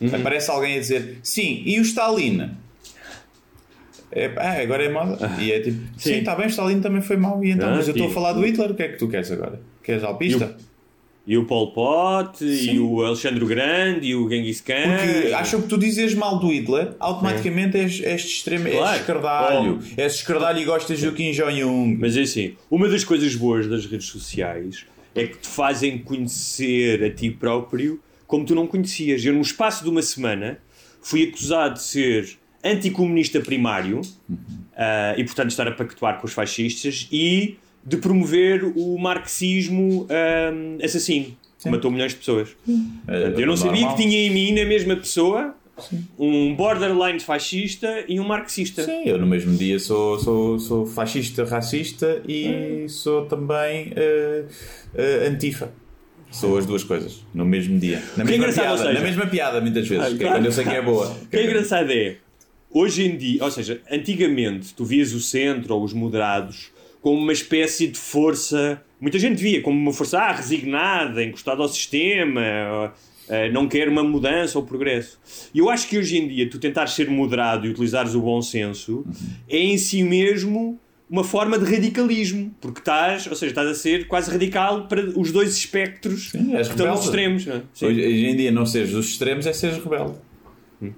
uhum. 0.00 0.14
aparece 0.14 0.50
alguém 0.50 0.76
a 0.76 0.80
dizer 0.80 1.18
sim, 1.22 1.62
e 1.64 1.78
o 1.78 1.82
Stalin? 1.82 2.50
É, 4.12 4.30
ah, 4.36 4.62
agora 4.62 4.84
é 4.84 4.88
moda. 4.88 5.30
E 5.38 5.52
é 5.52 5.60
tipo, 5.60 5.78
sim, 5.96 6.14
está 6.14 6.34
bem, 6.34 6.46
Stalin 6.48 6.80
também 6.80 7.00
foi 7.00 7.16
mau. 7.16 7.42
E 7.44 7.50
então, 7.50 7.68
ah, 7.68 7.76
mas 7.76 7.86
eu 7.86 7.92
estou 7.92 8.08
a 8.08 8.10
falar 8.10 8.32
do 8.32 8.44
Hitler, 8.44 8.72
o 8.72 8.74
que 8.74 8.82
é 8.82 8.88
que 8.88 8.98
tu 8.98 9.08
queres 9.08 9.30
agora? 9.30 9.60
Queres 9.82 10.02
alpista? 10.02 10.56
E 11.26 11.36
o 11.36 11.44
Pol 11.44 11.72
Pot, 11.72 12.38
Sim. 12.38 12.72
e 12.72 12.78
o 12.80 13.04
Alexandre 13.04 13.44
Grande, 13.44 14.06
e 14.08 14.16
o 14.16 14.28
Genghis 14.28 14.60
Khan. 14.60 14.96
Porque 14.96 15.32
acham 15.32 15.60
que 15.62 15.68
tu 15.68 15.78
dizes 15.78 16.14
mal 16.14 16.38
do 16.38 16.48
Hitler, 16.48 16.94
automaticamente 16.98 17.76
é. 17.76 17.82
és, 17.82 18.00
és 18.00 18.22
de 18.22 18.28
extremo, 18.28 18.68
claro. 18.68 18.86
és 18.86 19.00
escardalho. 19.00 19.78
Oh. 19.80 20.00
És 20.00 20.14
escardalho 20.14 20.58
e 20.58 20.64
gostas 20.64 21.00
do 21.00 21.12
Kim 21.12 21.30
Jong-un. 21.30 21.96
Mas 22.00 22.16
é 22.16 22.22
assim, 22.22 22.56
uma 22.70 22.88
das 22.88 23.04
coisas 23.04 23.36
boas 23.36 23.68
das 23.68 23.86
redes 23.86 24.06
sociais 24.06 24.86
é 25.14 25.26
que 25.26 25.38
te 25.38 25.48
fazem 25.48 25.98
conhecer 25.98 27.04
a 27.04 27.10
ti 27.10 27.30
próprio 27.30 28.00
como 28.26 28.44
tu 28.44 28.54
não 28.54 28.66
conhecias. 28.66 29.24
Eu, 29.24 29.34
num 29.34 29.40
espaço 29.40 29.84
de 29.84 29.90
uma 29.90 30.02
semana, 30.02 30.58
fui 31.02 31.24
acusado 31.24 31.74
de 31.74 31.82
ser 31.82 32.39
anticomunista 32.64 33.40
primário 33.40 34.00
uh, 34.00 35.16
e, 35.16 35.24
portanto, 35.24 35.50
estar 35.50 35.66
a 35.68 35.72
pactuar 35.72 36.20
com 36.20 36.26
os 36.26 36.32
fascistas 36.32 37.08
e 37.10 37.56
de 37.84 37.96
promover 37.96 38.64
o 38.76 38.98
marxismo 38.98 40.02
uh, 40.02 40.84
assassino, 40.84 41.36
que 41.62 41.70
matou 41.70 41.90
milhões 41.90 42.12
de 42.12 42.18
pessoas. 42.18 42.50
É, 43.08 43.40
eu 43.40 43.46
não 43.46 43.56
sabia 43.56 43.88
que 43.88 43.96
tinha 43.96 44.18
em 44.18 44.30
mim, 44.30 44.52
na 44.52 44.66
mesma 44.66 44.96
pessoa, 44.96 45.54
Sim. 45.78 46.04
um 46.18 46.54
borderline 46.54 47.20
fascista 47.20 48.04
e 48.06 48.20
um 48.20 48.24
marxista. 48.24 48.82
Sim, 48.82 49.02
eu 49.06 49.18
no 49.18 49.26
mesmo 49.26 49.56
dia 49.56 49.78
sou, 49.78 50.18
sou, 50.18 50.58
sou 50.58 50.86
fascista, 50.86 51.44
racista 51.44 52.22
e 52.28 52.86
sou 52.88 53.26
também 53.26 53.88
uh, 53.88 54.44
uh, 54.44 55.28
antifa. 55.28 55.72
Sou 56.30 56.56
as 56.56 56.64
duas 56.64 56.84
coisas 56.84 57.24
no 57.34 57.44
mesmo 57.44 57.78
dia. 57.78 58.00
Na 58.16 58.24
mesma, 58.24 58.52
piada, 58.52 58.78
seja, 58.78 58.92
na 58.92 59.00
mesma 59.00 59.26
piada, 59.26 59.60
muitas 59.60 59.88
vezes. 59.88 60.14
Ah, 60.14 60.16
que 60.16 60.24
é 60.24 60.28
quando 60.28 60.44
eu 60.46 60.52
sei 60.52 60.64
que 60.64 60.70
é 60.70 60.82
boa. 60.82 61.08
O 61.08 61.26
que 61.26 61.36
é 61.36 61.44
engraçado 61.44 61.90
é 61.90 62.16
Hoje 62.72 63.04
em 63.04 63.16
dia, 63.16 63.42
ou 63.42 63.50
seja, 63.50 63.80
antigamente 63.90 64.72
tu 64.74 64.84
vias 64.84 65.12
o 65.12 65.20
centro 65.20 65.74
ou 65.74 65.82
os 65.82 65.92
moderados 65.92 66.70
como 67.02 67.20
uma 67.20 67.32
espécie 67.32 67.88
de 67.88 67.98
força. 67.98 68.80
Muita 69.00 69.18
gente 69.18 69.42
via 69.42 69.60
como 69.60 69.76
uma 69.76 69.92
força 69.92 70.18
ah, 70.18 70.32
resignada, 70.32 71.24
encostada 71.24 71.62
ao 71.62 71.68
sistema, 71.68 72.92
uh, 73.28 73.52
não 73.52 73.66
quer 73.66 73.88
uma 73.88 74.04
mudança 74.04 74.56
ou 74.56 74.64
progresso. 74.64 75.18
E 75.52 75.58
eu 75.58 75.68
acho 75.68 75.88
que 75.88 75.98
hoje 75.98 76.18
em 76.18 76.28
dia 76.28 76.48
tu 76.48 76.58
tentares 76.58 76.92
ser 76.92 77.10
moderado 77.10 77.66
e 77.66 77.70
utilizares 77.70 78.14
o 78.14 78.20
bom 78.20 78.40
senso 78.40 79.04
é 79.48 79.58
em 79.58 79.76
si 79.76 80.04
mesmo 80.04 80.78
uma 81.08 81.24
forma 81.24 81.58
de 81.58 81.64
radicalismo, 81.64 82.54
porque 82.60 82.78
estás, 82.78 83.26
ou 83.26 83.34
seja, 83.34 83.50
estás 83.50 83.68
a 83.68 83.74
ser 83.74 84.06
quase 84.06 84.30
radical 84.30 84.86
para 84.86 85.02
os 85.18 85.32
dois 85.32 85.56
espectros 85.56 86.30
Sim, 86.30 86.52
que 86.52 86.60
estão 86.60 86.86
nos 86.86 87.04
extremos. 87.04 87.48
É? 87.48 87.62
Hoje, 87.84 88.00
hoje, 88.00 88.26
em 88.26 88.36
dia, 88.36 88.52
não 88.52 88.64
seres 88.64 88.92
dos 88.92 89.08
extremos 89.08 89.44
é 89.44 89.52
seres 89.52 89.82
rebelde 89.82 90.29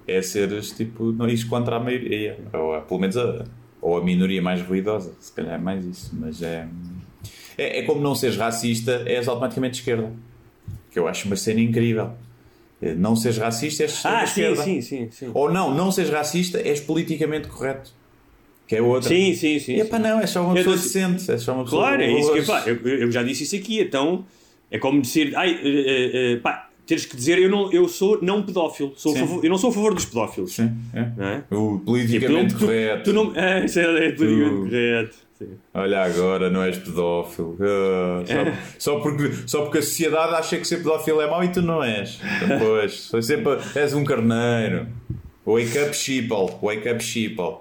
é 0.07 0.23
seres 0.23 0.71
tipo, 0.71 1.12
não 1.12 1.29
ires 1.29 1.45
contra 1.45 1.77
a 1.77 1.81
maioria, 1.81 2.38
ou 2.53 2.81
pelo 2.83 3.01
menos 3.01 3.16
a, 3.16 3.45
ou 3.81 3.97
a 3.97 4.05
minoria 4.05 4.40
mais 4.40 4.62
ruidosa, 4.62 5.12
se 5.18 5.33
calhar 5.33 5.55
é 5.55 5.59
mais 5.59 5.85
isso, 5.85 6.11
mas 6.12 6.40
é, 6.42 6.68
é, 7.59 7.81
é 7.81 7.83
como 7.83 8.01
não 8.01 8.14
seres 8.14 8.37
racista, 8.37 9.03
és 9.07 9.27
automaticamente 9.27 9.75
de 9.75 9.79
esquerda, 9.81 10.12
que 10.90 10.99
eu 10.99 11.09
acho 11.09 11.27
uma 11.27 11.37
cena 11.37 11.61
incrível. 11.61 12.12
É, 12.81 12.95
não 12.95 13.14
seres 13.14 13.38
racista, 13.38 13.85
és 13.85 14.05
ah, 14.05 14.18
sim, 14.18 14.25
esquerda. 14.25 14.62
Sim, 14.64 14.81
sim, 14.81 15.09
sim. 15.11 15.31
Ou 15.33 15.53
não, 15.53 15.73
não 15.75 15.92
seres 15.92 16.11
racista, 16.11 16.61
és 16.61 16.81
politicamente 16.81 17.47
correto. 17.47 17.92
Que 18.66 18.77
é 18.77 18.83
outra. 18.83 19.09
Sim, 19.09 19.35
sim, 19.35 19.59
sim. 19.59 19.77
E 19.77 19.85
pá, 19.85 19.99
não, 19.99 20.18
é 20.18 20.27
só 20.27 20.45
uma 20.45 20.55
pessoa 20.55 20.77
decente. 20.77 21.31
É 21.31 21.38
só 21.38 21.55
uma 21.55 21.64
pessoa 21.64 21.83
claro, 21.83 22.03
é 22.03 22.11
isso 22.11 22.33
que 22.33 22.71
eu, 22.71 22.77
eu, 22.85 22.99
eu 23.03 23.12
já 23.12 23.23
disse 23.23 23.45
isso 23.45 23.55
aqui, 23.55 23.81
então 23.81 24.25
é 24.71 24.79
como 24.79 25.01
dizer, 25.03 25.37
ai, 25.37 25.55
uh, 25.55 26.38
uh, 26.38 26.40
pá, 26.40 26.71
teres 26.87 27.07
que 27.07 27.16
dizer 27.16 27.38
eu, 27.38 27.49
não, 27.49 27.73
eu 27.73 27.88
sou 27.88 28.21
não 28.23 28.42
pedófilo, 28.42 28.92
sou 28.97 29.14
favor, 29.14 29.45
eu 29.45 29.51
não 29.51 29.59
sou 29.59 29.71
a 29.71 29.73
favor 29.73 29.95
dos 29.95 30.05
pedófilos. 30.05 30.55
Sim, 30.55 30.73
é. 30.92 31.01
é? 31.01 31.55
O 31.55 31.79
politicamente 31.79 32.55
correto. 32.55 33.05
Tu, 33.05 33.12
não, 33.12 33.35
é, 33.35 33.64
isso 33.64 33.79
é, 33.79 33.83
é 33.83 34.12
politicamente 34.12 34.71
correto. 34.71 35.16
Sim. 35.38 35.49
Olha 35.75 36.03
agora, 36.03 36.51
não 36.51 36.62
és 36.62 36.79
pedófilo. 36.79 37.55
Uh, 37.55 38.27
só, 38.27 38.33
é. 38.33 38.59
só, 38.79 39.01
porque, 39.01 39.33
só 39.47 39.62
porque 39.62 39.79
a 39.79 39.83
sociedade 39.83 40.35
acha 40.35 40.57
que 40.57 40.64
ser 40.66 40.79
pedófilo 40.79 41.21
é 41.21 41.29
mau 41.29 41.42
e 41.42 41.49
tu 41.49 41.62
não 41.62 41.83
és. 41.83 42.21
Depois, 42.47 43.11
sempre, 43.23 43.59
és 43.75 43.95
um 43.95 44.05
carneiro. 44.05 44.87
Wake 45.45 45.79
up 45.79 45.97
sheeple, 45.97 46.57
wake 46.62 46.88
up 46.88 47.03
sheeple. 47.03 47.57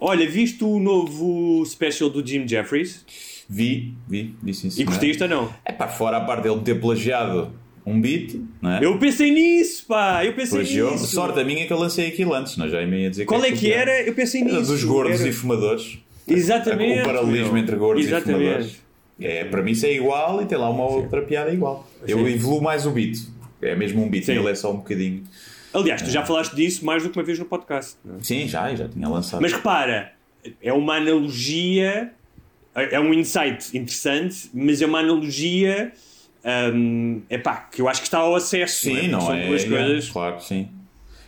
Olha, 0.00 0.28
viste 0.28 0.64
o 0.64 0.80
novo 0.80 1.64
special 1.66 2.10
do 2.10 2.26
Jim 2.26 2.48
Jeffries? 2.48 3.04
Vi, 3.48 3.94
vi, 4.08 4.34
disse 4.42 4.68
isso. 4.68 4.80
E 4.80 4.84
curtiste 4.84 5.22
ou 5.24 5.28
não? 5.28 5.54
É 5.64 5.72
pá, 5.72 5.86
fora 5.88 6.16
a 6.16 6.20
parte 6.20 6.44
dele 6.44 6.60
ter 6.62 6.80
plagiado 6.80 7.52
um 7.90 8.00
beat, 8.00 8.40
não 8.62 8.70
é? 8.70 8.84
Eu 8.84 8.98
pensei 8.98 9.30
nisso, 9.30 9.84
pá, 9.86 10.24
eu 10.24 10.32
pensei 10.32 10.60
nisso. 10.60 11.06
Sorte 11.06 11.40
a 11.40 11.44
minha 11.44 11.64
é 11.64 11.66
que 11.66 11.72
eu 11.72 11.78
lancei 11.78 12.08
aquilo 12.08 12.32
antes, 12.34 12.56
não, 12.56 12.68
já 12.68 12.82
ia 12.82 13.10
dizer 13.10 13.24
Qual 13.24 13.44
é 13.44 13.52
que, 13.52 13.72
era? 13.72 13.90
era? 13.90 14.08
Eu 14.08 14.14
pensei 14.14 14.42
nisso. 14.42 14.56
Era 14.56 14.64
dos 14.64 14.84
gordos 14.84 15.20
era... 15.20 15.28
e 15.28 15.32
fumadores. 15.32 15.98
Exatamente. 16.26 17.02
O 17.02 17.04
paralelismo 17.04 17.56
entre 17.58 17.76
gordos 17.76 18.04
Exatamente. 18.04 18.40
e 18.40 18.44
fumadores. 18.44 18.90
É, 19.20 19.44
para 19.44 19.62
mim 19.62 19.72
isso 19.72 19.84
é 19.84 19.92
igual 19.92 20.40
e 20.42 20.46
tem 20.46 20.56
lá 20.56 20.70
uma 20.70 20.86
outra 20.86 21.20
piada 21.22 21.52
igual. 21.52 21.86
Eu 22.06 22.26
evoluo 22.26 22.62
mais 22.62 22.86
o 22.86 22.90
beat. 22.90 23.18
É 23.60 23.74
mesmo 23.74 24.02
um 24.02 24.08
beat, 24.08 24.24
Sim. 24.24 24.38
ele 24.38 24.48
é 24.48 24.54
só 24.54 24.72
um 24.72 24.76
bocadinho. 24.76 25.22
Aliás, 25.72 26.02
tu 26.02 26.10
já 26.10 26.24
falaste 26.24 26.54
disso 26.54 26.84
mais 26.84 27.02
do 27.02 27.10
que 27.10 27.18
uma 27.18 27.24
vez 27.24 27.38
no 27.38 27.44
podcast. 27.44 27.96
não 28.04 28.16
é? 28.16 28.22
Sim, 28.22 28.48
já, 28.48 28.74
já 28.74 28.88
tinha 28.88 29.08
lançado. 29.08 29.40
Mas 29.40 29.52
repara, 29.52 30.12
é 30.62 30.72
uma 30.72 30.96
analogia, 30.96 32.12
é 32.74 32.94
é 32.94 33.00
um 33.00 33.12
insight 33.12 33.76
interessante, 33.76 34.50
mas 34.54 34.80
é 34.80 34.86
uma 34.86 35.00
analogia 35.00 35.92
hum, 36.44 37.22
epá, 37.28 37.68
que 37.70 37.80
eu 37.82 37.88
acho 37.88 38.00
que 38.00 38.06
está 38.06 38.18
ao 38.18 38.34
acesso. 38.34 38.82
Sim, 38.82 38.98
é? 39.06 39.08
não 39.08 39.20
São 39.20 39.34
é? 39.34 39.46
duas 39.46 39.64
é, 39.64 39.68
coisas. 39.68 40.08
Claro, 40.08 40.40
sim. 40.40 40.68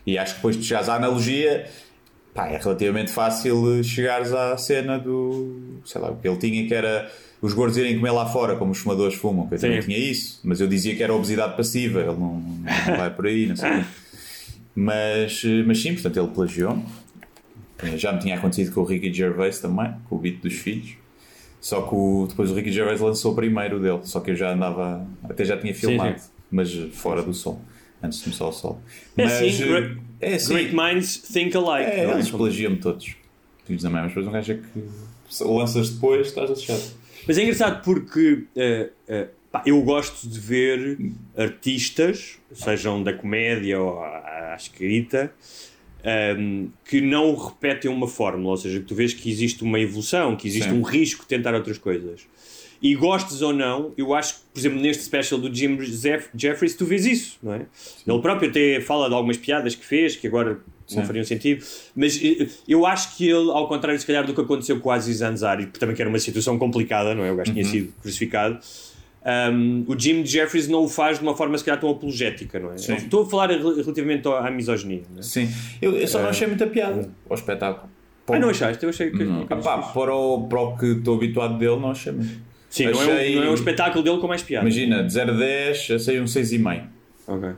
E 0.07 0.19
acho 0.19 0.33
que 0.35 0.39
depois 0.39 0.57
de 0.57 0.65
chegares 0.65 0.89
à 0.89 0.97
analogia, 0.97 1.69
pá, 2.35 2.49
é 2.49 2.59
relativamente 2.59 3.11
fácil 3.13 3.83
chegares 3.85 4.33
à 4.33 4.57
cena 4.57 4.99
do. 4.99 5.81
sei 5.85 6.01
lá, 6.01 6.11
o 6.11 6.17
que 6.17 6.27
ele 6.29 6.39
tinha 6.39 6.67
que 6.67 6.75
era 6.75 7.11
os 7.41 7.53
gordos 7.55 7.77
irem 7.77 7.97
comer 7.97 8.13
lá 8.13 8.25
fora, 8.27 8.55
como 8.57 8.71
os 8.71 8.79
fumadores 8.79 9.17
fumam, 9.17 9.49
eu 9.51 9.59
também 9.59 9.81
tinha 9.81 9.99
isso, 9.99 10.41
mas 10.45 10.61
eu 10.61 10.69
dizia 10.69 10.95
que 10.95 11.03
era 11.03 11.13
obesidade 11.13 11.57
passiva, 11.57 11.99
ele 11.99 12.13
não, 12.13 12.35
não 12.41 12.97
vai 12.97 13.11
por 13.11 13.27
aí, 13.27 13.47
não 13.47 13.57
sei. 13.57 13.85
mas, 14.77 15.43
eh, 15.45 15.65
mas 15.67 15.83
sim, 15.83 15.93
portanto, 15.93 16.17
ele 16.19 16.29
plagiou. 16.29 16.81
Eh, 17.83 17.97
Já 17.97 18.13
me 18.13 18.21
tinha 18.21 18.37
acontecido 18.37 18.73
com 18.73 18.83
o 18.83 18.85
Ricky 18.85 19.13
Gervais 19.13 19.59
também, 19.59 19.93
com 20.09 20.15
o 20.15 20.19
beat 20.21 20.37
dos 20.41 20.55
filhos. 20.55 20.91
Só 21.63 21.81
que 21.83 21.95
o- 21.95 22.27
depois 22.29 22.51
o 22.51 22.55
Ricky 22.55 22.71
Gervais 22.73 23.01
lançou 23.01 23.35
primeiro 23.35 23.77
o 23.77 23.81
dele, 23.81 24.01
só 24.03 24.19
que 24.21 24.33
eu 24.33 24.37
já 24.37 24.53
andava, 24.53 25.07
até 25.23 25.45
já 25.45 25.57
tinha 25.57 25.73
filmado, 25.73 26.19
sim. 26.19 26.29
mas 26.51 26.71
fora 26.93 27.23
do 27.23 27.33
sol, 27.33 27.59
antes 28.03 28.19
de 28.19 28.25
começar 28.25 28.47
o 28.47 28.53
sol. 28.53 28.83
É 29.17 29.23
mas, 29.25 29.33
assim, 29.35 29.67
great- 29.69 29.99
é 30.21 30.35
assim, 30.35 30.53
Great 30.55 30.75
minds 30.75 31.17
think 31.19 31.57
alike. 31.57 31.89
é, 31.91 32.01
é? 32.05 32.11
eles 32.11 32.29
plagiam-me 32.31 32.77
todos. 32.79 33.15
Filhos 33.65 33.83
da 33.85 33.89
mãe, 33.91 34.01
mas 34.03 34.11
depois 34.11 34.27
um 34.27 34.33
gajo 34.33 34.53
é 34.53 34.57
que 34.57 35.45
lanças 35.45 35.91
depois, 35.91 36.27
estás 36.27 36.51
lixado. 36.51 36.83
Mas 37.29 37.39
é 37.39 37.43
engraçado 37.43 37.81
porque 37.85 38.45
eh, 38.57 38.91
eh, 39.07 39.29
pá, 39.53 39.63
eu 39.65 39.81
gosto 39.83 40.29
de 40.29 40.41
ver 40.41 40.99
artistas, 41.39 42.39
sejam 42.53 43.03
da 43.05 43.13
comédia 43.13 43.81
ou 43.81 44.01
à, 44.03 44.53
à 44.53 44.57
escrita, 44.57 45.33
ehm, 46.05 46.67
que 46.85 47.01
não 47.01 47.35
repetem 47.35 47.91
uma 47.91 48.09
fórmula, 48.09 48.51
ou 48.51 48.57
seja, 48.57 48.79
que 48.81 48.87
tu 48.87 48.95
vês 48.95 49.13
que 49.15 49.31
existe 49.31 49.63
uma 49.63 49.79
evolução, 49.81 50.37
que 50.37 50.47
existe 50.49 50.71
Sim. 50.71 50.79
um 50.79 50.83
risco 50.83 51.23
de 51.23 51.29
tentar 51.29 51.55
outras 51.55 51.79
coisas. 51.79 52.21
E 52.81 52.97
gostes 52.97 53.43
ou 53.43 53.53
não, 53.53 53.93
eu 53.97 54.13
acho 54.13 54.35
que, 54.35 54.41
por 54.55 54.59
exemplo, 54.59 54.81
neste 54.81 55.05
special 55.05 55.39
do 55.41 55.55
Jim 55.55 55.77
Jeff- 55.77 56.29
Jeffries, 56.37 56.75
tu 56.75 56.85
vês 56.85 57.07
isso, 57.07 57.39
não 57.41 57.55
é? 57.55 57.67
Ele 58.07 58.21
próprio 58.21 58.51
até 58.51 58.81
fala 58.81 59.09
de 59.09 59.15
algumas 59.15 59.37
piadas 59.37 59.77
que 59.77 59.85
fez, 59.87 60.17
que 60.17 60.27
agora 60.27 60.59
não 60.91 61.01
Sim. 61.03 61.05
fariam 61.07 61.25
sentido, 61.25 61.65
mas 61.95 62.21
eh, 62.23 62.49
eu 62.67 62.85
acho 62.85 63.17
que 63.17 63.25
ele, 63.29 63.51
ao 63.53 63.69
contrário, 63.69 63.99
se 64.01 64.05
calhar, 64.05 64.27
do 64.27 64.35
que 64.35 64.41
aconteceu 64.41 64.81
com 64.81 64.89
o 64.89 64.93
Aziz 64.93 65.23
Ansari, 65.23 65.67
porque 65.67 65.79
também 65.79 65.95
que 65.95 66.03
era 66.03 66.09
uma 66.09 66.19
situação 66.19 66.59
complicada, 66.59 67.15
não 67.15 67.25
é? 67.25 67.31
O 67.31 67.37
gajo 67.37 67.51
Uhum. 67.51 67.55
tinha 67.55 67.65
sido 67.65 67.93
crucificado. 68.03 68.59
Um, 69.25 69.85
o 69.87 69.99
Jim 69.99 70.25
Jeffries 70.27 70.67
não 70.69 70.85
o 70.85 70.89
faz 70.89 71.19
de 71.19 71.25
uma 71.25 71.37
forma 71.37 71.57
se 71.59 71.65
calhar 71.65 71.81
tão 71.81 71.91
apologética, 71.91 72.59
não 72.59 72.73
é? 72.73 72.79
Sim. 72.79 72.95
Estou 72.95 73.23
a 73.23 73.29
falar 73.31 73.51
rel- 73.51 73.77
relativamente 73.77 74.27
à 74.29 74.51
misoginia. 74.51 75.03
É? 75.17 75.23
Sim, 75.23 75.49
eu, 75.81 75.93
eu 75.97 76.07
só 76.09 76.21
não 76.21 76.29
achei 76.29 76.47
muita 76.47 76.67
piada 76.67 77.09
ao 77.29 77.35
espetáculo. 77.37 77.91
Ah, 78.29 78.39
não 78.39 78.49
achaste? 78.51 78.83
Eu 78.85 78.91
achei 78.91 79.11
que. 79.11 79.25
Não. 79.25 79.47
que 79.47 79.53
Ah, 79.53 79.57
pá, 79.57 79.79
para, 79.79 80.15
o, 80.15 80.47
para 80.49 80.61
o 80.61 80.77
que 80.77 80.87
estou 80.87 81.17
habituado 81.17 81.59
dele, 81.59 81.77
não 81.77 81.91
achei 81.91 82.13
muito. 82.13 82.41
Sim, 82.71 82.85
não, 82.87 82.93
é 82.93 82.95
um, 82.95 83.01
achei- 83.13 83.35
não 83.37 83.43
é 83.45 83.51
um 83.51 83.55
espetáculo 83.55 84.03
dele 84.05 84.19
com 84.19 84.29
mais 84.29 84.43
piada. 84.43 84.65
Imagina, 84.67 85.03
de 85.05 85.13
0 85.13 85.33
a 85.33 85.37
10, 85.37 85.91
achei 85.91 86.21
um 86.21 86.25
6,5. 86.25 86.83
Ok. 87.27 87.51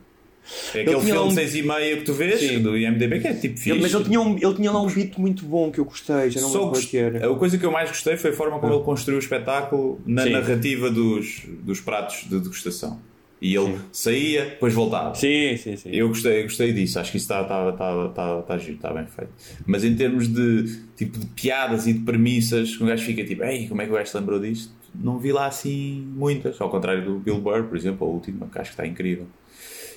É 0.74 0.80
aquele 0.82 1.00
filme 1.00 1.18
um- 1.20 1.30
6,5 1.30 1.96
que 1.98 2.04
tu 2.04 2.12
vês, 2.12 2.38
Sim. 2.40 2.60
do 2.62 2.76
IMDB, 2.76 3.20
que 3.20 3.28
é 3.28 3.34
tipo 3.34 3.56
fixe. 3.56 3.70
Ele- 3.70 3.80
mas 3.80 3.94
ele 3.94 4.04
tinha, 4.04 4.20
um, 4.20 4.36
ele 4.36 4.54
tinha 4.54 4.70
lá 4.70 4.82
um 4.82 4.86
beat 4.88 5.16
muito 5.18 5.44
bom 5.46 5.70
que 5.70 5.80
eu 5.80 5.84
gostei, 5.84 6.30
já 6.30 6.40
não 6.40 6.50
Só 6.50 6.68
qual 6.68 6.76
é 6.80 6.84
que 6.84 6.96
era. 6.96 7.32
A 7.32 7.34
coisa 7.36 7.56
que 7.58 7.64
eu 7.64 7.72
mais 7.72 7.88
gostei 7.88 8.16
foi 8.16 8.30
a 8.30 8.34
forma 8.34 8.58
como 8.58 8.72
ele 8.74 8.82
construiu 8.84 9.18
o 9.18 9.22
espetáculo 9.22 10.00
na 10.06 10.22
Sim. 10.24 10.30
narrativa 10.30 10.90
dos, 10.90 11.42
dos 11.62 11.80
pratos 11.80 12.28
de 12.28 12.38
degustação. 12.38 13.00
E 13.42 13.54
ele 13.54 13.76
saía, 13.92 14.44
depois 14.46 14.72
voltava. 14.72 15.14
Sim, 15.14 15.56
sim, 15.58 15.76
sim. 15.76 15.90
Eu 15.92 16.08
gostei, 16.08 16.42
gostei 16.44 16.72
disso, 16.72 16.98
acho 16.98 17.10
que 17.10 17.18
isso 17.18 17.24
está 17.24 17.42
está 17.42 17.68
está 17.70 18.06
está 18.06 18.38
está 18.40 18.58
giro, 18.58 18.76
está 18.76 18.92
bem 18.92 19.06
feito. 19.06 19.32
Mas 19.66 19.84
em 19.84 19.94
termos 19.94 20.28
de 20.28 20.78
tipo 20.96 21.18
de 21.18 21.26
piadas 21.26 21.86
e 21.86 21.92
de 21.92 21.98
premissas, 22.00 22.80
o 22.80 22.86
gajo 22.86 23.04
fica 23.04 23.22
tipo, 23.24 23.42
ei, 23.44 23.66
como 23.68 23.82
é 23.82 23.84
que 23.86 23.90
o 23.90 23.94
gajo 23.94 24.10
se 24.10 24.16
lembrou 24.16 24.40
disto? 24.40 24.72
Não 24.94 25.18
vi 25.18 25.30
lá 25.32 25.46
assim 25.46 26.06
muitas, 26.16 26.58
ao 26.60 26.70
contrário 26.70 27.04
do 27.04 27.18
Bill 27.18 27.38
Burr, 27.38 27.64
por 27.64 27.76
exemplo, 27.76 28.06
o 28.06 28.12
último, 28.12 28.48
que 28.50 28.58
acho 28.58 28.70
que 28.70 28.74
está 28.74 28.86
incrível. 28.86 29.26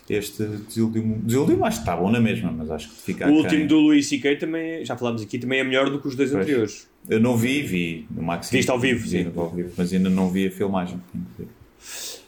Este 0.10 0.44
desiludiu-me, 0.44 1.16
desiludiu 1.16 1.66
acho 1.66 1.78
que 1.78 1.82
está 1.84 1.96
bom 1.96 2.10
na 2.10 2.20
mesma, 2.20 2.52
mas 2.52 2.72
acho 2.72 2.90
que 2.90 2.96
fica 2.96 3.28
O 3.30 3.34
último 3.34 3.68
do 3.68 3.78
Luís 3.80 4.08
C.K. 4.08 4.38
também, 4.38 4.86
já 4.86 4.96
falámos 4.96 5.22
aqui, 5.22 5.38
também 5.38 5.60
é 5.60 5.64
melhor 5.64 5.90
do 5.90 6.00
que 6.00 6.08
os 6.08 6.16
dois 6.16 6.32
Pois. 6.32 6.42
anteriores. 6.42 6.88
Eu 7.10 7.20
não 7.20 7.36
vi, 7.36 7.62
vi 7.62 8.08
no 8.12 8.22
máximo. 8.24 8.58
Viste 8.58 8.70
ao 8.70 8.80
vivo, 8.80 9.02
vi 9.04 9.10
sim. 9.10 9.32
ao 9.36 9.50
vivo, 9.50 9.72
mas 9.78 9.94
ainda 9.94 10.10
não 10.10 10.30
vi 10.30 10.48
a 10.48 10.52
filmagem. 10.52 11.00
inclusive. 11.14 11.50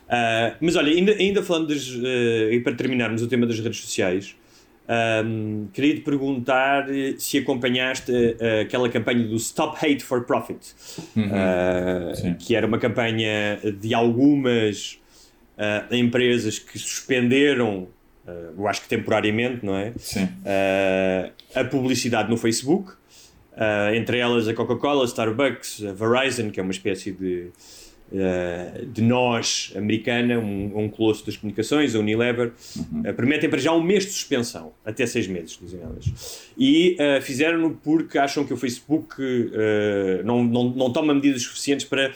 Ah, 0.09 0.55
mas 0.59 0.75
olha, 0.75 0.91
ainda, 0.91 1.11
ainda 1.11 1.43
falando 1.43 1.67
das, 1.67 1.87
eh, 2.03 2.53
e 2.55 2.59
para 2.61 2.73
terminarmos 2.73 3.21
o 3.21 3.27
tema 3.27 3.45
das 3.45 3.59
redes 3.59 3.79
sociais, 3.79 4.35
ahm, 4.87 5.67
queria 5.71 5.95
te 5.95 6.01
perguntar 6.01 6.87
se 7.17 7.37
acompanhaste 7.37 8.11
eh, 8.39 8.61
aquela 8.61 8.89
campanha 8.89 9.27
do 9.27 9.35
Stop 9.35 9.77
Hate 9.77 10.03
for 10.03 10.23
Profit, 10.25 10.65
Sim. 12.15 12.33
que 12.39 12.55
era 12.55 12.65
uma 12.65 12.79
campanha 12.79 13.59
de 13.79 13.93
algumas 13.93 14.97
ah, 15.59 15.85
empresas 15.91 16.57
que 16.57 16.79
suspenderam, 16.79 17.89
ah, 18.25 18.31
eu 18.57 18.65
acho 18.65 18.81
que 18.81 18.87
temporariamente, 18.87 19.65
não 19.65 19.75
é? 19.75 19.91
Sim. 19.97 20.23
Uh, 20.23 21.31
a 21.53 21.65
publicidade 21.65 22.29
no 22.29 22.37
Facebook, 22.37 22.93
uh, 22.93 23.93
entre 23.93 24.19
elas 24.19 24.47
a 24.47 24.53
Coca-Cola, 24.53 25.03
a 25.03 25.05
Starbucks, 25.05 25.83
a 25.83 25.91
Verizon, 25.91 26.49
que 26.49 26.61
é 26.61 26.63
uma 26.63 26.71
espécie 26.71 27.11
de, 27.11 27.49
uh, 28.11 28.85
de 28.85 29.01
nós 29.01 29.73
americana, 29.75 30.39
um, 30.39 30.85
um 30.85 30.89
colosso 30.89 31.25
das 31.25 31.37
comunicações, 31.37 31.95
a 31.95 31.99
Unilever, 31.99 32.51
uh, 32.77 33.13
permitem 33.13 33.49
para 33.49 33.59
já 33.59 33.71
um 33.71 33.81
mês 33.81 34.05
de 34.05 34.11
suspensão, 34.11 34.71
até 34.85 35.05
seis 35.05 35.27
meses, 35.27 35.57
dizem 35.61 35.79
elas. 35.81 36.49
E 36.57 36.97
uh, 36.99 37.21
fizeram-no 37.21 37.71
porque 37.71 38.17
acham 38.17 38.43
que 38.43 38.53
o 38.53 38.57
Facebook 38.57 39.15
uh, 39.21 40.23
não, 40.23 40.43
não, 40.43 40.69
não 40.69 40.91
toma 40.91 41.13
medidas 41.13 41.43
suficientes 41.43 41.85
para 41.85 42.11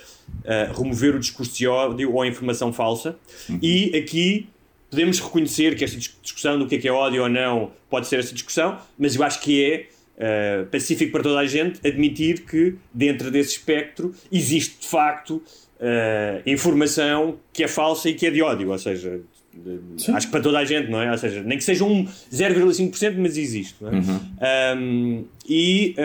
remover 0.76 1.16
o 1.16 1.20
discurso 1.20 1.56
de 1.56 1.68
ódio 1.68 2.14
ou 2.14 2.22
a 2.22 2.28
informação 2.28 2.72
falsa. 2.72 3.16
E 3.62 3.96
aqui 3.96 4.48
podemos 4.90 5.20
reconhecer 5.20 5.76
que 5.76 5.84
esta 5.84 5.98
dis- 5.98 6.18
discussão 6.22 6.58
do 6.58 6.66
que 6.66 6.76
é 6.76 6.78
que 6.78 6.88
é 6.88 6.92
ódio 6.92 7.24
ou 7.24 7.30
não 7.30 7.72
pode 7.90 8.08
ser 8.08 8.20
essa 8.20 8.34
discussão, 8.34 8.80
mas 8.98 9.16
eu 9.16 9.24
acho 9.24 9.42
que 9.42 9.64
é 9.64 9.88
eh, 10.18 10.66
pacífico 10.72 11.12
para 11.12 11.24
toda 11.24 11.40
a 11.40 11.46
gente 11.46 11.80
admitir 11.86 12.42
que 12.46 12.76
dentro 12.94 13.30
desse 13.32 13.52
espectro 13.52 14.14
existe 14.32 14.82
de 14.82 14.88
facto 14.88 15.42
eh, 15.80 16.42
informação 16.46 17.38
que 17.52 17.64
é 17.64 17.68
falsa 17.68 18.10
e 18.10 18.14
que 18.14 18.26
é 18.28 18.32
de 18.32 18.42
ódio, 18.42 18.70
ou 18.70 18.78
seja, 18.78 19.20
de- 19.54 20.12
acho 20.16 20.28
que 20.28 20.32
para 20.32 20.42
toda 20.42 20.60
a 20.60 20.66
gente, 20.66 20.90
não 20.90 21.02
é? 21.02 21.12
Ou 21.12 21.18
seja, 21.18 21.42
nem 21.44 21.58
que 21.58 21.64
seja 21.64 21.84
um 21.84 22.06
0,5%, 22.32 23.16
mas 23.18 23.38
existe, 23.38 23.76
não 23.82 23.90
é? 23.90 24.76
Um, 24.78 25.26
e 25.48 25.96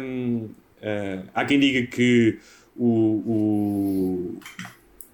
um, 0.00 0.48
eh, 0.82 1.20
há 1.34 1.44
quem 1.44 1.58
diga 1.60 1.86
que 1.86 2.38
o, 2.76 2.86
o, 3.26 4.38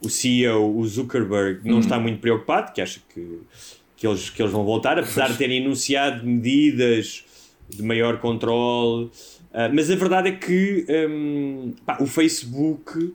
o 0.04 0.08
CEO, 0.10 0.76
o 0.76 0.86
Zuckerberg, 0.86 1.60
não 1.68 1.78
está 1.80 1.98
muito 1.98 2.18
preocupado, 2.20 2.72
que 2.72 2.80
acha 2.80 3.00
que, 3.14 3.38
que, 3.96 4.06
eles, 4.06 4.30
que 4.30 4.42
eles 4.42 4.52
vão 4.52 4.64
voltar, 4.64 4.98
apesar 4.98 5.28
de 5.30 5.38
terem 5.38 5.64
anunciado 5.64 6.26
medidas 6.26 7.24
de 7.76 7.82
maior 7.82 8.18
controle. 8.18 9.10
Ah, 9.52 9.68
mas 9.72 9.90
a 9.90 9.96
verdade 9.96 10.28
é 10.28 10.32
que 10.32 10.86
hum, 11.08 11.72
pá, 11.84 11.98
o 12.00 12.06
Facebook, 12.06 13.12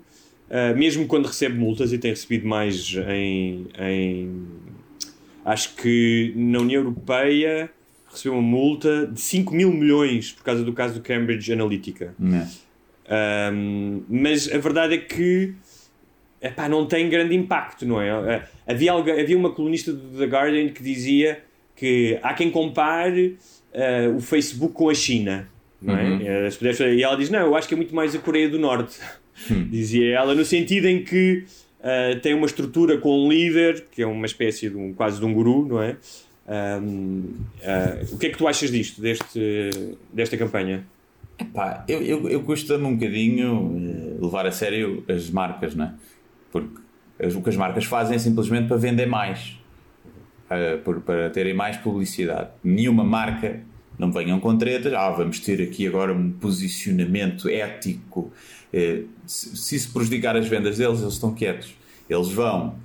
ah, 0.49 0.73
mesmo 0.75 1.05
quando 1.07 1.25
recebe 1.25 1.57
multas, 1.57 1.91
e 1.93 1.97
tem 1.97 2.11
recebido 2.11 2.47
mais 2.47 2.93
em, 3.09 3.67
em. 3.79 4.45
Acho 5.45 5.75
que 5.75 6.33
na 6.35 6.59
União 6.59 6.81
Europeia 6.81 7.69
recebeu 8.11 8.33
uma 8.37 8.41
multa 8.41 9.07
de 9.07 9.19
5 9.21 9.53
mil 9.55 9.71
milhões 9.71 10.31
por 10.31 10.43
causa 10.43 10.63
do 10.63 10.73
caso 10.73 10.95
do 10.95 11.01
Cambridge 11.01 11.51
Analytica. 11.53 12.13
Né. 12.19 12.49
Um, 13.53 14.01
mas 14.09 14.51
a 14.51 14.57
verdade 14.57 14.95
é 14.95 14.97
que 14.97 15.53
epá, 16.41 16.67
não 16.67 16.85
tem 16.85 17.09
grande 17.09 17.33
impacto, 17.35 17.85
não 17.85 18.01
é? 18.01 18.13
Uh, 18.13 18.41
Havia, 18.67 18.91
algu- 18.91 19.11
havia 19.11 19.37
uma 19.37 19.51
colunista 19.51 19.93
do 19.93 20.17
The 20.17 20.25
Guardian 20.25 20.69
que 20.69 20.83
dizia 20.83 21.41
que 21.75 22.19
há 22.21 22.33
quem 22.33 22.51
compare 22.51 23.37
uh, 23.73 24.15
o 24.15 24.21
Facebook 24.21 24.73
com 24.73 24.89
a 24.89 24.93
China, 24.93 25.47
não 25.81 25.95
é? 25.97 26.47
Uh, 26.49 26.57
puderes- 26.57 26.79
E 26.79 27.03
ela 27.03 27.15
diz: 27.17 27.29
Não, 27.29 27.39
eu 27.39 27.55
acho 27.55 27.67
que 27.67 27.73
é 27.73 27.77
muito 27.77 27.93
mais 27.95 28.15
a 28.15 28.19
Coreia 28.19 28.49
do 28.49 28.57
Norte, 28.59 28.97
dizia 29.69 30.15
ela, 30.15 30.33
no 30.35 30.43
sentido 30.45 30.85
em 30.87 31.03
que 31.03 31.43
uh, 31.79 32.19
tem 32.21 32.33
uma 32.33 32.45
estrutura 32.45 32.97
com 32.97 33.25
um 33.25 33.29
líder, 33.29 33.85
que 33.91 34.01
é 34.01 34.07
uma 34.07 34.25
espécie 34.25 34.69
de 34.69 34.75
um, 34.75 34.93
quase 34.93 35.19
de 35.19 35.25
um 35.25 35.33
guru, 35.33 35.65
não 35.67 35.81
é? 35.81 35.95
Um, 36.49 37.33
uh, 37.61 38.15
o 38.15 38.17
que 38.17 38.27
é 38.27 38.29
que 38.29 38.37
tu 38.37 38.47
achas 38.47 38.71
disto, 38.71 39.01
deste, 39.01 39.97
desta 40.13 40.37
campanha? 40.37 40.85
Pá, 41.53 41.83
eu, 41.87 42.01
eu, 42.01 42.29
eu 42.29 42.41
custa-me 42.43 42.85
um 42.85 42.95
bocadinho 42.95 43.75
eh, 44.19 44.23
levar 44.25 44.47
a 44.47 44.51
sério 44.51 45.03
as 45.07 45.29
marcas, 45.29 45.75
não 45.75 45.85
é? 45.85 45.93
Porque 46.51 46.79
as- 47.21 47.35
o 47.35 47.41
que 47.43 47.49
as 47.49 47.55
marcas 47.55 47.85
fazem 47.85 48.15
é 48.15 48.17
simplesmente 48.19 48.67
para 48.67 48.77
vender 48.77 49.05
mais, 49.05 49.55
eh, 50.49 50.77
por- 50.77 51.01
para 51.01 51.29
terem 51.29 51.53
mais 51.53 51.77
publicidade. 51.77 52.49
Nenhuma 52.63 53.03
marca, 53.03 53.59
não 53.97 54.11
venham 54.11 54.39
com 54.39 54.55
tretas, 54.57 54.93
ah, 54.93 55.09
vamos 55.09 55.39
ter 55.39 55.61
aqui 55.61 55.87
agora 55.87 56.13
um 56.13 56.31
posicionamento 56.31 57.49
ético. 57.49 58.31
Eh, 58.73 59.01
se, 59.25 59.79
se 59.79 59.87
prejudicar 59.89 60.35
as 60.37 60.47
vendas 60.47 60.77
deles, 60.77 61.01
eles 61.01 61.13
estão 61.13 61.33
quietos. 61.33 61.73
Eles 62.09 62.29
vão 62.29 62.75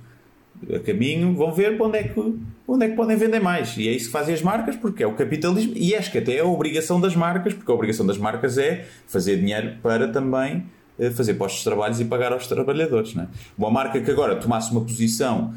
a 0.73 0.79
caminho, 0.79 1.33
vão 1.35 1.51
ver 1.51 1.79
onde 1.81 1.97
é 1.97 2.03
que 2.03 2.19
onde 2.65 2.85
é 2.85 2.89
que 2.89 2.95
podem 2.95 3.17
vender 3.17 3.39
mais. 3.41 3.75
E 3.77 3.87
é 3.89 3.91
isso 3.91 4.05
que 4.05 4.11
fazem 4.11 4.33
as 4.33 4.41
marcas, 4.41 4.75
porque 4.77 5.03
é 5.03 5.07
o 5.07 5.13
capitalismo, 5.13 5.73
e 5.75 5.93
acho 5.93 6.09
que 6.11 6.17
até 6.17 6.37
é 6.37 6.39
a 6.39 6.45
obrigação 6.45 6.99
das 7.01 7.13
marcas, 7.15 7.53
porque 7.53 7.69
a 7.69 7.75
obrigação 7.75 8.05
das 8.05 8.17
marcas 8.17 8.57
é 8.57 8.85
fazer 9.05 9.35
dinheiro 9.37 9.73
para 9.83 10.07
também 10.07 10.63
eh, 10.97 11.11
fazer 11.11 11.33
postos 11.33 11.59
de 11.59 11.65
trabalho 11.65 11.95
e 11.99 12.05
pagar 12.05 12.31
aos 12.31 12.47
trabalhadores. 12.47 13.13
Não 13.13 13.23
é? 13.23 13.27
Uma 13.57 13.69
marca 13.69 13.99
que 13.99 14.09
agora 14.09 14.35
tomasse 14.37 14.71
uma 14.71 14.81
posição 14.81 15.53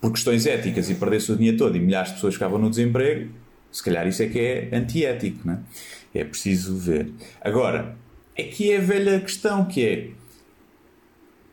por 0.00 0.12
questões 0.12 0.46
éticas 0.46 0.88
e 0.88 0.94
perdesse 0.94 1.30
o 1.30 1.36
dinheiro 1.36 1.58
todo 1.58 1.76
e 1.76 1.80
milhares 1.80 2.08
de 2.08 2.14
pessoas 2.14 2.34
ficavam 2.34 2.58
no 2.58 2.70
desemprego, 2.70 3.30
se 3.70 3.82
calhar 3.82 4.06
isso 4.08 4.22
é 4.22 4.26
que 4.26 4.38
é 4.38 4.68
antiético. 4.72 5.46
Não 5.46 5.54
é? 5.54 6.20
é 6.20 6.24
preciso 6.24 6.76
ver. 6.76 7.10
Agora, 7.40 7.96
aqui 8.38 8.72
é 8.72 8.78
a 8.78 8.80
velha 8.80 9.20
questão 9.20 9.64
que 9.66 9.84
é 9.84 10.10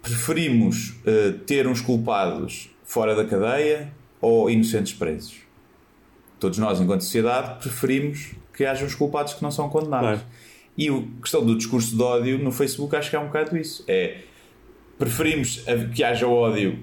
preferimos 0.01 0.91
uh, 1.01 1.33
ter 1.45 1.67
uns 1.67 1.81
culpados 1.81 2.69
fora 2.83 3.13
da 3.13 3.25
cadeia 3.25 3.91
ou 4.21 4.49
inocentes 4.49 4.93
presos? 4.93 5.41
Todos 6.39 6.57
nós, 6.57 6.79
enquanto 6.79 7.01
sociedade, 7.01 7.59
preferimos 7.59 8.31
que 8.55 8.63
haja 8.63 8.85
uns 8.85 8.95
culpados 8.95 9.33
que 9.33 9.43
não 9.43 9.51
são 9.51 9.69
condenados. 9.69 10.21
Claro. 10.21 10.27
E 10.77 10.89
a 10.89 11.21
questão 11.21 11.43
do 11.43 11.57
discurso 11.57 11.95
de 11.95 12.01
ódio 12.01 12.37
no 12.37 12.51
Facebook 12.51 12.95
acho 12.95 13.09
que 13.09 13.15
é 13.15 13.19
um 13.19 13.25
bocado 13.25 13.57
isso. 13.57 13.83
É 13.87 14.21
preferimos 14.97 15.63
que 15.93 16.03
haja 16.03 16.27
ódio 16.27 16.79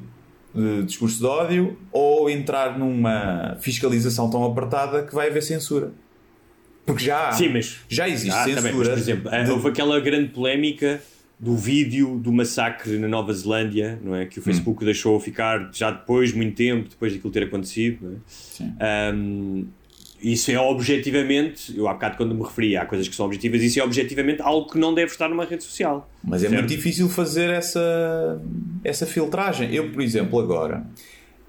de 0.55 0.85
discurso 0.85 1.19
de 1.19 1.27
ódio 1.27 1.77
ou 1.91 2.31
entrar 2.31 2.79
numa 2.79 3.57
fiscalização 3.61 4.31
tão 4.31 4.45
apertada 4.45 5.03
que 5.03 5.15
vai 5.15 5.29
haver 5.29 5.43
censura. 5.43 5.93
Porque 6.87 7.05
já, 7.05 7.33
Sim, 7.33 7.49
mas, 7.49 7.81
já 7.89 8.09
existe 8.09 8.31
ah, 8.31 8.45
censura. 8.45 8.57
Também, 8.57 8.75
mas, 8.75 8.89
por 8.89 8.99
exemplo, 8.99 9.31
de... 9.31 9.51
houve 9.51 9.69
aquela 9.69 9.99
grande 10.01 10.29
polémica 10.29 11.03
do 11.41 11.57
vídeo 11.57 12.19
do 12.19 12.33
massacre 12.33 12.99
na 12.99 13.09
Nova 13.09 13.33
Zelândia, 13.33 13.99
não 14.03 14.15
é? 14.15 14.27
Que 14.27 14.39
o 14.39 14.41
hum. 14.41 14.45
Facebook 14.45 14.83
hum. 14.83 14.85
deixou 14.85 15.19
ficar 15.19 15.71
já 15.73 15.91
depois, 15.91 16.33
muito 16.33 16.55
tempo, 16.55 16.89
depois 16.89 17.13
daquilo 17.13 17.33
ter 17.33 17.45
acontecido, 17.45 17.99
não 18.03 18.13
é? 18.13 18.17
Sim. 18.27 18.73
Um, 19.15 19.67
isso 20.33 20.51
é 20.51 20.59
objetivamente, 20.59 21.77
eu 21.77 21.87
há 21.87 21.93
bocado 21.93 22.17
quando 22.17 22.35
me 22.35 22.43
referi 22.43 22.77
a 22.79 22.87
coisas 22.87 23.07
que 23.07 23.15
são 23.15 23.27
objetivas, 23.27 23.63
isso 23.63 23.79
é 23.79 23.85
objetivamente 23.85 24.41
algo 24.41 24.71
que 24.71 24.79
não 24.79 24.95
deve 24.95 25.13
estar 25.13 25.29
numa 25.29 25.45
rede 25.45 25.63
social. 25.63 26.09
Mas 26.23 26.41
certo? 26.41 26.55
é 26.55 26.57
muito 26.57 26.71
difícil 26.71 27.11
fazer 27.11 27.51
essa, 27.51 28.41
essa 28.83 29.05
filtragem. 29.05 29.75
Eu, 29.75 29.93
por 29.93 30.01
exemplo, 30.01 30.41
agora, 30.41 30.87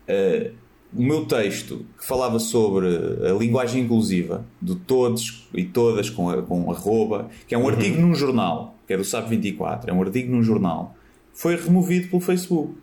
uh, 0.10 0.52
o 0.94 1.02
meu 1.02 1.26
texto 1.26 1.86
que 1.98 2.06
falava 2.06 2.38
sobre 2.38 2.88
a 3.26 3.32
linguagem 3.34 3.84
inclusiva, 3.84 4.46
de 4.62 4.76
todos 4.76 5.48
e 5.54 5.64
todas 5.64 6.10
com, 6.10 6.30
a, 6.30 6.42
com 6.42 6.70
arroba, 6.70 7.30
que 7.48 7.56
é 7.56 7.58
um 7.58 7.62
uhum. 7.62 7.70
artigo 7.70 8.02
num 8.02 8.14
jornal, 8.14 8.76
que 8.86 8.94
é 8.94 8.98
do 8.98 9.06
SAP 9.06 9.30
24, 9.30 9.90
é 9.90 9.94
um 9.94 10.02
artigo 10.02 10.36
num 10.36 10.44
jornal, 10.44 10.96
foi 11.34 11.56
removido 11.56 12.10
pelo 12.10 12.22
Facebook. 12.22 12.74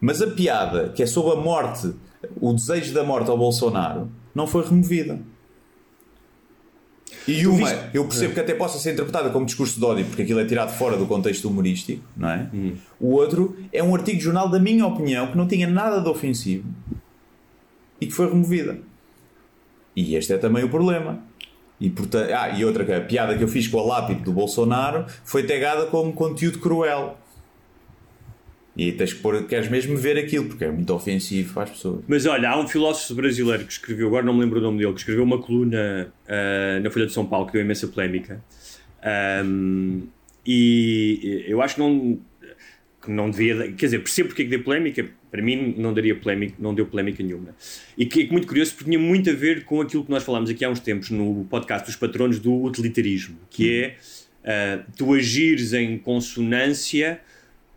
Mas 0.00 0.22
a 0.22 0.28
piada, 0.28 0.88
que 0.88 1.02
é 1.02 1.06
sobre 1.06 1.32
a 1.32 1.36
morte, 1.36 1.92
o 2.40 2.54
desejo 2.54 2.94
da 2.94 3.04
morte 3.04 3.30
ao 3.30 3.36
Bolsonaro, 3.36 4.10
não 4.38 4.46
foi 4.46 4.64
removida. 4.64 5.18
E 7.26 7.46
uma, 7.46 7.68
eu 7.92 8.04
percebo 8.04 8.32
que 8.32 8.40
até 8.40 8.54
possa 8.54 8.78
ser 8.78 8.92
interpretada 8.92 9.30
como 9.30 9.44
discurso 9.44 9.78
de 9.78 9.84
ódio, 9.84 10.04
porque 10.06 10.22
aquilo 10.22 10.38
é 10.38 10.44
tirado 10.44 10.70
fora 10.70 10.96
do 10.96 11.06
contexto 11.06 11.46
humorístico, 11.48 12.02
não 12.16 12.30
é? 12.30 12.48
Hum. 12.54 12.76
O 13.00 13.08
outro 13.14 13.56
é 13.72 13.82
um 13.82 13.94
artigo 13.94 14.18
de 14.18 14.24
jornal 14.24 14.48
da 14.48 14.60
minha 14.60 14.86
opinião, 14.86 15.26
que 15.26 15.36
não 15.36 15.46
tinha 15.48 15.66
nada 15.66 16.00
de 16.00 16.08
ofensivo 16.08 16.64
e 18.00 18.06
que 18.06 18.12
foi 18.12 18.28
removida. 18.28 18.78
E 19.96 20.14
este 20.14 20.32
é 20.32 20.38
também 20.38 20.62
o 20.64 20.70
problema. 20.70 21.20
E, 21.80 21.90
portanto, 21.90 22.30
ah, 22.32 22.50
e 22.50 22.64
outra, 22.64 22.96
a 22.96 23.00
piada 23.00 23.36
que 23.36 23.42
eu 23.42 23.48
fiz 23.48 23.66
com 23.66 23.80
a 23.80 23.84
lápide 23.84 24.20
do 24.20 24.32
Bolsonaro 24.32 25.04
foi 25.24 25.42
tagada 25.42 25.86
como 25.86 26.12
conteúdo 26.12 26.60
cruel. 26.60 27.18
E 28.78 28.92
tens 28.92 29.12
que 29.12 29.18
pôr, 29.20 29.44
queres 29.48 29.68
mesmo 29.68 29.96
ver 29.96 30.16
aquilo, 30.16 30.46
porque 30.46 30.64
é 30.64 30.70
muito 30.70 30.94
ofensivo 30.94 31.52
para 31.52 31.64
as 31.64 31.70
pessoas. 31.70 32.04
Mas 32.06 32.24
olha, 32.26 32.48
há 32.48 32.60
um 32.60 32.68
filósofo 32.68 33.12
brasileiro 33.12 33.64
que 33.64 33.72
escreveu, 33.72 34.06
agora 34.06 34.24
não 34.24 34.32
me 34.32 34.40
lembro 34.40 34.60
o 34.60 34.62
nome 34.62 34.78
dele, 34.78 34.92
que 34.92 35.00
escreveu 35.00 35.24
uma 35.24 35.42
coluna 35.42 36.12
uh, 36.28 36.80
na 36.80 36.88
Folha 36.88 37.06
de 37.06 37.12
São 37.12 37.26
Paulo 37.26 37.46
que 37.46 37.54
deu 37.54 37.62
imensa 37.62 37.88
polémica. 37.88 38.40
Um, 39.44 40.06
e 40.46 41.44
eu 41.48 41.60
acho 41.60 41.74
que 41.74 41.80
não, 41.80 42.20
que 43.02 43.10
não 43.10 43.28
devia. 43.30 43.72
Quer 43.72 43.86
dizer, 43.86 43.98
percebo 43.98 44.28
porque 44.28 44.42
é 44.42 44.44
que 44.44 44.50
deu 44.52 44.62
polémica, 44.62 45.08
para 45.28 45.42
mim 45.42 45.74
não, 45.76 45.92
daria 45.92 46.14
polémica, 46.14 46.54
não 46.60 46.72
deu 46.72 46.86
polémica 46.86 47.20
nenhuma. 47.20 47.56
E 47.96 48.06
que 48.06 48.22
é 48.22 48.26
muito 48.30 48.46
curioso 48.46 48.72
porque 48.74 48.84
tinha 48.84 48.98
muito 48.98 49.28
a 49.28 49.32
ver 49.32 49.64
com 49.64 49.80
aquilo 49.80 50.04
que 50.04 50.10
nós 50.10 50.22
falámos 50.22 50.50
aqui 50.50 50.64
há 50.64 50.70
uns 50.70 50.78
tempos 50.78 51.10
no 51.10 51.44
podcast 51.50 51.84
dos 51.84 51.96
patronos 51.96 52.38
do 52.38 52.62
utilitarismo, 52.62 53.38
que 53.50 53.82
é 53.82 54.78
uh, 54.78 54.84
tu 54.96 55.12
agires 55.14 55.72
em 55.72 55.98
consonância 55.98 57.20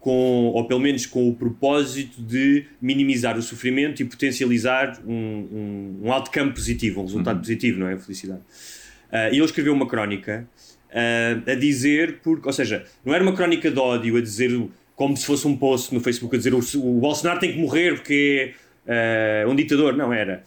com, 0.02 0.48
ou 0.48 0.68
pelo 0.68 0.80
menos 0.80 1.06
com 1.06 1.30
o 1.30 1.36
propósito 1.36 2.22
de 2.22 2.66
minimizar 2.82 3.38
o 3.38 3.42
sofrimento 3.42 4.02
e 4.02 4.06
potencializar 4.06 5.00
um, 5.06 5.14
um, 5.14 6.00
um 6.04 6.12
outcome 6.12 6.52
positivo, 6.52 7.02
um 7.02 7.06
resultado 7.06 7.36
uhum. 7.36 7.42
positivo, 7.42 7.80
não 7.80 7.88
é? 7.88 7.94
A 7.94 7.98
felicidade. 8.00 8.42
Uh, 8.42 9.32
e 9.32 9.38
ele 9.38 9.46
escreveu 9.46 9.74
uma 9.74 9.88
crónica 9.88 10.48
uh, 10.90 11.50
a 11.50 11.54
dizer, 11.54 12.20
porque, 12.24 12.48
ou 12.48 12.54
seja, 12.54 12.84
não 13.06 13.14
era 13.14 13.24
uma 13.24 13.34
crónica 13.34 13.70
de 13.70 13.80
ódio 13.80 14.18
a 14.18 14.22
dizer 14.22 14.52
como 14.96 15.16
se 15.16 15.26
fosse 15.26 15.48
um 15.48 15.56
post 15.56 15.94
no 15.94 16.00
Facebook 16.00 16.36
a 16.36 16.38
dizer 16.38 16.54
o, 16.54 16.60
o 16.60 17.00
Bolsonaro 17.00 17.40
tem 17.40 17.54
que 17.54 17.60
morrer 17.60 17.94
porque 17.94 18.56
é 18.88 19.46
uh, 19.46 19.52
um 19.52 19.56
ditador. 19.56 19.96
Não 19.96 20.12
era. 20.12 20.44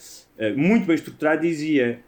muito 0.57 0.85
bem 0.85 0.97
estruturado, 0.97 1.43
dizia 1.43 2.01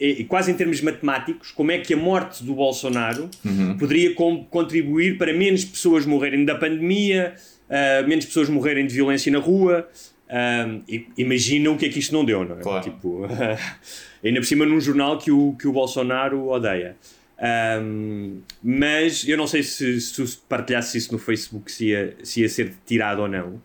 e, 0.00 0.24
quase 0.24 0.50
em 0.50 0.54
termos 0.54 0.80
matemáticos, 0.80 1.50
como 1.50 1.72
é 1.72 1.78
que 1.78 1.92
a 1.92 1.96
morte 1.96 2.44
do 2.44 2.54
Bolsonaro 2.54 3.28
uhum. 3.44 3.76
poderia 3.76 4.14
com, 4.14 4.44
contribuir 4.44 5.18
para 5.18 5.32
menos 5.32 5.64
pessoas 5.64 6.06
morrerem 6.06 6.44
da 6.44 6.54
pandemia, 6.54 7.34
uh, 7.68 8.06
menos 8.06 8.24
pessoas 8.24 8.48
morrerem 8.48 8.86
de 8.86 8.94
violência 8.94 9.30
na 9.32 9.38
rua. 9.38 9.88
Uh, 10.28 10.82
imagina 11.16 11.70
o 11.70 11.76
que 11.76 11.86
é 11.86 11.88
que 11.88 11.98
isto 11.98 12.12
não 12.12 12.24
deu, 12.24 12.44
não 12.44 12.58
é? 12.58 12.62
Claro. 12.62 12.84
Tipo, 12.84 13.24
uh, 13.24 13.28
ainda 14.24 14.40
por 14.40 14.46
cima 14.46 14.64
num 14.64 14.80
jornal 14.80 15.18
que 15.18 15.32
o, 15.32 15.54
que 15.58 15.66
o 15.66 15.72
Bolsonaro 15.72 16.48
odeia. 16.48 16.96
Um, 17.40 18.40
mas 18.62 19.26
eu 19.26 19.36
não 19.36 19.46
sei 19.46 19.62
se, 19.62 20.00
se 20.00 20.14
tu 20.14 20.38
partilhasse 20.48 20.98
isso 20.98 21.12
no 21.12 21.18
Facebook 21.18 21.70
se 21.70 21.86
ia, 21.86 22.16
se 22.22 22.40
ia 22.40 22.48
ser 22.48 22.74
tirado 22.84 23.22
ou 23.22 23.28
não. 23.28 23.60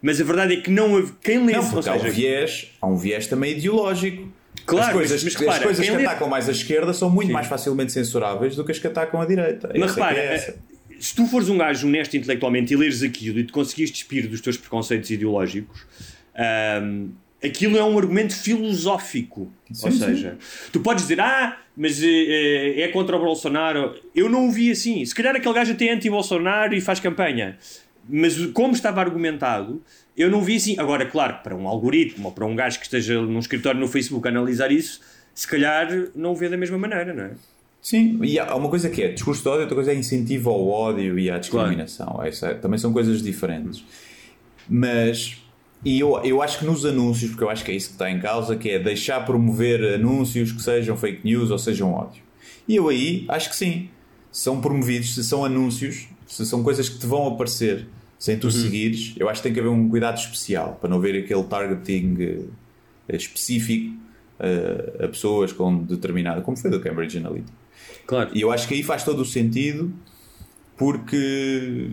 Mas 0.00 0.20
a 0.20 0.24
verdade 0.24 0.54
é 0.54 0.60
que 0.60 0.70
não 0.70 1.04
quem 1.20 1.44
lê 1.44 1.52
não, 1.52 1.68
porque 1.68 1.88
há, 1.88 1.94
um 1.94 2.10
viés, 2.10 2.72
há 2.80 2.86
um 2.86 2.96
viés 2.96 3.26
também 3.26 3.52
ideológico. 3.52 4.28
Claro, 4.68 4.86
as 4.86 4.92
coisas, 4.92 5.24
mas, 5.24 5.34
mas 5.34 5.40
repara, 5.40 5.58
as 5.58 5.64
coisas 5.64 5.86
que 5.86 5.96
lê... 5.96 6.06
atacam 6.06 6.28
mais 6.28 6.48
a 6.48 6.52
esquerda 6.52 6.92
são 6.92 7.10
muito 7.10 7.28
Sim. 7.28 7.32
mais 7.32 7.46
facilmente 7.46 7.92
censuráveis 7.92 8.54
do 8.54 8.64
que 8.64 8.72
as 8.72 8.78
que 8.78 8.86
atacam 8.86 9.20
a 9.20 9.24
direita. 9.24 9.70
Mas 9.74 9.92
é 9.92 9.94
repara, 9.94 10.18
é 10.18 10.54
se 10.98 11.14
tu 11.14 11.26
fores 11.26 11.48
um 11.48 11.56
gajo 11.56 11.86
honesto 11.86 12.16
intelectualmente 12.16 12.72
e 12.72 12.76
leres 12.76 13.02
aquilo 13.02 13.38
e 13.38 13.44
te 13.44 13.52
conseguires 13.52 13.90
despir 13.90 14.28
dos 14.28 14.40
teus 14.40 14.56
preconceitos 14.56 15.10
ideológicos, 15.10 15.86
um, 16.82 17.10
aquilo 17.42 17.78
é 17.78 17.84
um 17.84 17.96
argumento 17.96 18.34
filosófico. 18.34 19.50
Sim, 19.72 19.86
Ou 19.86 19.92
seja, 19.92 20.36
sim. 20.40 20.70
tu 20.72 20.80
podes 20.80 21.04
dizer, 21.04 21.20
ah, 21.20 21.56
mas 21.76 22.02
é, 22.02 22.80
é 22.80 22.88
contra 22.88 23.16
o 23.16 23.20
Bolsonaro. 23.20 23.94
Eu 24.14 24.28
não 24.28 24.48
o 24.48 24.50
vi 24.50 24.70
assim. 24.70 25.04
Se 25.04 25.14
calhar 25.14 25.34
aquele 25.36 25.54
gajo 25.54 25.72
até 25.72 25.86
é 25.86 25.92
anti-Bolsonaro 25.92 26.74
e 26.74 26.80
faz 26.80 26.98
campanha. 26.98 27.56
Mas 28.08 28.46
como 28.46 28.72
estava 28.72 29.00
argumentado, 29.00 29.82
eu 30.18 30.30
não 30.30 30.42
vi 30.42 30.56
assim. 30.56 30.78
Agora, 30.78 31.06
claro, 31.06 31.38
para 31.42 31.54
um 31.54 31.68
algoritmo 31.68 32.28
ou 32.28 32.32
para 32.32 32.44
um 32.44 32.56
gajo 32.56 32.78
que 32.78 32.84
esteja 32.84 33.20
num 33.20 33.38
escritório 33.38 33.78
no 33.78 33.86
Facebook 33.86 34.26
a 34.26 34.30
analisar 34.30 34.72
isso, 34.72 35.00
se 35.34 35.46
calhar 35.46 35.88
não 36.14 36.32
o 36.32 36.36
vê 36.36 36.48
da 36.48 36.56
mesma 36.56 36.76
maneira, 36.76 37.14
não 37.14 37.24
é? 37.24 37.30
Sim, 37.80 38.18
e 38.24 38.38
há 38.38 38.54
uma 38.56 38.68
coisa 38.68 38.90
que 38.90 39.02
é 39.02 39.12
discurso 39.12 39.42
de 39.42 39.48
ódio, 39.48 39.60
outra 39.62 39.76
coisa 39.76 39.92
é 39.92 39.94
incentivo 39.94 40.50
ao 40.50 40.68
ódio 40.68 41.18
e 41.18 41.30
à 41.30 41.38
discriminação. 41.38 42.08
Claro. 42.08 42.28
É, 42.42 42.54
também 42.54 42.78
são 42.78 42.92
coisas 42.92 43.22
diferentes. 43.22 43.84
Mas, 44.68 45.38
e 45.84 46.00
eu, 46.00 46.20
eu 46.24 46.42
acho 46.42 46.58
que 46.58 46.64
nos 46.64 46.84
anúncios, 46.84 47.30
porque 47.30 47.44
eu 47.44 47.48
acho 47.48 47.64
que 47.64 47.70
é 47.70 47.74
isso 47.74 47.90
que 47.90 47.94
está 47.94 48.10
em 48.10 48.18
causa, 48.18 48.56
que 48.56 48.68
é 48.70 48.78
deixar 48.78 49.24
promover 49.24 49.94
anúncios 49.94 50.50
que 50.50 50.60
sejam 50.60 50.96
fake 50.96 51.20
news 51.24 51.50
ou 51.50 51.58
sejam 51.58 51.92
ódio. 51.92 52.22
E 52.66 52.76
eu 52.76 52.88
aí 52.88 53.24
acho 53.28 53.48
que 53.48 53.56
sim. 53.56 53.88
São 54.30 54.60
promovidos, 54.60 55.14
se 55.14 55.24
são 55.24 55.44
anúncios, 55.44 56.08
se 56.26 56.44
são 56.44 56.62
coisas 56.62 56.88
que 56.88 56.98
te 56.98 57.06
vão 57.06 57.26
aparecer 57.28 57.86
sem 58.18 58.38
tu 58.38 58.46
uhum. 58.46 58.50
seguires, 58.50 59.14
eu 59.16 59.28
acho 59.28 59.40
que 59.40 59.48
tem 59.48 59.54
que 59.54 59.60
haver 59.60 59.70
um 59.70 59.88
cuidado 59.88 60.18
especial 60.18 60.76
para 60.80 60.90
não 60.90 60.98
ver 60.98 61.22
aquele 61.22 61.44
targeting 61.44 62.16
uh, 62.20 63.14
específico 63.14 63.94
uh, 64.40 65.04
a 65.04 65.08
pessoas 65.08 65.52
com 65.52 65.84
determinada, 65.84 66.40
como 66.40 66.56
foi 66.56 66.70
do 66.70 66.80
Cambridge 66.80 67.18
Analytica. 67.18 67.52
Claro. 68.06 68.30
E 68.34 68.40
eu 68.40 68.50
acho 68.50 68.66
que 68.66 68.74
aí 68.74 68.82
faz 68.82 69.04
todo 69.04 69.20
o 69.20 69.24
sentido 69.24 69.92
porque 70.76 71.90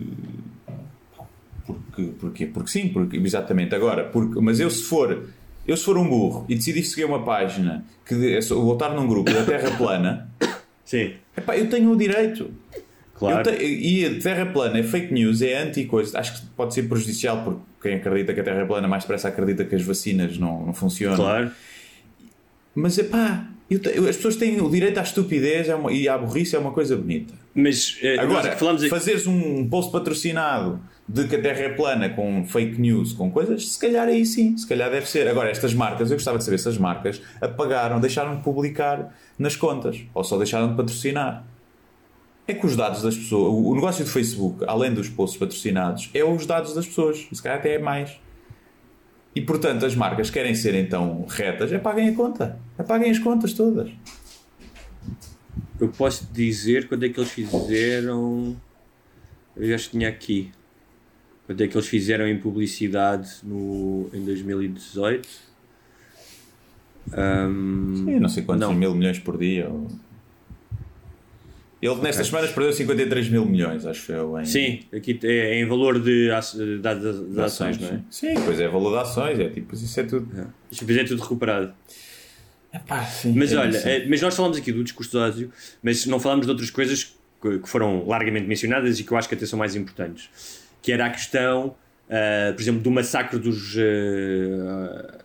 porque, 1.66 2.02
porque, 2.18 2.46
porque 2.46 2.70
sim, 2.70 2.88
porque, 2.88 3.16
exatamente 3.16 3.74
agora, 3.74 4.04
porque, 4.04 4.40
mas 4.40 4.60
eu 4.60 4.70
se 4.70 4.82
for 4.82 5.28
eu 5.66 5.76
se 5.76 5.84
for 5.84 5.98
um 5.98 6.08
burro 6.08 6.46
e 6.48 6.54
decidir 6.54 6.84
seguir 6.84 7.04
uma 7.04 7.24
página 7.24 7.84
que 8.04 8.14
é 8.14 8.40
voltar 8.40 8.94
num 8.94 9.06
grupo 9.06 9.32
da 9.32 9.44
Terra 9.44 9.76
plana, 9.76 10.30
sim. 10.84 11.14
Epá, 11.36 11.56
eu 11.56 11.68
tenho 11.68 11.90
o 11.90 11.96
direito. 11.96 12.50
Claro. 13.18 13.42
Te, 13.50 13.64
e 13.64 14.04
a 14.04 14.20
Terra 14.20 14.46
plana 14.46 14.78
é 14.78 14.82
fake 14.82 15.12
news, 15.12 15.40
é 15.42 15.62
anti-coisa. 15.62 16.18
Acho 16.18 16.34
que 16.40 16.46
pode 16.56 16.74
ser 16.74 16.82
prejudicial 16.88 17.42
porque 17.42 17.60
quem 17.82 17.94
acredita 17.94 18.34
que 18.34 18.40
a 18.40 18.44
Terra 18.44 18.60
é 18.62 18.64
plana 18.66 18.86
mais 18.86 19.04
depressa 19.04 19.28
acredita 19.28 19.64
que 19.64 19.74
as 19.74 19.82
vacinas 19.82 20.36
não, 20.38 20.66
não 20.66 20.74
funcionam. 20.74 21.16
Claro. 21.16 21.50
Mas 22.74 22.98
é 22.98 23.04
pá, 23.04 23.48
te- 23.68 23.88
As 24.08 24.16
pessoas 24.16 24.36
têm 24.36 24.60
o 24.60 24.68
direito 24.70 24.98
à 24.98 25.02
estupidez 25.02 25.68
é 25.68 25.74
uma- 25.74 25.92
e 25.92 26.08
à 26.08 26.18
burrice 26.18 26.54
é 26.54 26.58
uma 26.58 26.72
coisa 26.72 26.94
bonita. 26.96 27.32
Mas 27.54 27.98
eh, 28.02 28.16
nós 28.16 28.24
Agora, 28.26 28.56
falamos 28.56 28.86
fazeres 28.88 29.26
um 29.26 29.66
post 29.68 29.90
patrocinado 29.90 30.78
de 31.08 31.26
que 31.26 31.36
a 31.36 31.40
Terra 31.40 31.60
é 31.60 31.68
plana 31.70 32.10
com 32.10 32.44
fake 32.44 32.78
news, 32.80 33.12
com 33.14 33.30
coisas, 33.30 33.72
se 33.72 33.78
calhar 33.80 34.06
aí 34.08 34.26
sim, 34.26 34.56
se 34.58 34.66
calhar 34.68 34.90
deve 34.90 35.08
ser. 35.08 35.26
Agora, 35.26 35.48
estas 35.48 35.72
marcas, 35.72 36.10
eu 36.10 36.16
gostava 36.16 36.36
de 36.36 36.44
saber 36.44 36.58
se 36.58 36.68
as 36.68 36.76
marcas 36.76 37.22
apagaram, 37.40 37.98
deixaram 37.98 38.36
de 38.36 38.42
publicar 38.42 39.16
nas 39.38 39.56
contas 39.56 40.00
ou 40.12 40.22
só 40.22 40.36
deixaram 40.36 40.68
de 40.70 40.74
patrocinar. 40.76 41.44
É 42.48 42.54
que 42.54 42.64
os 42.64 42.76
dados 42.76 43.02
das 43.02 43.16
pessoas, 43.16 43.52
o 43.52 43.74
negócio 43.74 44.04
do 44.04 44.10
Facebook, 44.10 44.64
além 44.68 44.94
dos 44.94 45.08
posts 45.08 45.38
patrocinados, 45.38 46.10
é 46.14 46.24
os 46.24 46.46
dados 46.46 46.74
das 46.74 46.86
pessoas, 46.86 47.26
se 47.32 47.42
calhar 47.42 47.58
até 47.58 47.74
é 47.74 47.78
mais. 47.78 48.20
E 49.34 49.40
portanto, 49.40 49.84
as 49.84 49.94
marcas 49.94 50.30
querem 50.30 50.54
ser 50.54 50.74
então 50.74 51.26
retas, 51.28 51.72
apaguem 51.72 52.08
a 52.08 52.14
conta, 52.14 52.58
apaguem 52.78 53.10
as 53.10 53.18
contas 53.18 53.52
todas. 53.52 53.90
Eu 55.80 55.88
posso 55.88 56.26
dizer 56.32 56.88
quando 56.88 57.04
é 57.04 57.08
que 57.08 57.18
eles 57.20 57.30
fizeram. 57.32 58.56
Eu 59.56 59.74
acho 59.74 59.90
que 59.90 59.98
tinha 59.98 60.08
aqui. 60.08 60.52
Quando 61.46 61.60
é 61.62 61.68
que 61.68 61.76
eles 61.76 61.86
fizeram 61.86 62.26
em 62.26 62.38
publicidade 62.38 63.28
no, 63.42 64.08
em 64.12 64.24
2018? 64.24 65.28
Ahm, 67.12 68.04
Eu 68.08 68.20
não 68.20 68.28
sei 68.28 68.42
quantos 68.42 68.66
Não. 68.66 68.74
mil 68.74 68.94
milhões 68.94 69.18
por 69.18 69.36
dia. 69.38 69.68
ou- 69.68 69.86
Ele 71.86 72.00
nestas 72.02 72.26
semanas 72.26 72.50
perdeu 72.50 72.72
53 72.72 73.28
mil 73.28 73.44
milhões, 73.46 73.86
acho 73.86 74.10
eu. 74.12 74.38
Em 74.40 74.44
sim, 74.44 74.80
aqui 74.92 75.18
é 75.22 75.58
em 75.60 75.66
valor 75.66 76.00
de, 76.00 76.28
de, 76.54 76.78
de- 76.78 77.34
de 77.34 77.40
ações, 77.40 77.78
não 77.78 77.88
é? 77.88 78.00
Sim, 78.10 78.34
pois 78.44 78.58
é, 78.60 78.66
valor 78.68 78.90
de 78.92 78.98
ações, 79.08 79.38
é 79.38 79.48
tipo, 79.48 79.74
isso 79.74 80.00
é 80.00 80.02
tudo. 80.04 80.28
Isto 80.70 80.84
depois 80.84 80.98
é 80.98 81.04
tudo 81.08 81.22
recuperado. 81.22 81.72
Epá, 82.74 83.02
sim, 83.04 83.32
Mas 83.34 83.52
é 83.52 83.56
olha, 83.56 83.76
isso. 83.76 83.88
eh, 83.88 84.06
mas 84.08 84.20
nós 84.20 84.34
falamos 84.34 84.58
aqui 84.58 84.72
do 84.72 84.82
discurso 84.84 85.10
de 85.12 85.16
ódio, 85.18 85.52
mas 85.82 86.04
não 86.06 86.18
falamos 86.20 86.46
de 86.46 86.50
outras 86.52 86.70
coisas 86.70 87.04
que 87.04 87.16
que 87.60 87.68
foram 87.68 88.04
largamente 88.08 88.46
mencionadas 88.48 88.98
e 88.98 89.04
que 89.04 89.12
eu 89.12 89.16
acho 89.16 89.28
que 89.28 89.34
até 89.34 89.46
são 89.46 89.58
mais 89.58 89.76
importantes. 89.76 90.28
Que 90.82 90.90
era 90.90 91.06
a 91.06 91.10
questão, 91.10 91.76
ah, 92.10 92.52
por 92.54 92.60
exemplo, 92.60 92.80
do 92.80 92.90
massacre 92.90 93.38
dos. 93.38 93.76
ah, 93.78 95.18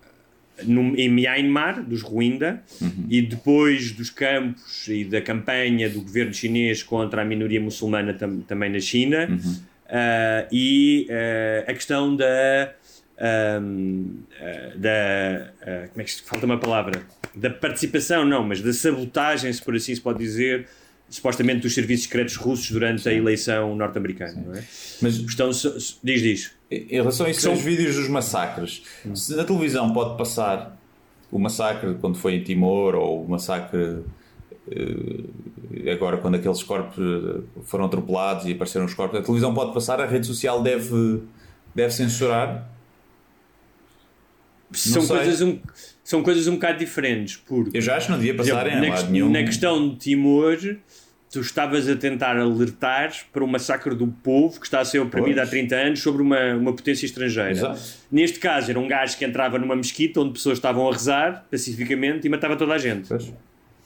no, 0.66 0.96
em 0.96 1.10
Myanmar, 1.10 1.84
dos 1.84 2.02
Rohingya, 2.02 2.62
e 3.10 3.22
depois 3.22 3.92
dos 3.92 4.10
campos 4.10 4.88
e 4.88 5.04
da 5.06 5.22
campanha 5.22 5.90
do 5.90 6.02
governo 6.02 6.34
chinês 6.34 6.84
contra 6.84 7.22
a 7.22 7.26
minoria 7.26 7.60
muçulmana 7.62 8.14
tam- 8.14 8.42
também 8.42 8.70
na 8.72 8.80
China, 8.80 9.28
ah, 9.90 10.48
e 10.52 11.08
ah, 11.10 11.72
a 11.72 11.74
questão 11.74 12.16
da. 12.16 12.74
ahm, 13.20 14.06
ah, 14.40 14.72
da 14.76 15.88
como 15.90 16.02
é 16.02 16.04
que 16.04 16.22
falta 16.22 16.46
uma 16.46 16.58
palavra? 16.60 17.02
Da 17.36 17.50
participação, 17.50 18.26
não, 18.26 18.44
mas 18.44 18.62
da 18.62 18.74
sabotagem, 18.74 19.52
se 19.54 19.62
por 19.62 19.76
assim 19.76 19.94
se 19.96 20.02
pode 20.02 20.20
dizer, 20.20 20.68
supostamente 21.12 21.60
dos 21.62 21.76
serviços 21.76 22.06
secretos 22.06 22.36
russos 22.38 22.72
durante 22.72 23.08
a 23.08 23.14
eleição 23.14 23.76
norte-americana. 23.76 24.42
não 24.44 24.56
é? 24.56 24.64
Mas 25.02 25.16
so- 25.56 25.98
diz, 26.04 26.22
diz. 26.22 26.52
em 26.72 26.88
relação 26.96 27.28
a 27.28 27.30
isso, 27.30 27.42
São- 27.42 27.54
os 27.54 27.62
vídeos 27.62 27.96
dos 27.96 28.08
massacres. 28.08 28.82
Se 29.14 29.36
na 29.36 29.44
televisão 29.44 29.94
pode 29.94 30.18
passar 30.18 30.76
o 31.32 31.38
massacre 31.38 31.96
quando 32.02 32.18
foi 32.18 32.36
em 32.36 32.44
Timor 32.44 32.96
ou 32.96 33.24
o 33.24 33.30
massacre 33.30 34.00
eh, 34.72 35.92
agora 35.92 36.18
quando 36.18 36.36
aqueles 36.36 36.64
corpos 36.64 36.98
eh, 36.98 37.42
foram 37.66 37.86
atropelados 37.86 38.46
e 38.46 38.52
apareceram 38.54 38.86
os 38.86 38.94
corpos, 38.94 39.20
a 39.20 39.22
televisão 39.22 39.54
pode 39.54 39.74
passar, 39.74 40.00
a 40.00 40.06
rede 40.06 40.26
social 40.28 40.62
deve, 40.64 41.22
deve 41.76 41.94
censurar. 41.94 42.70
São 44.74 45.02
sei. 45.02 45.18
coisas, 45.18 45.42
um, 45.42 45.60
são 46.04 46.24
coisas 46.24 46.48
um 46.48 46.54
bocado 46.54 46.80
diferentes. 46.80 47.36
Porque, 47.38 47.78
Eu 47.78 47.82
já 47.82 47.98
acho 47.98 48.08
que 48.08 48.12
não 48.12 48.20
devia 48.20 48.36
passar 48.36 48.68
exemplo, 48.68 48.86
em 48.86 48.90
na, 48.90 48.96
lado 48.96 49.12
nenhum. 49.12 49.30
na 49.32 49.44
questão 49.44 49.90
de 49.90 49.96
Timor, 49.98 50.58
tu 51.32 51.40
estavas 51.40 51.88
a 51.90 51.96
tentar 51.96 52.38
alertar 52.38 53.14
para 53.32 53.44
o 53.44 53.48
massacre 53.48 53.96
do 53.96 54.08
povo 54.08 54.60
que 54.60 54.66
está 54.66 54.80
a 54.82 54.86
ser 54.86 55.00
oprimido 55.00 55.36
Pois. 55.36 55.48
há 55.48 55.52
30 55.52 55.76
anos 55.76 56.00
sobre 56.02 56.22
uma, 56.22 56.56
uma 56.56 56.74
potência 56.74 57.06
estrangeira. 57.06 57.52
Exato. 57.52 57.80
Neste 58.12 58.40
caso, 58.40 58.70
era 58.70 58.80
um 58.80 58.88
gajo 58.88 59.18
que 59.18 59.24
entrava 59.26 59.58
numa 59.58 59.76
mesquita 59.76 60.20
onde 60.22 60.34
pessoas 60.34 60.58
estavam 60.58 60.88
a 60.90 60.92
rezar 60.92 61.46
pacificamente 61.50 62.28
e 62.28 62.30
matava 62.30 62.56
toda 62.56 62.74
a 62.74 62.78
gente. 62.78 63.12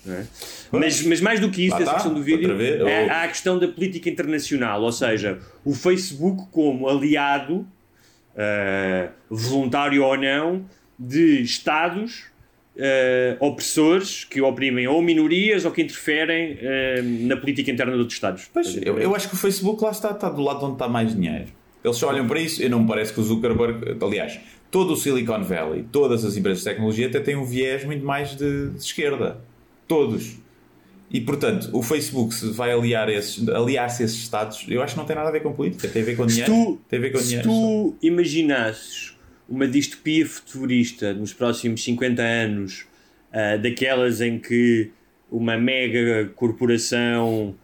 É? 0.07 0.23
Mas, 0.71 1.01
mas 1.03 1.19
mais 1.19 1.39
do 1.39 1.49
que 1.49 1.63
isso, 1.65 1.71
Lá 1.75 1.81
essa 1.81 1.83
está, 1.89 1.93
questão 1.95 2.13
do 2.13 2.21
vídeo, 2.21 2.55
vez, 2.55 2.79
é, 2.79 2.83
ou- 3.05 3.11
há 3.11 3.23
a 3.23 3.27
questão 3.27 3.57
da 3.57 3.67
política 3.67 4.07
internacional, 4.07 4.83
ou 4.83 4.91
seja, 4.91 5.39
o 5.63 5.73
Facebook 5.73 6.43
como 6.51 6.87
aliado, 6.87 7.67
eh, 8.35 9.09
voluntário 9.29 10.03
ou 10.03 10.17
não, 10.17 10.65
de 10.97 11.41
Estados 11.41 12.25
eh, 12.77 13.37
opressores 13.39 14.23
que 14.23 14.41
oprimem 14.41 14.87
ou 14.87 15.01
minorias 15.01 15.65
ou 15.65 15.71
que 15.71 15.81
interferem 15.81 16.57
eh, 16.59 17.01
na 17.01 17.37
política 17.37 17.71
interna 17.71 17.93
de 17.93 17.99
outros 17.99 18.15
Estados. 18.15 18.49
Pois, 18.53 18.75
eu, 18.81 18.99
eu 18.99 19.15
acho 19.15 19.29
que 19.29 19.35
o 19.35 19.37
Facebook 19.37 19.83
lá 19.83 19.91
está, 19.91 20.11
está 20.11 20.29
do 20.29 20.41
lado 20.41 20.65
onde 20.65 20.73
está 20.73 20.87
mais 20.87 21.15
dinheiro. 21.15 21.45
Eles 21.83 21.97
só 21.97 22.09
olham 22.09 22.27
para 22.27 22.39
isso 22.39 22.63
e 22.63 22.67
não 22.67 22.81
me 22.81 22.87
parece 22.87 23.13
que 23.13 23.19
o 23.19 23.23
Zuckerberg, 23.23 23.97
aliás, 24.03 24.39
todo 24.71 24.93
o 24.93 24.95
Silicon 24.95 25.43
Valley, 25.43 25.85
todas 25.91 26.25
as 26.25 26.35
empresas 26.35 26.63
de 26.63 26.69
tecnologia 26.69 27.07
até 27.07 27.19
têm 27.19 27.35
um 27.35 27.45
viés 27.45 27.85
muito 27.85 28.03
mais 28.03 28.35
de, 28.35 28.71
de 28.71 28.79
esquerda. 28.79 29.37
Todos. 29.87 30.37
E 31.15 31.21
portanto, 31.21 31.69
o 31.71 31.81
Facebook 31.81 32.33
se 32.33 32.49
vai 32.51 32.71
aliar 32.71 33.07
esses, 33.09 33.47
aliar-se 33.47 34.03
a 34.03 34.05
esses 34.05 34.17
Estados, 34.19 34.65
eu 34.67 34.81
acho 34.81 34.93
que 34.95 34.99
não 34.99 35.05
tem 35.05 35.15
nada 35.15 35.29
a 35.29 35.31
ver 35.31 35.41
com 35.41 35.53
política, 35.53 35.87
tem 35.87 36.01
a 36.01 36.05
ver 36.05 36.15
com 36.17 36.27
Se 36.27 36.35
dinheiro. 36.35 36.53
tu, 36.53 36.79
tem 36.89 36.99
a 36.99 37.01
ver 37.01 37.11
com 37.11 37.19
se 37.19 37.27
dinheiro. 37.27 37.47
tu 37.49 37.95
imaginasses 38.01 39.15
uma 39.47 39.67
distopia 39.67 40.25
futurista 40.25 41.13
nos 41.13 41.31
próximos 41.31 41.83
50 41.83 42.21
anos, 42.21 42.85
ah, 43.31 43.55
daquelas 43.57 44.19
em 44.21 44.37
que 44.39 44.89
uma 45.31 45.57
mega 45.57 46.29
corporação 46.35 47.55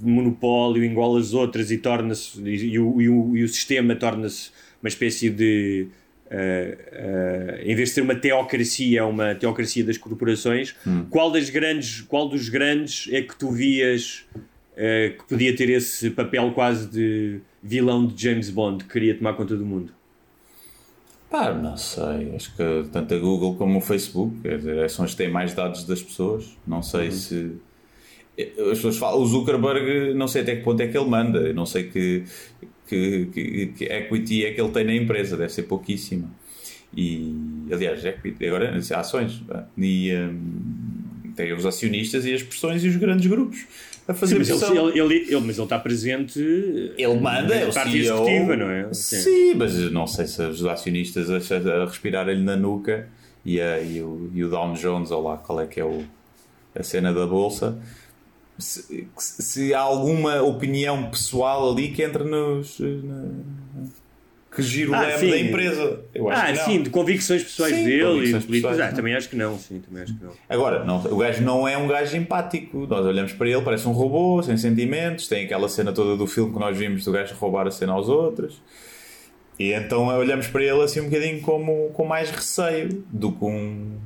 monopólio 0.00 0.84
engole 0.84 1.20
as 1.20 1.32
outras 1.34 1.70
e 1.70 1.78
torna-se 1.78 2.40
e, 2.42 2.48
e 2.54 2.72
e 2.74 2.78
o- 2.78 3.36
e 3.36 3.42
o 3.44 3.48
sistema 3.48 3.94
torna-se 3.94 4.50
uma 4.82 4.88
espécie 4.88 5.28
de 5.30 5.86
ah, 6.30 7.58
em 7.62 7.74
vez 7.74 7.88
de 7.90 7.94
ser 7.96 8.00
uma 8.02 8.14
teocracia, 8.14 9.00
é 9.00 9.02
uma 9.02 9.34
teocracia 9.34 9.84
das 9.84 9.98
corporações, 9.98 10.74
Hum. 10.86 11.04
qual 11.10 11.30
das 11.30 11.50
grandes, 11.50 12.02
qual 12.02 12.28
dos 12.28 12.48
grandes 12.48 13.08
é 13.12 13.22
que 13.22 13.36
tu 13.36 13.50
vias 13.50 14.24
eh, 14.76 15.14
que 15.18 15.24
podia 15.28 15.54
ter 15.54 15.68
esse 15.70 16.10
papel 16.10 16.52
quase 16.52 16.86
de 16.88 17.40
vilão 17.62 18.06
de 18.06 18.22
James 18.22 18.48
Bond 18.50 18.84
que 18.84 18.90
queria 18.92 19.14
tomar 19.14 19.34
conta 19.34 19.56
do 19.56 19.66
mundo? 19.66 19.92
Pá, 21.30 21.52
não 21.52 21.76
sei. 21.76 22.34
Acho 22.34 22.56
que 22.56 22.88
tanto 22.90 23.14
a 23.14 23.18
Google 23.18 23.54
como 23.56 23.78
o 23.78 23.80
Facebook 23.80 24.40
quer 24.42 24.56
dizer, 24.58 24.90
são 24.90 25.04
as 25.04 25.12
que 25.12 25.18
têm 25.18 25.30
mais 25.30 25.54
dados 25.54 25.84
das 25.84 26.02
pessoas. 26.02 26.56
Não 26.66 26.82
sei 26.82 27.06
Uhum. 27.06 27.10
se. 27.12 27.52
As 28.38 28.76
pessoas 28.78 28.96
falam, 28.96 29.20
o 29.20 29.26
Zuckerberg, 29.26 30.14
não 30.14 30.26
sei 30.28 30.42
até 30.42 30.56
que 30.56 30.62
ponto 30.62 30.80
é 30.80 30.86
que 30.88 30.96
ele 30.96 31.08
manda. 31.08 31.38
Eu 31.40 31.54
não 31.54 31.66
sei 31.66 31.84
que, 31.84 32.24
que, 32.86 33.26
que, 33.32 33.66
que 33.76 33.84
equity 33.84 34.44
é 34.46 34.52
que 34.52 34.60
ele 34.60 34.70
tem 34.70 34.84
na 34.84 34.94
empresa. 34.94 35.36
Deve 35.36 35.52
ser 35.52 35.64
pouquíssima. 35.64 36.28
E, 36.96 37.34
aliás, 37.70 38.04
equity, 38.04 38.46
agora 38.46 38.76
ações. 38.96 39.42
E 39.76 40.12
hum, 40.14 41.32
tem 41.36 41.52
os 41.52 41.64
acionistas 41.66 42.24
e 42.24 42.32
as 42.34 42.42
pressões 42.42 42.82
e 42.84 42.88
os 42.88 42.96
grandes 42.96 43.26
grupos 43.26 43.64
a 44.08 44.14
fazer 44.14 44.42
Sim, 44.44 44.52
mas, 44.54 44.62
ele, 44.70 44.78
ele, 44.78 44.98
ele- 44.98 45.14
ele- 45.34 45.40
mas 45.46 45.56
ele 45.56 45.64
está 45.64 45.78
presente. 45.78 46.38
Ele 46.40 47.20
manda, 47.20 47.54
é 47.54 47.68
o 47.68 47.72
parte 47.72 47.92
CEO. 47.92 48.24
executiva, 48.24 48.56
não 48.56 48.70
é? 48.70 48.92
Sim, 48.92 49.54
mas 49.54 49.74
não 49.92 50.06
sei 50.06 50.26
se 50.26 50.42
os 50.42 50.64
acionistas 50.66 51.30
a, 51.30 51.36
a 51.36 51.84
respirar-lhe 51.84 52.42
na 52.42 52.56
nuca 52.56 53.06
e, 53.44 53.60
a, 53.60 53.80
e, 53.80 54.00
o, 54.02 54.30
e 54.34 54.42
o 54.42 54.48
Dow 54.48 54.72
Jones, 54.74 55.10
ou 55.10 55.22
lá 55.22 55.36
qual 55.36 55.60
é 55.60 55.66
que 55.66 55.78
é 55.78 55.84
o, 55.84 56.02
a 56.74 56.82
cena 56.82 57.12
da 57.12 57.24
bolsa, 57.26 57.78
se, 58.60 59.08
se 59.18 59.74
há 59.74 59.80
alguma 59.80 60.42
opinião 60.42 61.10
pessoal 61.10 61.70
ali 61.72 61.88
que 61.88 62.02
entra 62.02 62.22
nos. 62.24 62.78
na- 62.78 63.60
que 64.52 64.62
gira 64.62 64.90
o 64.90 64.94
Ah, 64.96 65.02
leme 65.02 65.18
sim. 65.20 65.30
da 65.30 65.38
empresa. 65.38 66.00
Eu 66.12 66.28
acho 66.28 66.42
Ah, 66.42 66.46
que 66.52 66.58
não. 66.58 66.64
sim, 66.64 66.82
de 66.82 66.90
convicções 66.90 67.44
pessoais 67.44 67.72
Sim, 67.72 67.84
dele 67.84 68.02
convicções 68.04 68.42
e 68.42 68.46
políticas. 68.48 68.72
pessoais, 68.72 68.92
Ah, 68.92 68.96
também 68.96 69.14
acho 69.14 69.28
que 69.30 69.36
não, 69.36 69.56
sim, 69.56 69.78
também 69.78 70.02
acho 70.02 70.18
que 70.18 70.24
não. 70.24 70.32
Agora, 70.48 70.84
não, 70.84 70.96
o 71.04 71.16
gajo 71.18 71.40
não 71.44 71.68
é 71.68 71.78
um 71.78 71.86
gajo 71.86 72.16
empático. 72.16 72.84
Nós 72.88 73.06
olhamos 73.06 73.32
para 73.32 73.48
ele, 73.48 73.62
parece 73.62 73.86
um 73.86 73.92
robô, 73.92 74.42
sem 74.42 74.56
sentimentos. 74.56 75.28
Tem 75.28 75.44
aquela 75.44 75.68
cena 75.68 75.92
toda 75.92 76.16
do 76.16 76.26
filme 76.26 76.52
que 76.52 76.58
nós 76.58 76.76
vimos 76.76 77.04
do 77.04 77.12
gajo 77.12 77.32
roubar 77.36 77.68
a 77.68 77.70
cena 77.70 77.92
aos 77.92 78.08
outros. 78.08 78.60
E 79.56 79.72
então 79.72 80.06
olhamos 80.08 80.48
para 80.48 80.64
ele 80.64 80.82
assim 80.82 80.98
um 81.00 81.04
bocadinho 81.04 81.40
como, 81.42 81.90
com 81.90 82.04
mais 82.04 82.28
receio 82.30 83.04
do 83.08 83.30
que 83.30 83.44
um. 83.44 83.98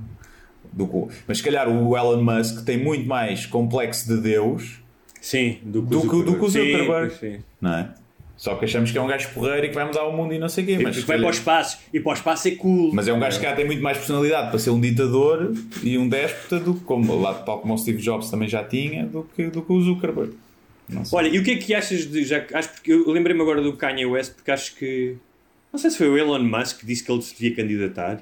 Do 0.77 0.87
que, 0.89 1.15
mas 1.29 1.39
se 1.39 1.45
calhar 1.45 1.69
o 1.69 1.97
Elon 1.97 2.23
Musk 2.23 2.65
tem 2.65 2.77
muito 2.83 3.07
mais 3.07 3.47
complexo 3.47 4.09
de 4.09 4.21
Deus, 4.21 4.81
Sim, 5.21 5.59
do 5.63 5.83
que 5.83 5.89
Do 5.89 5.99
o 5.99 6.03
que- 6.03 6.23
do 6.31 6.35
que 6.39 6.45
o 6.45 6.51
Sim, 6.51 6.71
Zuckerberg. 6.73 7.15
sim. 7.15 7.39
não 7.61 7.73
é? 7.75 7.89
Só 8.37 8.57
que 8.57 8.65
achamos 8.65 8.91
que 8.91 8.99
é 8.99 9.01
um 9.01 9.07
gajo 9.07 9.29
porreiro 9.33 9.67
e 9.67 9.69
que 9.69 9.75
vai 9.75 9.85
mudar 9.87 10.05
o 10.05 10.13
mundo 10.15 10.35
e 10.35 10.39
não 10.39 10.49
sei 10.49 10.65
o 10.65 10.67
quê. 10.67 10.79
Mas, 10.83 10.99
vai 11.05 11.17
para 11.19 11.27
o 11.29 11.31
espaço 11.31 11.79
e 11.93 12.01
para 12.01 12.11
o 12.11 12.15
espaço 12.15 12.49
é 12.49 12.51
cool. 12.57 12.91
mas 12.93 13.07
é 13.07 13.13
um 13.13 13.21
gajo 13.21 13.39
que 13.39 13.47
cá 13.47 13.55
tem 13.55 13.65
muito 13.65 13.81
mais 13.83 13.97
personalidade 13.97 14.51
para 14.51 14.59
ser 14.59 14.71
um 14.71 14.81
ditador 14.81 15.55
e 15.83 15.97
um 15.97 16.09
déspota 16.09 16.59
do 16.59 16.75
que, 16.75 16.81
como, 16.81 17.19
lá, 17.21 17.33
tal 17.35 17.61
como 17.61 17.73
o 17.73 17.79
Steve 17.79 18.03
Jobs 18.03 18.29
também 18.31 18.49
já 18.49 18.65
tinha, 18.65 19.07
do 19.07 19.23
que, 19.35 19.47
do 19.47 19.63
que 19.63 19.73
o 19.73 19.81
Zuckerberg. 19.81 20.33
Olha, 21.13 21.29
e 21.29 21.39
o 21.39 21.45
que 21.45 21.53
é 21.53 21.57
que 21.57 21.73
achas 21.73 22.05
de. 22.11 22.25
Já, 22.25 22.45
acho 22.53 22.71
porque 22.71 22.93
eu 22.93 23.09
lembrei-me 23.11 23.41
agora 23.41 23.63
do 23.63 23.73
Kanye 23.75 24.05
West, 24.05 24.35
porque 24.35 24.51
acho 24.51 24.75
que. 24.75 25.17
Não 25.73 25.79
sei 25.79 25.91
se 25.91 25.97
foi 25.97 26.09
o 26.09 26.19
Elon 26.19 26.41
Musk 26.41 26.81
que 26.81 26.87
disse 26.87 27.03
que 27.05 27.11
ele 27.11 27.23
se 27.23 27.35
devia 27.41 27.57
candidatar. 27.57 28.21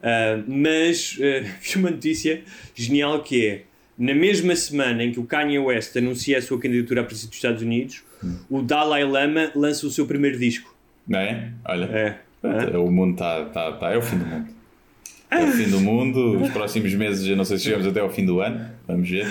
Uh, 0.00 0.44
mas 0.46 1.16
uh, 1.18 1.44
vi 1.60 1.76
uma 1.76 1.90
notícia 1.90 2.42
genial 2.74 3.22
que 3.22 3.46
é 3.46 3.62
na 3.98 4.14
mesma 4.14 4.54
semana 4.54 5.02
em 5.02 5.10
que 5.10 5.18
o 5.18 5.24
Kanye 5.24 5.58
West 5.58 5.96
anuncia 5.96 6.38
a 6.38 6.42
sua 6.42 6.58
candidatura 6.60 7.00
à 7.00 7.04
presidente 7.04 7.30
dos 7.30 7.36
Estados 7.38 7.62
Unidos, 7.62 8.04
o 8.48 8.62
Dalai 8.62 9.04
Lama 9.04 9.50
lança 9.56 9.86
o 9.86 9.90
seu 9.90 10.06
primeiro 10.06 10.38
disco. 10.38 10.72
Não 11.06 11.18
é? 11.18 11.50
Olha, 11.64 11.84
É. 12.42 12.78
o 12.78 12.90
mundo 12.92 13.14
está. 13.14 13.44
Tá, 13.46 13.72
tá, 13.72 13.90
é 13.92 13.96
o 13.96 14.02
fim 14.02 14.18
do 14.18 14.24
mundo. 14.26 14.48
É 15.30 15.44
o 15.44 15.48
fim 15.52 15.68
do 15.70 15.80
mundo. 15.80 16.42
Os 16.42 16.50
próximos 16.50 16.94
meses, 16.94 17.26
eu 17.26 17.36
não 17.36 17.44
sei 17.44 17.58
se 17.58 17.64
chegamos 17.64 17.86
até 17.86 17.98
ao 18.00 18.08
fim 18.10 18.24
do 18.24 18.40
ano. 18.40 18.70
Vamos 18.86 19.08
ver. 19.10 19.26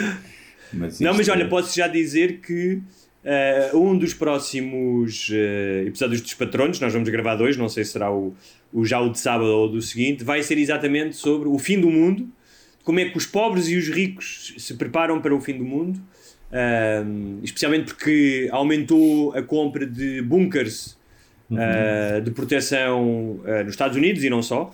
Mas 0.74 0.99
Não, 0.99 1.13
mas 1.13 1.30
olha, 1.30 1.47
posso 1.47 1.74
já 1.76 1.88
dizer 1.88 2.39
que 2.41 2.82
eh, 3.30 3.71
um 3.73 3.97
dos 3.97 4.13
próximos 4.13 5.30
eh, 5.34 5.84
episódios 5.86 6.21
dos 6.21 6.34
Patronos, 6.34 6.80
nós 6.80 6.93
vamos 6.93 7.09
gravar 7.09 7.36
dois, 7.36 7.57
não 7.57 7.67
sei 7.67 7.84
se 7.84 7.91
será 7.91 8.09
o, 8.09 8.34
o 8.71 8.86
já 8.86 9.01
o 9.01 9.09
de 9.09 9.19
sábado 9.19 9.49
ou 9.49 9.67
do 9.67 9.82
seguinte, 9.82 10.23
vai 10.23 10.41
ser 10.41 10.57
exatamente 10.57 11.17
sobre 11.17 11.49
o 11.49 11.59
fim 11.59 11.78
do 11.78 11.89
mundo, 11.89 12.30
como 12.86 13.01
é 13.01 13.09
que 13.09 13.17
os 13.17 13.25
pobres 13.25 13.67
e 13.67 13.75
os 13.75 13.89
ricos 13.89 14.53
se 14.57 14.75
preparam 14.75 15.19
para 15.19 15.36
o 15.36 15.41
fim 15.41 15.57
do 15.57 15.65
mundo, 15.65 15.99
ahm, 16.53 17.39
especialmente 17.43 17.88
porque 17.88 18.47
aumentou 18.49 19.34
a 19.34 19.41
compra 19.41 19.86
de 19.86 20.21
bunkers 20.21 20.97
ah, 21.51 22.21
de 22.21 22.32
proteção 22.32 23.41
nos 23.65 23.73
Estados 23.73 23.97
Unidos 23.97 24.23
e 24.23 24.30
não 24.30 24.41
só, 24.41 24.73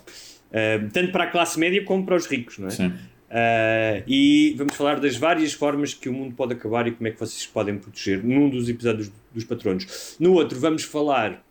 tanto 0.92 1.12
para 1.12 1.24
a 1.24 1.28
classe 1.28 1.60
média 1.60 1.84
como 1.84 2.06
para 2.06 2.16
os 2.16 2.28
ricos, 2.28 2.60
não 2.60 2.68
é? 2.68 2.70
Sim. 2.72 2.94
Uh, 3.34 4.04
e 4.06 4.54
vamos 4.56 4.76
falar 4.76 5.00
das 5.00 5.16
várias 5.16 5.54
formas 5.54 5.92
que 5.92 6.08
o 6.08 6.14
mundo 6.14 6.36
pode 6.36 6.54
acabar 6.54 6.88
e 6.88 6.92
como 6.92 7.08
é 7.08 7.12
que 7.12 7.20
vocês 7.20 7.48
podem 7.48 7.80
proteger 7.80 8.24
num 8.24 8.48
dos 8.48 8.70
episódios 8.70 9.12
dos 9.34 9.44
patronos. 9.44 10.16
No 10.20 10.34
outro, 10.34 10.60
vamos 10.60 10.84
falar 10.84 11.44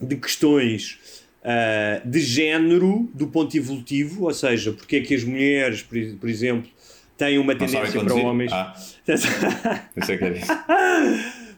de 0.00 0.16
questões 0.16 1.26
uh, 1.42 2.08
de 2.08 2.20
género 2.20 3.10
do 3.12 3.26
ponto 3.26 3.54
evolutivo, 3.54 4.24
ou 4.24 4.32
seja, 4.32 4.72
porque 4.72 4.96
é 4.96 5.00
que 5.02 5.14
as 5.14 5.22
mulheres, 5.22 5.82
por, 5.82 5.98
por 6.18 6.30
exemplo, 6.30 6.70
têm 7.18 7.38
uma 7.38 7.54
tendência 7.54 8.02
para 8.02 8.14
homens. 8.14 8.50
Ah, 8.50 8.74
que 9.94 10.12
era 10.12 10.38
isso. 10.38 10.52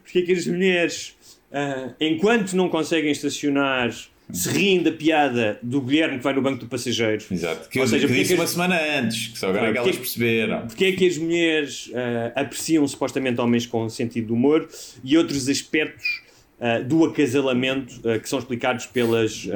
porque 0.03 0.19
é 0.19 0.21
que 0.23 0.33
as 0.33 0.47
mulheres, 0.47 1.15
ah, 1.49 1.93
enquanto 1.97 2.57
não 2.57 2.67
conseguem 2.67 3.11
estacionar, 3.11 3.89
se 4.33 4.49
riem 4.49 4.81
da 4.83 4.91
piada 4.91 5.59
do 5.61 5.81
Guilherme 5.81 6.17
que 6.17 6.23
vai 6.23 6.33
no 6.33 6.41
banco 6.41 6.59
do 6.59 6.67
passageiro. 6.67 7.23
Exato. 7.31 7.67
Que 7.69 7.79
Ou 7.79 7.85
eu 7.85 7.89
seja, 7.89 8.01
que 8.01 8.07
porque 8.07 8.19
é 8.19 8.23
disse 8.23 8.33
que 8.33 8.39
uma 8.39 8.43
as- 8.45 8.49
semana 8.51 8.79
antes, 8.99 9.27
que 9.27 9.37
só 9.37 9.49
agora 9.49 9.67
é 9.69 9.71
que 9.71 9.77
elas 9.77 9.97
perceberam. 9.97 10.67
Porque 10.67 10.85
é 10.85 10.91
que 10.93 11.07
as 11.07 11.17
mulheres 11.17 11.91
ah, 11.93 12.41
apreciam 12.41 12.87
supostamente 12.87 13.39
homens 13.41 13.65
com 13.65 13.87
sentido 13.89 14.27
de 14.27 14.33
humor 14.33 14.67
e 15.03 15.17
outros 15.17 15.47
aspectos 15.49 16.21
ah, 16.59 16.79
do 16.79 17.03
acasalamento 17.05 17.99
ah, 18.07 18.19
que 18.19 18.29
são 18.29 18.39
explicados 18.39 18.85
pelas, 18.87 19.47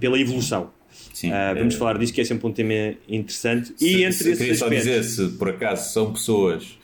pela 0.00 0.18
evolução. 0.20 0.70
Sim. 1.12 1.30
Vamos 1.56 1.74
Eh, 1.74 1.78
falar 1.78 1.98
disso 1.98 2.12
que 2.12 2.20
é 2.20 2.24
sempre 2.24 2.46
um 2.46 2.52
tema 2.52 2.94
interessante. 3.08 3.72
Se- 3.76 3.86
e 3.86 4.02
entre 4.04 4.12
se- 4.12 4.28
esses 4.30 4.38
queria 4.38 4.54
só 4.54 4.64
aspectos, 4.66 4.86
dizer 4.92 5.04
se 5.04 5.38
por 5.38 5.48
acaso 5.50 5.92
são 5.92 6.12
pessoas 6.12 6.78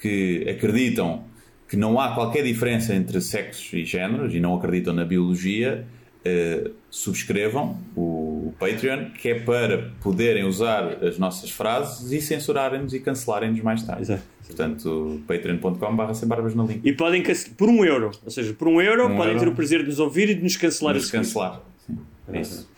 que 0.00 0.46
acreditam 0.48 1.24
que 1.68 1.76
não 1.76 2.00
há 2.00 2.14
qualquer 2.14 2.42
diferença 2.44 2.94
entre 2.94 3.20
sexos 3.20 3.72
e 3.72 3.84
géneros 3.84 4.34
e 4.34 4.40
não 4.40 4.54
acreditam 4.56 4.94
na 4.94 5.04
biologia, 5.04 5.84
eh, 6.28 6.70
subscrevam 6.90 7.78
o, 7.96 8.48
o 8.48 8.54
Patreon, 8.58 9.10
que 9.10 9.28
é 9.28 9.34
para 9.40 9.90
poderem 10.02 10.44
usar 10.44 11.02
as 11.04 11.18
nossas 11.18 11.50
frases 11.50 12.12
e 12.12 12.20
censurarem-nos 12.20 12.92
e 12.92 13.00
cancelarem-nos 13.00 13.60
mais 13.62 13.82
tarde. 13.82 14.02
Exato. 14.02 14.22
Portanto, 14.46 15.20
patreon.com.br 15.26 16.14
sem 16.14 16.28
barbas 16.28 16.54
na 16.54 16.62
língua. 16.64 16.80
E 16.84 16.92
podem 16.92 17.22
cance- 17.22 17.50
por 17.50 17.68
um 17.68 17.84
euro, 17.84 18.10
ou 18.24 18.30
seja, 18.30 18.52
por 18.54 18.68
um 18.68 18.80
euro 18.80 19.06
Um 19.06 19.16
podem 19.16 19.32
euro. 19.34 19.40
ter 19.40 19.48
o 19.48 19.54
prazer 19.54 19.80
de 19.82 19.88
nos 19.88 19.98
ouvir 19.98 20.30
e 20.30 20.34
de 20.34 20.42
nos 20.42 20.56
cancelar 20.56 20.94
seguir. 21.00 21.12
cancelar. 21.12 21.62
Sim, 21.86 21.98
é 22.32 22.40
isso. 22.40 22.68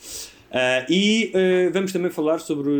Ah, 0.52 0.84
e 0.88 1.30
ah, 1.34 1.70
vamos 1.72 1.92
também 1.92 2.10
falar 2.10 2.38
sobre 2.40 2.70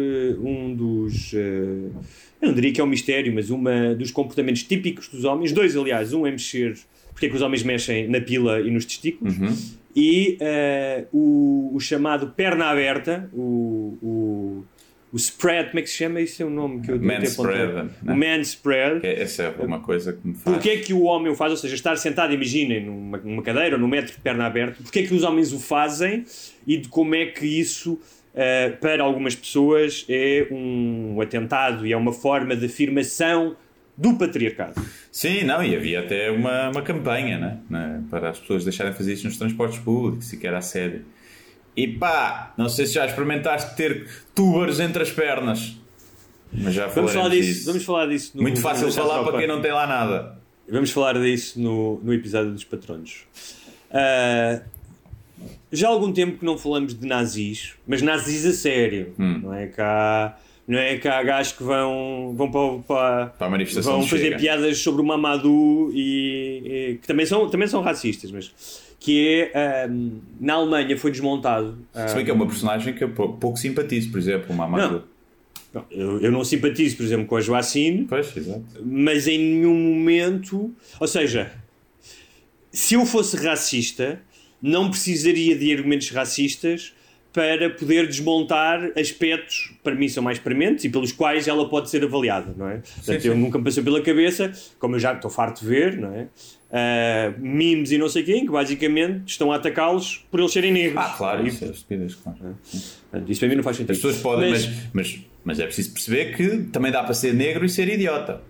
um 0.41 0.75
dos. 0.75 1.33
ah, 1.35 2.01
eu 2.43 2.49
não 2.49 2.55
diria 2.55 2.73
que 2.73 2.81
é 2.81 2.85
um 2.85 2.87
mistério, 2.89 3.33
mas 3.35 3.51
uma 3.51 3.95
dos 3.95 4.11
comportamentos 4.11 4.62
típicos 4.64 5.09
dos 5.09 5.25
homens. 5.25 5.53
Dois, 5.53 5.77
aliás. 5.77 6.12
Um 6.12 6.27
é 6.27 6.31
mexer. 6.33 6.77
Porque 7.12 7.27
é 7.27 7.29
que 7.29 7.37
os 7.37 7.43
homens 7.43 7.62
mexem 7.62 8.09
na 8.09 8.21
pila 8.21 8.61
e 8.61 8.71
nos 8.71 8.85
testículos. 8.87 9.39
Uhum. 9.39 9.55
E 9.95 10.38
ah, 10.41 11.05
o, 11.12 11.72
o 11.74 11.80
chamado 11.80 12.28
perna 12.28 12.66
aberta, 12.66 13.28
o, 13.32 13.99
o, 14.03 14.64
o 15.12 15.16
spread, 15.16 15.70
como 15.70 15.80
é 15.80 15.82
que 15.82 15.91
se 15.91 15.97
chama? 15.97 16.20
Isso 16.20 16.43
é 16.43 16.47
um 16.47 16.51
nome 16.51 16.80
que 16.82 16.93
eu 16.93 17.01
Man 17.01 17.18
spread, 17.22 17.72
né? 17.72 17.91
O 18.05 18.16
man 18.16 18.41
spread. 18.41 19.05
É- 19.07 19.22
Essa 19.22 19.43
é 19.45 19.64
uma 19.64 19.80
coisa 19.80 20.12
que 20.12 20.26
me 20.28 20.34
faz. 20.34 20.55
Porquê 20.57 20.70
é 20.70 20.76
que 20.78 20.93
o 20.95 21.03
homem 21.03 21.32
o 21.32 21.34
faz? 21.34 21.51
Ou 21.51 21.57
seja, 21.57 21.74
estar 21.74 21.97
sentado, 21.97 22.32
imaginem, 22.32 22.84
numa, 22.84 23.18
numa 23.18 23.43
cadeira 23.43 23.74
ou 23.74 23.80
num 23.80 23.88
metro 23.88 24.12
de 24.12 24.20
perna 24.20 24.47
aberta, 24.47 24.76
porquê 24.82 25.01
é 25.01 25.03
que 25.07 25.14
os 25.14 25.24
homens 25.24 25.53
o 25.53 25.59
fazem 25.59 26.24
e 26.66 26.76
de 26.76 26.88
como 26.88 27.14
é 27.16 27.26
que 27.26 27.45
isso, 27.45 27.99
eh, 28.34 28.70
para 28.80 29.03
algumas 29.03 29.34
pessoas, 29.34 30.07
é 30.09 30.47
um 30.53 31.20
atentado 31.20 31.84
e 31.84 31.93
é 31.93 31.97
uma 31.97 32.12
forma 32.12 32.55
de 32.55 32.66
afirmação 32.66 33.57
do 34.01 34.15
patriarcado. 34.17 34.81
Sim, 35.13 35.45
não, 35.45 35.63
e 35.63 35.77
havia 35.77 36.01
até 36.01 36.31
uma, 36.31 36.71
uma 36.71 36.81
campanha 36.81 37.39
né, 37.39 37.59
né, 37.69 38.03
para 38.09 38.31
as 38.31 38.39
pessoas 38.39 38.65
deixarem 38.65 38.93
de 38.93 38.99
fazer 38.99 39.13
isso 39.13 39.27
nos 39.27 39.37
transportes 39.37 39.79
públicos, 39.79 40.27
sequer 40.27 40.55
a 40.55 40.63
sério. 40.63 41.05
E 41.77 41.87
pá, 41.87 42.55
não 42.57 42.67
sei 42.69 42.87
se 42.87 42.95
já 42.95 43.05
experimentaste 43.05 43.77
ter 43.77 44.09
tubers 44.35 44.81
entre 44.81 45.03
as 45.03 45.11
pernas. 45.11 45.77
Mas 46.51 46.75
já 46.75 46.87
Vamos 46.87 47.13
falar 47.13 47.29
disso. 47.29 47.49
disso. 47.49 47.67
Vamos 47.67 47.85
falar 47.85 48.07
disso 48.07 48.33
no, 48.35 48.43
Muito 48.43 48.61
fácil 48.61 48.91
falar 48.91 49.23
para 49.23 49.39
quem 49.39 49.47
não 49.47 49.61
tem 49.61 49.71
lá 49.71 49.87
nada. 49.87 50.39
Vamos 50.69 50.91
falar 50.91 51.21
disso 51.21 51.61
no, 51.61 52.01
no 52.03 52.15
episódio 52.15 52.53
dos 52.53 52.65
patronos. 52.65 53.25
Ah, 53.91 54.63
já 55.71 55.89
há 55.89 55.91
algum 55.91 56.11
tempo 56.11 56.39
que 56.39 56.45
não 56.45 56.57
falamos 56.57 56.99
de 56.99 57.07
nazis, 57.07 57.75
mas 57.87 58.01
nazis 58.01 58.47
a 58.47 58.53
sério. 58.53 59.15
Hum. 59.19 59.41
Não 59.43 59.55
é 59.55 59.67
cá. 59.67 60.39
Não 60.71 60.79
é 60.79 60.97
cá 60.99 61.21
gajos 61.25 61.53
que 61.53 61.64
vão, 61.64 62.33
vão 62.37 62.51
para, 62.51 62.79
para, 62.87 63.27
Para 63.27 63.47
a 63.49 63.51
manifestação 63.51 63.99
vão 63.99 64.07
fazer 64.07 64.25
Chega. 64.25 64.37
piadas 64.39 64.79
sobre 64.79 65.03
o 65.03 65.05
Mamadou 65.05 65.91
e, 65.93 66.62
e- 66.93 66.99
que 67.01 67.07
também 67.09 67.27
são, 67.27 67.49
também 67.51 67.66
são 67.66 67.83
racistas, 67.83 68.31
mas 68.31 68.53
que 69.01 69.51
é 69.53 69.85
ahm, 69.87 70.18
na 70.41 70.55
Alemanha 70.55 70.97
foi 70.97 71.11
desmontado. 71.11 71.77
Se 72.07 72.14
bem 72.14 72.25
que 72.25 72.31
é 72.31 72.35
uma 72.35 72.47
personagem 72.47 72.95
que 72.95 73.03
eu 73.03 73.09
pou- 73.11 73.33
pouco 73.33 73.59
simpatizo, 73.59 74.11
por 74.12 74.18
exemplo, 74.18 74.47
o 74.55 74.57
Mamadou. 74.57 75.03
Não, 75.75 75.85
eu, 75.91 76.21
eu 76.21 76.31
não 76.31 76.45
simpatizo, 76.45 76.97
por 76.97 77.03
exemplo, 77.05 77.27
com 77.27 77.37
a 77.37 77.41
Joacine, 77.41 78.05
Pois, 78.09 78.33
mas 78.85 79.27
em 79.27 79.39
nenhum 79.39 79.75
momento. 79.75 80.73
Ou 81.01 81.07
seja, 81.09 81.51
se 82.73 82.95
eu 82.95 83.05
fosse 83.07 83.37
racista, 83.37 84.21
não 84.62 84.91
precisaria 84.91 85.57
de 85.57 85.73
argumentos 85.75 86.11
racistas 86.11 86.93
para 87.33 87.70
poder 87.70 88.07
desmontar 88.09 88.91
aspectos, 88.99 89.72
para 89.85 89.95
mim 89.95 90.09
são 90.09 90.20
mais 90.22 90.39
prementes 90.39 90.85
e 90.85 90.89
pelos 90.89 91.12
quais 91.12 91.47
ela 91.47 91.68
pode 91.68 91.89
ser 91.89 92.03
avaliada, 92.03 92.53
não 92.57 92.68
é? 92.68 92.78
Portanto, 92.97 93.24
eu 93.24 93.37
nunca 93.37 93.57
me 93.59 93.64
passou 93.64 93.85
pela 93.85 94.01
cabeça, 94.03 94.51
como 94.81 94.97
eu 94.97 94.99
já 95.01 95.12
estou 95.12 95.31
farto 95.31 95.61
de 95.61 95.66
ver, 95.68 95.97
não 95.97 96.12
é? 96.12 96.26
Ah, 96.72 97.33
memes 97.39 97.93
e 97.93 97.99
não 97.99 98.09
sei 98.09 98.22
quem, 98.24 98.47
que 98.47 98.51
basicamente 98.53 99.22
estão 99.28 99.53
a 99.53 99.57
atacá-los 99.57 100.24
por 100.31 100.41
eles 100.41 100.53
serem 100.53 100.72
negros. 100.72 101.03
Ah, 101.05 101.14
claro, 101.16 101.45
E, 101.45 101.49
isso 101.49 101.64
é 101.64 101.68
estupidez, 101.68 102.14
claro. 102.16 102.39
portanto, 102.39 103.31
isso 103.31 103.41
para 103.41 103.49
mim 103.49 103.55
não 103.55 103.62
faz 103.62 103.76
sentido. 103.76 103.91
As 103.93 103.97
pessoas 103.99 104.16
podem, 104.20 104.51
Mas- 104.51 104.66
mas, 104.66 104.78
mas, 104.93 105.20
mas 105.45 105.61
é 105.61 105.66
preciso 105.66 105.93
perceber 105.93 106.37
que 106.37 106.64
também 106.72 106.91
dá 106.91 107.03
para 107.05 107.14
ser 107.14 107.33
negro 107.33 107.64
e 107.64 107.68
ser 107.68 107.89
idiota. 107.89 108.43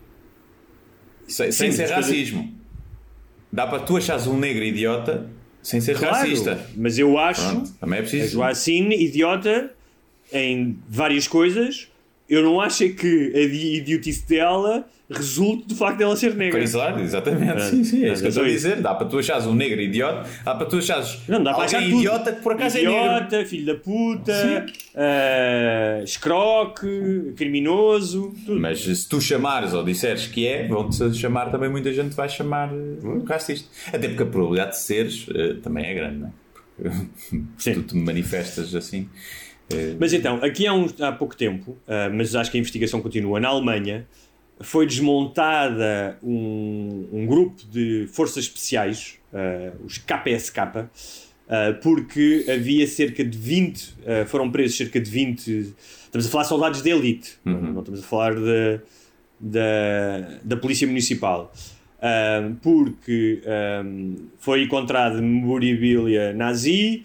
Sem, 1.29 1.53
sem 1.53 1.71
Sim, 1.71 1.77
ser 1.77 1.83
mas- 1.83 1.91
racismo. 2.07 2.55
Dá 3.53 3.67
para 3.67 3.81
tu 3.81 3.97
achares 3.97 4.27
um 4.27 4.39
negro 4.39 4.65
idiota 4.65 5.29
sem 5.63 5.81
ser 5.81 5.97
Claro, 5.99 6.17
racista. 6.17 6.59
mas 6.77 6.99
eu 6.99 7.19
acho 7.19 7.49
Pronto, 7.49 7.71
também 7.81 7.99
é 7.99 8.03
preciso. 8.03 8.33
Joacine 8.33 8.95
idiota 9.05 9.71
em 10.33 10.79
várias 10.89 11.27
coisas. 11.29 11.90
Eu 12.31 12.43
não 12.45 12.61
acho 12.61 12.85
é 12.85 12.89
que 12.91 13.33
a 13.35 13.49
di- 13.49 13.77
idiotice 13.79 14.25
dela 14.27 14.87
resulte 15.11 15.67
do 15.67 15.75
facto 15.75 15.99
dela 15.99 16.15
ser 16.15 16.37
negra. 16.37 16.65
Claro, 16.71 17.01
exatamente. 17.01 17.61
É, 17.61 17.71
sim, 17.71 17.83
sim, 17.83 18.05
é 18.05 18.11
é, 18.11 18.13
isso 18.13 18.23
que 18.23 18.27
eu 18.27 18.29
estou 18.29 18.45
a 18.45 18.47
é 18.47 18.51
dizer. 18.51 18.77
Dá 18.81 18.95
para 18.95 19.09
tu 19.09 19.19
achares 19.19 19.45
um 19.47 19.55
negro 19.55 19.81
idiota, 19.81 20.29
dá 20.45 20.55
para 20.55 20.67
tu 20.67 20.77
achares 20.77 21.19
Não, 21.27 21.43
dá 21.43 21.53
para 21.53 21.65
alguém 21.65 21.79
achar 21.79 21.89
idiota 21.89 22.33
que 22.33 22.41
por 22.43 22.53
acaso 22.53 22.79
é 22.79 22.83
negro. 22.83 22.95
Idiota, 22.97 23.45
filho 23.45 23.67
da 23.67 23.75
puta, 23.75 24.67
ah, 24.95 26.01
escroque, 26.05 27.33
criminoso, 27.37 28.33
tudo. 28.47 28.61
Mas 28.61 28.81
se 28.81 29.09
tu 29.09 29.21
chamares 29.21 29.75
ou 29.75 29.83
disseres 29.83 30.27
que 30.29 30.47
é, 30.47 30.69
vão-te 30.69 31.13
chamar 31.15 31.51
também, 31.51 31.69
muita 31.69 31.93
gente 31.93 32.15
vai 32.15 32.29
chamar 32.29 32.71
eh, 32.73 33.23
racista. 33.27 33.69
Até 33.89 34.07
porque 34.07 34.23
a 34.23 34.27
probabilidade 34.27 34.71
de 34.77 34.79
seres 34.79 35.27
eh, 35.35 35.55
também 35.63 35.87
é 35.87 35.95
grande, 35.95 36.19
não 36.19 36.29
é? 36.29 36.31
Porque 37.57 37.73
tu 37.75 37.83
te 37.83 37.95
manifestas 37.97 38.75
assim. 38.75 39.07
Eh, 39.73 39.95
Mas 39.99 40.13
então, 40.13 40.37
aqui 40.43 40.67
há, 40.67 40.73
uns- 40.75 41.01
há 41.01 41.13
pouco 41.13 41.37
tempo, 41.37 41.77
ah, 41.87 42.11
mas 42.13 42.35
acho 42.35 42.51
que 42.51 42.57
a 42.57 42.61
investigação 42.61 43.01
continua, 43.01 43.39
na 43.41 43.49
Alemanha 43.49 44.07
foi 44.61 44.87
desmontada 44.87 46.19
um, 46.23 47.07
um 47.13 47.27
grupo 47.27 47.63
de 47.71 48.07
forças 48.13 48.45
especiais, 48.45 49.19
ah, 49.33 49.73
os 49.85 49.99
KPSK, 49.99 50.59
ah, 50.61 50.89
porque 51.83 52.45
havia 52.49 52.87
cerca 52.87 53.25
de 53.25 53.37
20, 53.39 53.95
ah, 54.07 54.27
foram 54.27 54.51
presos 54.51 54.77
cerca 54.77 55.01
de 55.01 55.11
20, 55.11 55.75
estamos 56.05 56.27
a 56.27 56.31
falar 56.31 56.43
de 56.45 56.49
soldados 56.49 56.83
de 56.83 56.91
elite, 56.91 57.39
não 57.45 57.81
estamos 57.81 58.01
a 58.01 58.03
falar 58.03 58.35
de, 58.35 58.81
da, 59.41 60.39
da 60.45 60.57
Polícia 60.57 60.87
Municipal. 60.87 61.53
Ah, 62.03 62.51
porque 62.63 63.43
ah, 63.47 63.83
foi 64.39 64.63
encontrada 64.65 65.21
memorabilia 65.21 66.33
nazi, 66.33 67.03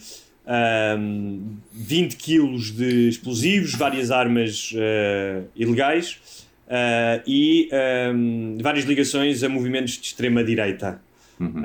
um, 0.48 1.58
20 1.72 2.16
quilos 2.16 2.72
de 2.72 3.10
explosivos, 3.10 3.74
várias 3.74 4.12
armas 4.12 4.72
uh, 4.74 5.48
ilegais 5.56 6.46
uh, 6.68 7.22
e 7.26 7.70
um, 8.14 8.58
várias 8.62 8.86
ligações 8.86 9.44
a 9.44 9.50
movimentos 9.50 9.94
de 9.94 10.06
extrema-direita. 10.06 11.02
Uhum. 11.38 11.64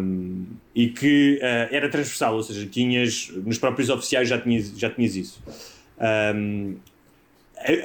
Um, 0.00 0.46
e 0.72 0.88
que 0.88 1.40
uh, 1.42 1.74
era 1.74 1.88
transversal, 1.88 2.36
ou 2.36 2.42
seja, 2.42 2.64
tinhas 2.66 3.32
nos 3.44 3.58
próprios 3.58 3.90
oficiais 3.90 4.28
já 4.28 4.38
tinhas, 4.38 4.78
já 4.78 4.88
tinhas 4.88 5.16
isso. 5.16 5.42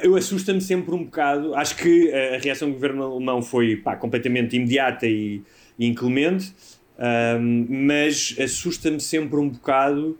Eu 0.02 0.14
assusta-me 0.14 0.60
sempre 0.60 0.94
um 0.94 1.04
bocado. 1.04 1.54
Acho 1.54 1.76
que 1.76 2.12
a 2.12 2.38
reação 2.38 2.68
do 2.68 2.74
governo 2.74 3.02
alemão 3.02 3.40
foi 3.42 3.76
pá, 3.76 3.96
completamente 3.96 4.54
imediata 4.54 5.06
e, 5.06 5.42
e 5.78 5.86
inclemente, 5.86 6.52
um, 7.00 7.66
mas 7.86 8.36
assusta-me 8.38 9.00
sempre 9.00 9.38
um 9.38 9.48
bocado 9.48 10.18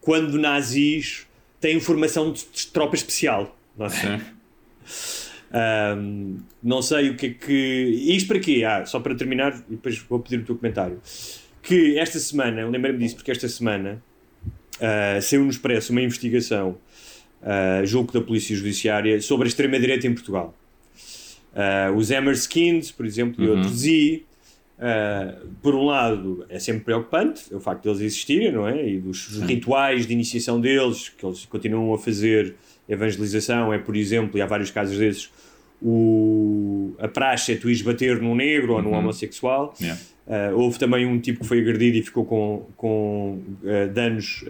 quando 0.00 0.38
nazis 0.38 1.26
têm 1.60 1.80
formação 1.80 2.32
de, 2.32 2.44
tropa 2.72 2.94
especial. 2.94 3.56
Não 3.76 3.86
é? 3.86 4.20
Um, 5.52 6.38
não 6.62 6.80
sei 6.80 7.10
o 7.10 7.16
que 7.16 7.26
é 7.26 7.30
que. 7.30 8.14
Isto 8.14 8.28
para 8.28 8.38
quê? 8.38 8.62
Ah, 8.64 8.86
só 8.86 9.00
para 9.00 9.14
terminar, 9.14 9.56
e 9.68 9.72
depois 9.72 9.98
vou 9.98 10.20
pedir 10.20 10.38
o 10.38 10.44
teu 10.44 10.56
comentário. 10.56 11.00
Que 11.62 11.98
esta 11.98 12.18
semana, 12.18 12.64
lembrei-me 12.66 12.98
disso, 12.98 13.16
porque 13.16 13.32
esta 13.32 13.48
semana 13.48 14.02
uh, 14.76 15.20
saiu 15.20 15.42
no 15.42 15.50
Expresso 15.50 15.90
uma 15.90 16.00
investigação, 16.00 16.78
uh, 17.42 17.84
julgo 17.84 18.12
da 18.12 18.20
Polícia 18.20 18.54
Judiciária, 18.54 19.20
sobre 19.20 19.46
a 19.46 19.48
extrema-direita 19.48 20.06
em 20.06 20.14
Portugal. 20.14 20.56
Uh, 21.52 21.96
os 21.96 22.12
Hammerskins, 22.12 22.92
por 22.92 23.04
exemplo, 23.04 23.44
Uhum. 23.44 23.50
e 23.52 23.56
outros, 23.56 23.84
e 23.84 24.24
uh, 24.80 25.46
por 25.62 25.74
um 25.74 25.84
lado 25.84 26.44
é 26.48 26.58
sempre 26.58 26.84
preocupante 26.84 27.54
o 27.54 27.60
facto 27.60 27.82
de 27.82 27.88
eles 27.90 28.00
existirem, 28.00 28.50
não 28.52 28.66
é? 28.66 28.88
E 28.88 28.98
dos 28.98 29.38
rituais 29.42 30.06
de 30.06 30.12
iniciação 30.12 30.60
deles, 30.60 31.08
que 31.10 31.24
eles 31.24 31.44
continuam 31.44 31.92
a 31.94 31.98
fazer 31.98 32.54
evangelização, 32.88 33.72
é 33.72 33.78
por 33.78 33.94
exemplo, 33.94 34.38
e 34.38 34.42
há 34.42 34.46
vários 34.46 34.70
casos 34.70 34.98
desses, 34.98 35.30
o, 35.82 36.94
a 36.98 37.08
praxe 37.08 37.52
é 37.52 37.56
tu 37.56 37.68
ires 37.68 37.82
bater 37.82 38.20
num 38.20 38.34
negro 38.34 38.74
ou 38.74 38.82
num 38.82 38.90
Uhum. 38.90 38.98
homossexual. 38.98 39.74
Yeah. 39.80 40.00
Uh, 40.26 40.56
houve 40.58 40.78
também 40.78 41.06
um 41.06 41.18
tipo 41.18 41.40
que 41.40 41.46
foi 41.46 41.58
agredido 41.60 41.96
e 41.98 42.02
ficou 42.02 42.24
com, 42.24 42.66
com 42.76 43.42
uh, 43.62 43.88
danos 43.92 44.44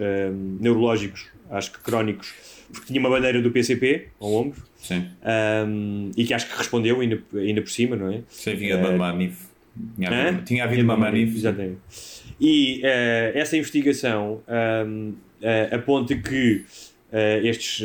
neurológicos, 0.59 1.27
acho 1.49 1.71
que 1.71 1.79
crónicos, 1.79 2.33
porque 2.71 2.87
tinha 2.87 2.99
uma 2.99 3.09
bandeira 3.09 3.41
do 3.41 3.49
PCP 3.51 4.07
ao 4.19 4.31
ombro 4.33 4.61
um, 5.67 6.11
e 6.15 6.23
que 6.25 6.33
acho 6.33 6.49
que 6.49 6.57
respondeu 6.57 6.99
ainda, 7.01 7.21
ainda 7.33 7.61
por 7.61 7.69
cima, 7.69 7.95
não 7.95 8.11
é? 8.11 8.21
Sim, 8.29 8.55
vinha 8.55 8.77
de 8.77 8.83
uma 8.87 8.91
manif. 8.97 9.50
Tinha 9.95 10.09
Hã? 10.09 10.27
havido, 10.27 10.41
tinha 10.43 10.63
havido 10.63 10.83
uma 10.83 10.97
manif. 10.97 11.35
Exatamente. 11.35 11.77
E 12.39 12.81
eh, 12.83 13.31
essa 13.35 13.55
investigação 13.55 14.41
um, 14.87 15.13
eh, 15.41 15.69
aponta 15.73 16.15
que 16.15 16.65
eh, 17.11 17.41
estes, 17.43 17.81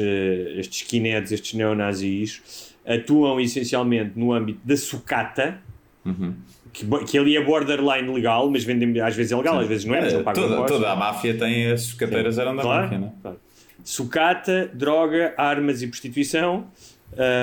estes 0.57 0.83
skinheads, 0.83 1.31
estes 1.33 1.55
neonazis, 1.55 2.75
atuam 2.87 3.41
essencialmente 3.41 4.13
no 4.17 4.33
âmbito 4.33 4.61
da 4.65 4.77
sucata, 4.77 5.59
Uhum. 6.05 6.35
que, 6.73 6.87
que 7.05 7.19
ali 7.19 7.37
é 7.37 7.43
borderline 7.45 8.09
legal, 8.15 8.49
mas 8.49 8.63
vendem 8.63 9.01
às 9.01 9.17
vezes 9.17 9.33
é 9.33 9.37
legal, 9.37 9.59
às 9.59 9.67
vezes 9.67 9.85
não 9.85 9.93
é, 9.95 10.03
mas 10.03 10.13
não 10.13 10.23
pagam 10.23 10.49
toda, 10.49 10.67
toda 10.67 10.93
a 10.93 10.95
máfia 10.95 11.35
tem 11.37 11.73
as 11.73 11.93
cateiras 11.95 12.39
eram 12.39 12.55
da 12.55 12.63
Claro, 12.63 12.83
máfia, 12.85 12.99
né? 12.99 13.13
claro. 13.21 13.41
Sucata, 13.83 14.71
droga, 14.73 15.35
armas 15.37 15.83
e 15.83 15.87
prostituição. 15.89 16.67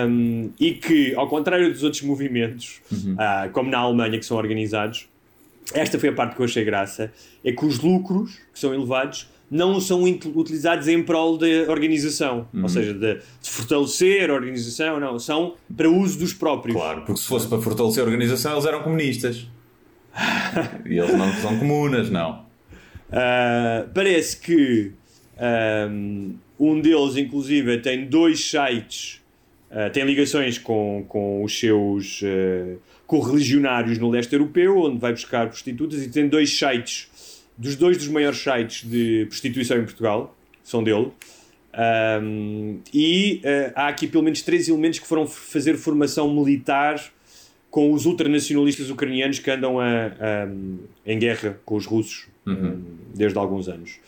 Um, 0.07 0.49
e 0.59 0.73
que, 0.73 1.13
ao 1.15 1.27
contrário 1.27 1.71
dos 1.71 1.83
outros 1.83 2.01
movimentos, 2.03 2.81
Uhum. 2.91 3.15
ah, 3.17 3.49
como 3.51 3.69
na 3.69 3.79
Alemanha, 3.79 4.19
que 4.19 4.25
são 4.25 4.37
organizados, 4.37 5.07
esta 5.73 5.97
foi 5.99 6.09
a 6.09 6.13
parte 6.13 6.35
que 6.35 6.41
eu 6.41 6.45
achei 6.45 6.63
graça: 6.63 7.11
é 7.43 7.51
que 7.51 7.65
os 7.65 7.79
lucros 7.79 8.39
que 8.53 8.59
são 8.59 8.73
elevados 8.73 9.27
não 9.49 9.79
são 9.79 10.03
ut- 10.03 10.27
utilizados 10.35 10.87
em 10.87 11.01
prol 11.03 11.37
da 11.37 11.45
organização, 11.69 12.47
Uhum. 12.53 12.63
ou 12.63 12.69
seja, 12.69 12.93
de, 12.93 13.15
de 13.15 13.49
fortalecer 13.49 14.29
a 14.29 14.33
organização, 14.33 14.99
não, 14.99 15.17
são 15.19 15.55
para 15.75 15.89
uso 15.89 16.17
dos 16.19 16.33
próprios. 16.33 16.75
Claro, 16.75 17.01
porque 17.01 17.19
se 17.21 17.27
fosse 17.27 17.47
para 17.47 17.61
fortalecer 17.61 18.01
a 18.03 18.05
organização, 18.05 18.53
eles 18.53 18.65
eram 18.65 18.81
comunistas. 18.83 19.47
e 20.85 20.97
eles 20.99 21.13
não 21.17 21.31
são 21.33 21.57
comunas, 21.57 22.09
não. 22.09 22.43
Uh, 23.09 23.89
parece 23.93 24.37
que 24.39 24.91
um, 25.89 26.35
um 26.59 26.79
deles, 26.81 27.15
inclusive, 27.17 27.77
tem 27.79 28.05
dois 28.05 28.43
sites, 28.49 29.21
uh, 29.73 29.91
tem 29.91 30.05
ligações 30.05 30.57
com, 30.57 31.03
com 31.09 31.43
os 31.43 31.59
seus 31.59 32.21
uh, 32.21 32.77
correligionários 33.05 33.97
no 33.97 34.09
leste 34.09 34.31
europeu, 34.33 34.77
onde 34.77 34.99
vai 34.99 35.11
buscar 35.11 35.47
prostitutas, 35.47 36.01
e 36.03 36.09
tem 36.09 36.27
dois 36.29 36.57
sites, 36.57 37.09
dos 37.57 37.75
dois 37.75 37.97
dos 37.97 38.07
maiores 38.07 38.37
sites 38.39 38.89
de 38.89 39.25
prostituição 39.27 39.77
em 39.77 39.83
Portugal, 39.83 40.35
são 40.63 40.83
dele. 40.83 41.11
Um, 42.21 42.79
e 42.93 43.41
uh, 43.43 43.71
há 43.75 43.87
aqui 43.87 44.07
pelo 44.07 44.23
menos 44.23 44.41
três 44.43 44.69
elementos 44.69 44.99
que 44.99 45.07
foram 45.07 45.25
fazer 45.25 45.75
formação 45.75 46.31
militar 46.33 47.03
com 47.71 47.91
os 47.91 48.05
ultranacionalistas 48.05 48.91
ucranianos 48.91 49.39
que 49.39 49.49
andam 49.49 49.79
a, 49.79 49.87
a- 49.87 50.47
em 51.03 51.17
guerra 51.17 51.59
com 51.65 51.75
os 51.75 51.87
russos 51.87 52.27
um, 52.45 52.79
desde 53.15 53.35
alguns 53.39 53.67
anos. 53.67 53.99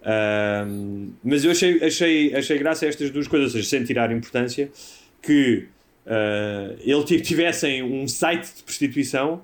Um, 0.00 1.10
mas 1.24 1.44
eu 1.44 1.50
achei, 1.50 1.82
achei, 1.82 2.32
achei 2.34 2.56
graça 2.58 2.86
a 2.86 2.88
estas 2.88 3.10
duas 3.10 3.26
coisas, 3.26 3.48
ou 3.48 3.52
seja, 3.54 3.68
sem 3.68 3.82
tirar 3.84 4.12
importância, 4.12 4.70
que 5.22 5.66
uh, 6.06 6.76
ele 6.80 7.04
t- 7.04 7.20
tivessem 7.20 7.82
um 7.82 8.06
site 8.08 8.46
de 8.56 8.62
prostituição 8.62 9.42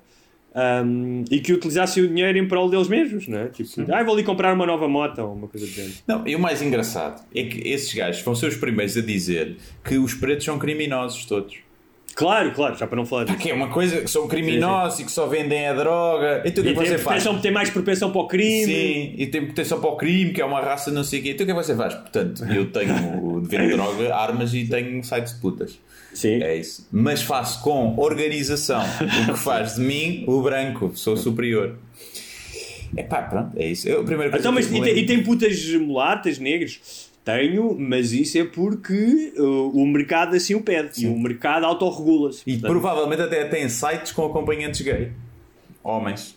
um, 0.55 1.25
e 1.31 1.41
que 1.41 1.53
utilizassem 1.53 2.05
o 2.05 2.09
dinheiro 2.09 2.39
em 2.39 2.47
prol 2.47 2.71
deles 2.71 2.87
mesmos, 2.89 3.27
não 3.27 3.39
é? 3.39 3.49
Tipo, 3.49 3.93
ah, 3.93 4.03
vou 4.05 4.15
ali 4.15 4.23
comprar 4.23 4.55
uma 4.55 4.65
nova 4.65 4.87
moto 4.87 5.19
ou 5.21 5.35
uma 5.35 5.49
coisa 5.49 5.67
do 5.67 5.73
género. 5.73 5.95
Não, 6.07 6.27
e 6.27 6.37
o 6.37 6.39
mais 6.39 6.63
engraçado 6.63 7.25
é 7.35 7.43
que 7.45 7.69
esses 7.69 7.93
gajos 7.93 8.23
vão 8.23 8.35
ser 8.35 8.47
os 8.47 8.57
primeiros 8.57 8.97
a 8.97 9.01
dizer 9.03 9.57
que 9.85 9.99
os 9.99 10.15
pretos 10.15 10.45
são 10.45 10.59
criminosos 10.59 11.25
todos. 11.25 11.57
Claro, 12.15 12.53
claro, 12.53 12.77
já 12.77 12.87
para 12.87 12.97
não 12.97 13.05
falar 13.05 13.25
disso. 13.25 13.39
Que 13.39 13.51
é 13.51 13.55
uma 13.55 13.69
coisa 13.69 14.01
que 14.01 14.11
são 14.11 14.29
criminosos 14.29 15.01
e 15.01 15.05
que 15.05 15.11
só 15.11 15.27
vendem 15.27 15.67
a 15.67 15.73
droga. 15.73 16.43
Então 16.45 16.63
o 16.63 16.67
que 16.67 16.73
é 16.73 16.75
que 16.75 16.79
você 16.79 16.99
faz? 16.99 17.23
propensão, 17.23 17.39
tem 17.41 17.51
mais 17.51 17.71
propensão 17.71 18.11
para 18.11 18.21
o 18.21 18.29
crime. 18.29 18.65
Sim, 18.65 19.15
e 19.17 19.27
tem 19.27 19.45
proteção 19.45 19.81
para 19.81 19.91
o 19.91 19.97
crime, 19.97 20.33
que 20.33 20.41
é 20.41 20.45
uma 20.45 20.61
raça 20.61 20.91
não 20.91 21.03
sei 21.03 21.21
o 21.21 21.23
quê. 21.23 21.31
Então 21.31 21.45
o 21.45 21.47
que 21.47 21.53
é 21.53 21.55
que 21.55 21.63
você 21.63 21.75
faz? 21.75 21.95
Portanto, 21.95 22.45
eu 22.45 22.71
tenho 22.71 23.41
de 23.41 23.49
vendo 23.49 23.77
droga, 23.77 24.15
armas 24.15 24.55
e 24.55 24.65
tenho 24.65 25.03
sites 25.03 25.35
de 25.35 25.41
putas. 25.41 25.79
Sim. 26.13 26.43
É 26.43 26.57
isso. 26.57 26.87
Mas 26.93 27.23
faço 27.23 27.61
com 27.63 27.99
organização. 27.99 28.83
O 28.83 29.33
que 29.33 29.39
faz 29.39 29.75
de 29.75 29.81
mim 29.81 30.25
o 30.29 30.41
branco. 30.41 30.93
Sou 30.95 31.17
superior. 31.17 31.77
É 32.97 33.03
pá, 33.03 33.23
pronto, 33.23 33.51
é 33.57 33.67
isso. 33.67 33.89
Eu, 33.89 34.05
primeira 34.05 34.31
coisa 34.31 34.43
Então, 34.43 34.53
mas 34.53 34.67
e, 34.71 34.81
tem, 34.81 34.99
e 34.99 35.07
tem 35.07 35.23
putas 35.23 35.65
mulatas, 35.75 36.39
negros? 36.39 37.04
Tenho, 37.25 37.75
mas 37.79 38.13
isso 38.13 38.37
é 38.37 38.45
porque 38.45 39.33
uh, 39.39 39.71
o 39.71 39.87
mercado 39.87 40.37
assim 40.37 40.55
o 40.55 40.61
pede. 40.61 41.05
E 41.05 41.07
o 41.07 41.19
mercado 41.19 41.65
autorregula-se. 41.65 42.43
E 42.47 42.53
Portanto, 42.53 42.71
provavelmente 42.71 43.23
até 43.23 43.45
tem 43.47 43.67
sites 43.69 44.13
com 44.13 44.27
acompanhantes 44.27 44.83
gay. 44.83 45.11
Homens. 45.83 46.37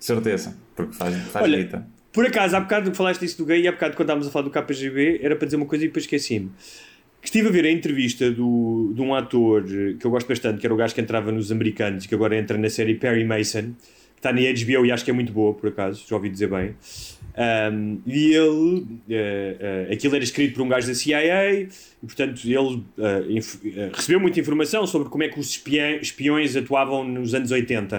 Certeza. 0.00 0.56
Porque 0.74 0.94
faz, 0.94 1.14
faz 1.28 1.44
Olha, 1.44 1.58
guita. 1.58 1.86
Por 2.12 2.26
acaso, 2.26 2.56
há 2.56 2.60
bocado 2.60 2.90
que 2.90 2.96
falaste 2.96 3.24
isso 3.24 3.38
do 3.38 3.44
gay 3.44 3.60
e 3.60 3.68
há 3.68 3.72
bocado 3.72 3.94
quando 3.94 4.06
estávamos 4.06 4.26
a 4.26 4.30
falar 4.30 4.44
do 4.44 4.50
KGB 4.50 5.20
era 5.22 5.36
para 5.36 5.46
dizer 5.46 5.56
uma 5.56 5.66
coisa 5.66 5.84
e 5.84 5.88
depois 5.88 6.04
esqueci-me. 6.04 6.50
Que 7.20 7.28
estive 7.28 7.48
a 7.48 7.52
ver 7.52 7.66
a 7.66 7.70
entrevista 7.70 8.30
do, 8.30 8.92
de 8.94 9.00
um 9.00 9.14
ator 9.14 9.64
que 9.64 10.04
eu 10.04 10.10
gosto 10.10 10.26
bastante, 10.26 10.60
que 10.60 10.66
era 10.66 10.74
o 10.74 10.76
gajo 10.76 10.94
que 10.94 11.00
entrava 11.00 11.30
nos 11.30 11.52
americanos 11.52 12.04
e 12.04 12.08
que 12.08 12.14
agora 12.14 12.36
entra 12.36 12.58
na 12.58 12.68
série 12.68 12.94
Perry 12.94 13.24
Mason, 13.24 13.72
está 14.22 14.32
na 14.32 14.40
HBO 14.40 14.86
e 14.86 14.92
acho 14.92 15.04
que 15.04 15.10
é 15.10 15.14
muito 15.14 15.32
boa, 15.32 15.52
por 15.52 15.68
acaso, 15.68 16.04
já 16.08 16.14
ouvi 16.14 16.28
dizer 16.30 16.48
bem. 16.48 16.74
Um, 17.72 17.98
e 18.06 18.34
ele, 18.34 18.86
eh, 19.08 19.56
eh, 19.88 19.94
aquilo 19.94 20.14
era 20.14 20.22
escrito 20.22 20.54
por 20.54 20.62
um 20.62 20.68
gajo 20.68 20.86
da 20.86 20.94
CIA 20.94 21.52
e, 21.62 21.68
portanto, 22.02 22.42
ele 22.44 22.82
eh, 22.98 23.90
recebeu 23.92 24.20
muita 24.20 24.38
informação 24.38 24.86
sobre 24.86 25.08
como 25.08 25.22
é 25.24 25.28
que 25.28 25.40
os 25.40 25.58
espiões 26.02 26.54
atuavam 26.56 27.02
nos 27.04 27.34
anos 27.34 27.50
80 27.50 27.98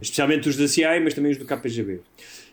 especialmente 0.00 0.48
os 0.48 0.56
da 0.56 0.68
CIA, 0.68 1.00
mas 1.00 1.12
também 1.14 1.32
os 1.32 1.38
do 1.38 1.44
KGB. 1.44 2.00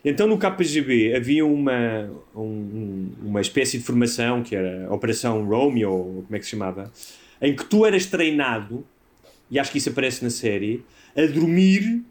Então 0.04 0.26
no 0.26 0.36
KGB 0.36 1.14
havia 1.14 1.46
uma, 1.46 2.10
um- 2.34 3.10
uma 3.22 3.40
espécie 3.40 3.78
de 3.78 3.84
formação 3.84 4.42
que 4.42 4.56
era 4.56 4.86
a 4.88 4.92
Operação 4.94 5.44
Romeo, 5.46 5.90
ou 5.92 6.22
como 6.24 6.34
é 6.34 6.38
que 6.40 6.44
se 6.44 6.50
chamava, 6.50 6.90
em 7.40 7.54
que 7.54 7.64
tu 7.66 7.86
eras 7.86 8.06
treinado, 8.06 8.84
e 9.48 9.58
acho 9.60 9.70
que 9.70 9.78
isso 9.78 9.90
aparece 9.90 10.24
na 10.24 10.30
série, 10.30 10.82
a 11.16 11.24
dormir 11.26 12.02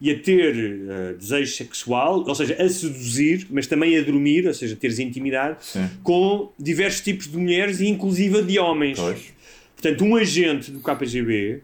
e 0.00 0.10
a 0.10 0.18
ter 0.18 0.56
eh, 0.56 1.14
desejo 1.18 1.54
sexual, 1.54 2.24
ou 2.26 2.34
seja, 2.34 2.54
a 2.54 2.68
seduzir, 2.68 3.46
mas 3.50 3.66
também 3.66 3.98
a 3.98 4.02
dormir, 4.02 4.46
ou 4.46 4.54
seja, 4.54 4.74
teres 4.74 4.98
intimidade, 4.98 5.58
Sim. 5.60 5.88
com 6.02 6.50
diversos 6.58 7.02
tipos 7.02 7.30
de 7.30 7.36
mulheres 7.36 7.80
e 7.80 7.86
inclusive 7.86 8.42
de 8.42 8.58
homens. 8.58 8.98
Pois. 8.98 9.32
Portanto, 9.76 10.04
um 10.04 10.16
agente 10.16 10.70
do 10.70 10.80
KGB, 10.80 11.60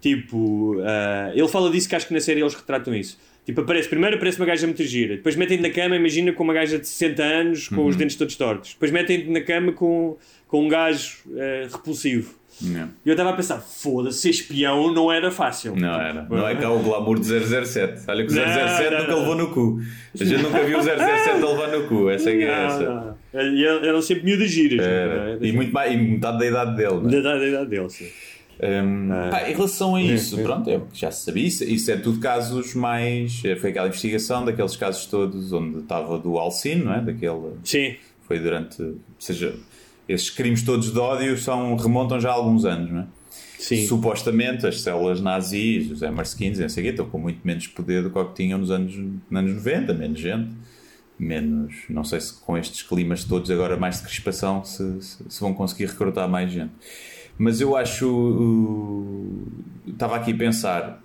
tipo, 0.00 0.76
ah, 0.80 1.32
ele 1.34 1.48
fala 1.48 1.70
disso 1.70 1.88
que 1.88 1.96
acho 1.96 2.06
que 2.06 2.14
na 2.14 2.20
série 2.20 2.40
eles 2.40 2.54
retratam 2.54 2.94
isso. 2.94 3.18
Tipo, 3.44 3.62
aparece, 3.62 3.88
primeiro 3.88 4.16
aparece 4.16 4.38
uma 4.38 4.44
gaja 4.44 4.66
muito 4.66 4.84
gira, 4.84 5.16
depois 5.16 5.34
metem-te 5.34 5.62
na 5.62 5.70
cama, 5.70 5.96
imagina 5.96 6.30
com 6.34 6.44
uma 6.44 6.52
gaja 6.52 6.78
de 6.78 6.86
60 6.86 7.22
anos 7.22 7.68
com 7.68 7.86
os 7.86 7.96
dentes 7.96 8.14
todos 8.14 8.36
tortos, 8.36 8.74
depois 8.74 8.90
metem-te 8.90 9.30
na 9.30 9.40
cama 9.40 9.72
com, 9.72 10.18
com 10.46 10.66
um 10.66 10.68
gajo 10.68 11.16
eh, 11.34 11.66
repulsivo. 11.72 12.34
Não, 12.60 12.88
E 13.04 13.08
eu 13.08 13.12
estava 13.12 13.30
a 13.30 13.32
pensar, 13.34 13.58
foda-se, 13.60 14.18
ser 14.20 14.30
espião 14.30 14.92
não 14.92 15.12
era 15.12 15.30
fácil. 15.30 15.76
não 15.76 16.00
era. 16.00 16.26
Não 16.28 16.48
é 16.48 16.54
cá 16.56 16.70
o 16.70 16.80
glamour 16.80 17.18
de 17.20 17.26
007. 17.28 18.02
Olha 18.08 18.26
que 18.26 18.32
o 18.32 18.34
Não, 18.36 18.44
007 18.44 18.90
não, 18.90 18.98
nunca 19.00 19.10
não. 19.12 19.18
levou 19.20 19.34
no 19.36 19.50
cu. 19.50 19.80
A 20.20 20.24
gente 20.24 20.42
nunca 20.42 20.64
viu 20.64 20.78
o 20.78 20.82
007 20.82 20.98
a 21.30 21.34
levar 21.34 21.68
no 21.68 21.86
cu. 21.88 22.10
Essa 22.10 22.30
é 22.30 22.36
que 22.36 22.42
é 22.44 22.64
essa. 22.66 23.16
E 23.34 23.64
eram 23.64 24.02
sempre 24.02 24.24
miúdas 24.24 24.50
giras. 24.50 24.84
Era. 24.84 25.38
é? 25.40 25.46
E, 25.46 25.52
muito 25.52 25.72
mais, 25.72 25.92
e 25.92 25.96
metade 25.96 26.38
da 26.38 26.46
idade 26.46 26.76
dele. 26.76 26.94
né? 26.96 27.10
Da 27.10 27.18
idade- 27.18 27.40
da 27.40 27.46
idade 27.48 27.70
dele, 27.70 27.90
sim. 27.90 28.08
Hum, 28.60 29.08
Ah. 29.12 29.28
pá, 29.30 29.48
em 29.48 29.54
relação 29.54 29.94
a 29.94 30.02
isso, 30.02 30.36
pronto, 30.42 30.68
é 30.68 30.80
já 30.92 31.12
se 31.12 31.26
sabia. 31.26 31.46
Isso, 31.46 31.62
isso 31.62 31.88
é 31.92 31.96
tudo 31.96 32.18
casos 32.18 32.74
mais. 32.74 33.40
é, 33.44 33.54
Foi 33.54 33.70
aquela 33.70 33.86
investigação 33.86 34.44
daqueles 34.44 34.74
casos 34.74 35.06
todos 35.06 35.52
onde 35.52 35.78
estava 35.78 36.18
do 36.18 36.36
Alcino, 36.38 36.86
não 36.86 36.94
é? 36.94 37.00
Daquele. 37.00 37.52
Sim, 37.62 37.94
Foi 38.26 38.40
durante. 38.40 38.82
Ou 38.82 38.96
seja, 39.18 39.54
esses 40.08 40.30
crimes 40.30 40.62
todos 40.62 40.92
de 40.92 40.98
ódio 40.98 41.36
são, 41.36 41.76
remontam 41.76 42.18
já 42.18 42.30
a 42.30 42.34
alguns 42.34 42.64
anos, 42.64 42.90
não 42.90 43.00
é? 43.00 43.06
sim. 43.58 43.86
Supostamente 43.86 44.66
as 44.66 44.80
células 44.80 45.20
nazis, 45.20 45.90
os 45.90 46.00
MR15, 46.00 46.58
não 46.58 46.68
sei 46.68 46.84
quê, 46.84 46.90
estão 46.90 47.08
com 47.08 47.18
muito 47.18 47.40
menos 47.44 47.66
poder 47.66 48.02
do 48.02 48.10
que 48.10 48.18
o 48.18 48.24
que 48.26 48.34
tinham 48.34 48.58
nos 48.58 48.70
anos, 48.70 48.96
nos 48.96 49.38
anos 49.38 49.54
90, 49.56 49.94
menos 49.94 50.18
gente, 50.18 50.50
menos. 51.18 51.74
Não 51.90 52.04
sei 52.04 52.20
se 52.20 52.32
com 52.32 52.56
estes 52.56 52.82
climas 52.82 53.24
todos 53.24 53.50
agora 53.50 53.76
mais 53.76 53.98
de 53.98 54.04
crispação 54.04 54.64
se, 54.64 55.02
se, 55.02 55.18
se 55.28 55.40
vão 55.40 55.52
conseguir 55.52 55.86
recrutar 55.86 56.28
mais 56.28 56.50
gente. 56.50 56.72
Mas 57.36 57.60
eu 57.60 57.76
acho. 57.76 58.08
uh, 58.08 59.46
Estava 59.86 60.16
aqui 60.16 60.32
a 60.32 60.36
pensar 60.36 61.02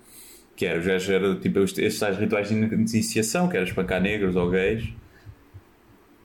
que 0.55 0.65
era, 0.65 0.99
já 0.99 1.13
era 1.13 1.35
tipo 1.35 1.59
estes 1.59 1.99
tais 1.99 2.17
rituais 2.17 2.47
de 2.49 2.55
iniciação, 2.55 3.47
que 3.47 3.57
era 3.57 3.65
espancar 3.65 4.01
negros 4.01 4.35
ou 4.35 4.49
gays. 4.49 4.89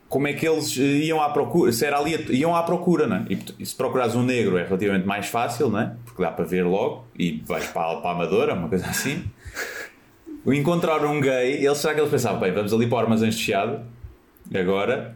Como 0.09 0.27
é 0.27 0.33
que 0.33 0.45
eles 0.47 0.75
eh, 0.77 0.81
iam 1.05 1.21
à 1.21 1.29
procura? 1.29 1.71
Se 1.71 1.85
era 1.85 1.99
ali, 1.99 2.15
iam 2.31 2.55
à 2.55 2.63
procura, 2.63 3.05
não 3.07 3.17
é? 3.17 3.25
E, 3.59 3.65
se 3.65 3.75
procurares 3.75 4.15
um 4.15 4.23
negro 4.23 4.57
é 4.57 4.63
relativamente 4.65 5.05
mais 5.05 5.27
fácil, 5.27 5.69
não 5.69 5.79
é? 5.79 5.93
Porque 6.03 6.21
dá 6.21 6.31
para 6.31 6.43
ver 6.45 6.63
logo 6.65 7.05
e 7.17 7.43
vais 7.45 7.67
para, 7.67 7.91
a- 7.91 7.95
para 8.01 8.09
a 8.09 8.13
Amadora, 8.13 8.53
uma 8.55 8.67
coisa 8.67 8.87
assim. 8.87 9.23
O 10.43 10.51
encontrar 10.53 11.05
um 11.05 11.21
gay, 11.21 11.63
eles, 11.65 11.77
será 11.77 11.93
que 11.93 11.99
eles 11.99 12.09
pensavam, 12.09 12.39
bem, 12.39 12.51
vamos 12.51 12.73
ali 12.73 12.87
para 12.87 12.95
o 12.95 12.99
armazém 13.01 13.29
de 13.29 13.35
Chiado, 13.35 13.81
agora, 14.55 15.15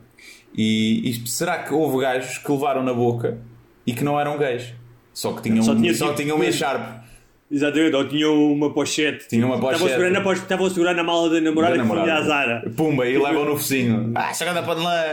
e, 0.55 1.09
e 1.09 1.27
será 1.27 1.59
que 1.63 1.73
houve 1.73 1.99
gajos 2.01 2.37
que 2.37 2.51
levaram 2.51 2.83
na 2.83 2.93
boca 2.93 3.39
e 3.87 3.93
que 3.93 4.03
não 4.03 4.19
eram 4.19 4.37
gays? 4.37 4.73
Só 5.13 5.33
que 5.33 5.41
tinham, 5.41 5.63
Só 5.63 5.71
só 5.73 5.77
tinha 5.79 5.93
tinham, 5.93 6.09
tipo- 6.09 6.21
tinham 6.21 6.35
uma 6.35 6.45
echarpe. 6.45 7.02
Exatamente, 7.53 7.95
ou 7.95 8.07
tinha 8.07 8.31
uma 8.31 8.73
pochete. 8.73 9.27
Tinha 9.29 9.45
uma 9.45 9.55
Estavam 9.55 9.69
a 9.69 9.73
pochete. 9.79 9.91
segurar 9.91 10.09
na, 10.09 10.21
poch- 10.21 10.37
estavam 10.41 10.65
a 10.65 10.69
segurar 10.71 10.93
na 10.95 11.03
mala 11.03 11.29
da 11.29 11.39
namorada 11.39 11.77
Da 11.77 11.83
que 11.83 11.87
foi 11.87 11.97
namorada. 11.97 12.19
à 12.23 12.25
Zara. 12.25 12.71
Pumba, 12.75 13.07
e 13.07 13.15
levam 13.17 13.45
no 13.45 13.51
focinho. 13.55 14.11
Ah, 14.15 14.31
para 14.63 14.73
lá. 14.73 15.03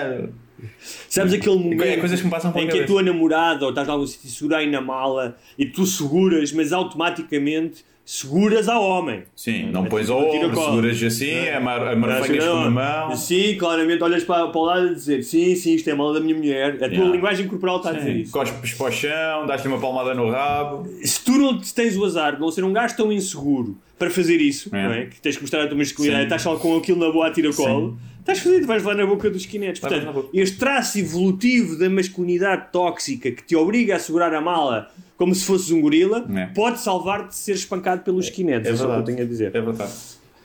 Sabes 1.09 1.33
aquele 1.35 1.57
momento 1.57 1.83
É 1.83 1.97
coisas 1.99 2.19
que 2.19 2.25
me 2.25 2.31
passam 2.31 2.53
em 2.57 2.67
que 2.69 2.81
a 2.81 2.87
tua 2.87 3.03
namorada 3.03 3.65
ou 3.65 3.71
estás 3.71 3.87
lá 3.87 3.95
algum 3.95 4.07
sítio 4.07 4.29
segura 4.31 4.59
aí 4.59 4.71
na 4.71 4.81
mala 4.81 5.37
e 5.59 5.67
tu 5.67 5.85
seguras, 5.87 6.53
mas 6.53 6.73
automaticamente 6.73 7.85
seguras 8.13 8.69
ao 8.69 8.83
homem. 8.83 9.23
Sim, 9.37 9.71
não 9.71 9.85
pões 9.85 10.07
tipo, 10.07 10.19
ao 10.19 10.27
ombro, 10.29 10.51
cola. 10.51 10.71
seguras 10.71 11.03
assim, 11.03 11.49
amar- 11.51 11.87
amarfanhas 11.93 12.45
com 12.45 12.51
uma 12.55 12.71
mão. 12.71 13.17
Sim, 13.17 13.57
claramente 13.57 14.03
olhas 14.03 14.25
para, 14.25 14.49
para 14.49 14.61
o 14.61 14.65
lado 14.65 14.87
e 14.89 14.95
dizer 14.95 15.23
sim, 15.23 15.55
sim, 15.55 15.75
isto 15.77 15.89
é 15.89 15.93
a 15.93 15.97
mala 15.97 16.15
da 16.15 16.21
minha 16.21 16.35
mulher. 16.37 16.75
A 16.75 16.79
tua 16.79 16.89
Yeah. 16.89 17.13
linguagem 17.15 17.47
corporal 17.47 17.77
está 17.77 17.91
a 17.91 17.93
dizer 17.93 18.17
isso. 18.17 18.33
Cospes 18.33 18.75
para 18.75 18.87
o 18.87 18.91
chão, 18.93 19.47
dás-lhe 19.47 19.69
uma 19.69 19.79
palmada 19.79 20.13
no 20.13 20.29
rabo. 20.29 20.89
Se 21.05 21.25
tu 21.25 21.33
não 21.33 21.59
tens 21.61 21.97
o 21.97 22.05
azar 22.05 22.35
de 22.35 22.41
não 22.41 22.51
ser 22.51 22.65
um 22.65 22.73
gajo 22.73 22.97
tão 22.97 23.13
inseguro 23.13 23.79
para 23.97 24.11
fazer 24.11 24.39
isso, 24.41 24.75
É. 24.75 24.83
não 24.83 24.93
é? 24.93 25.07
que 25.07 25.21
tens 25.21 25.37
que 25.37 25.43
mostrar 25.43 25.63
a 25.63 25.67
tua 25.69 25.79
masculinidade, 25.79 26.23
Sim. 26.23 26.27
estás 26.27 26.43
só 26.43 26.57
com 26.57 26.77
aquilo 26.77 26.99
na 26.99 27.13
boa 27.13 27.29
a 27.29 27.31
tira-colo, 27.31 27.97
estás 28.19 28.41
fodido, 28.41 28.67
vais 28.67 28.83
lá 28.83 28.95
na 28.95 29.07
boca 29.07 29.31
dos. 29.31 29.47
Levas 29.53 29.79
Portanto, 29.79 30.31
este 30.35 30.57
traço 30.59 30.99
evolutivo 30.99 31.79
da 31.79 31.89
masculinidade 31.89 32.73
tóxica 32.73 33.31
que 33.31 33.43
te 33.45 33.55
obriga 33.55 33.95
a 33.97 33.99
segurar 34.01 34.35
a 34.35 34.41
mala 34.41 34.91
como 35.21 35.35
se 35.35 35.45
fosses 35.45 35.71
um 35.71 35.83
gorila, 35.83 36.27
É. 36.35 36.47
pode 36.47 36.81
salvar-te 36.81 37.29
de 37.29 37.35
ser 37.35 37.53
espancado 37.53 38.03
pelos 38.03 38.25
skinetes. 38.25 38.71
É 38.71 38.73
É, 38.73 38.77
só 38.77 38.85
o 38.85 38.87
que 38.87 38.93
eu 38.93 38.97
verdade. 38.97 39.17
tenho 39.17 39.27
a 39.27 39.31
dizer. 39.31 39.55
É 39.55 39.61
verdade. 39.61 39.93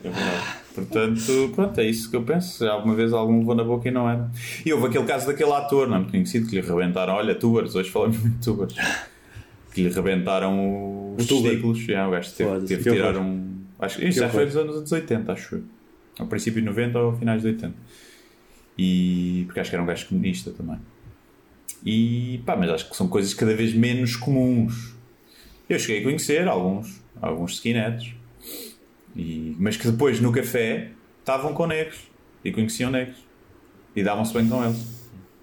É 0.04 0.10
verdade. 0.10 0.44
Portanto, 0.74 1.52
pronto, 1.54 1.80
é 1.80 1.84
isso 1.88 2.10
que 2.10 2.16
eu 2.16 2.22
penso. 2.22 2.62
Alguma 2.68 2.94
vez 2.94 3.10
algum 3.14 3.38
levou 3.38 3.54
na 3.54 3.64
boca 3.64 3.88
e 3.88 3.90
não 3.90 4.06
era. 4.08 4.30
E 4.66 4.70
houve 4.70 4.88
aquele 4.88 5.04
caso 5.04 5.26
daquele 5.26 5.50
ator, 5.52 5.88
não 5.88 5.94
é 5.96 5.98
muito 6.00 6.10
conhecido, 6.10 6.46
que 6.46 6.54
lhe 6.54 6.60
rebentaram. 6.60 7.14
Olha, 7.14 7.34
tubers, 7.34 7.74
hoje 7.74 7.88
falamos 7.90 8.18
muito 8.18 8.36
de 8.36 8.44
tubers. 8.44 8.74
Que 9.72 9.82
lhe 9.84 9.88
rebentaram 9.88 11.14
os 11.18 11.26
testículos. 11.26 11.78
Já, 11.78 12.06
o 12.06 12.10
gajo 12.10 12.30
teve, 12.32 12.60
teve 12.66 12.82
que 12.84 12.90
tirar 12.90 13.14
horror. 13.16 13.22
um. 13.26 13.56
Acho 13.78 13.96
que 13.98 14.06
isto 14.08 14.18
já 14.20 14.28
foi 14.28 14.44
nos 14.44 14.56
anos 14.58 14.76
anos 14.76 14.92
80, 14.92 15.32
acho 15.32 15.54
eu. 15.56 15.62
Ao 16.18 16.26
princípio 16.26 16.60
de 16.60 16.66
90 16.66 16.98
ou 16.98 17.16
finais 17.16 17.40
de 17.40 17.48
80. 17.48 17.74
E. 18.78 19.44
Porque 19.46 19.60
acho 19.60 19.70
que 19.70 19.76
era 19.76 19.82
um 19.82 19.86
gajo 19.86 20.06
comunista 20.08 20.50
também. 20.50 20.78
E 21.86 22.40
pá, 22.44 22.56
mas 22.56 22.68
acho 22.68 22.90
que 22.90 22.96
são 22.96 23.06
coisas 23.06 23.32
cada 23.32 23.54
vez 23.54 23.72
menos 23.72 24.16
comuns. 24.16 24.94
Eu 25.68 25.78
cheguei 25.78 26.00
a 26.00 26.02
conhecer 26.04 26.46
alguns, 26.48 27.00
alguns 27.22 27.52
skinheads, 27.54 28.12
e, 29.14 29.54
mas 29.58 29.76
que 29.76 29.88
depois 29.88 30.20
no 30.20 30.32
café 30.32 30.90
estavam 31.20 31.54
com 31.54 31.66
negros 31.66 31.98
e 32.44 32.50
conheciam 32.50 32.90
negros 32.90 33.16
e 33.94 34.02
davam-se 34.02 34.34
bem 34.34 34.48
com 34.48 34.64
eles. 34.64 34.96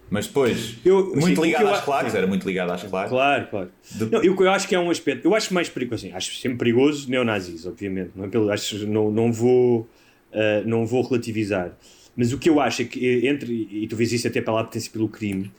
Mas 0.09 0.27
depois, 0.27 0.75
Eu- 0.85 1.11
sim, 1.15 1.19
muito 1.21 1.41
que 1.41 1.47
ligado 1.47 1.67
às 1.69 1.81
claques, 1.81 2.13
era 2.13 2.27
muito 2.27 2.45
ligado 2.45 2.71
às 2.71 2.83
claques. 2.83 3.09
Claro, 3.09 3.47
claro. 3.47 3.71
De- 3.91 4.05
Não, 4.11 4.21
eu, 4.21 4.35
eu 4.35 4.51
acho 4.51 4.67
que 4.67 4.75
é 4.75 4.79
um 4.79 4.91
aspecto. 4.91 5.25
Eu 5.25 5.33
acho 5.33 5.51
mais 5.53 5.69
perigoso, 5.69 6.05
assim, 6.05 6.13
acho 6.15 6.35
sempre 6.35 6.57
perigoso 6.59 7.09
neonazis, 7.09 7.65
obviamente. 7.65 8.11
Não, 8.15 8.25
é 8.25 8.27
pelo, 8.27 8.51
acho, 8.51 8.85
não, 8.85 9.09
não, 9.09 9.31
vou, 9.31 9.89
ah, 10.31 10.61
não 10.65 10.85
vou 10.85 11.01
relativizar. 11.01 11.75
Mas 12.15 12.31
o 12.31 12.37
que 12.37 12.47
eu 12.47 12.59
acho 12.59 12.83
é 12.83 12.85
que, 12.85 13.03
eh, 13.03 13.27
entre, 13.27 13.51
e 13.71 13.87
tu 13.87 13.95
vês 13.95 14.11
isso 14.13 14.27
até 14.27 14.39
pela 14.39 14.61
apetência 14.61 14.91
pelo 14.91 15.07
crime, 15.09 15.51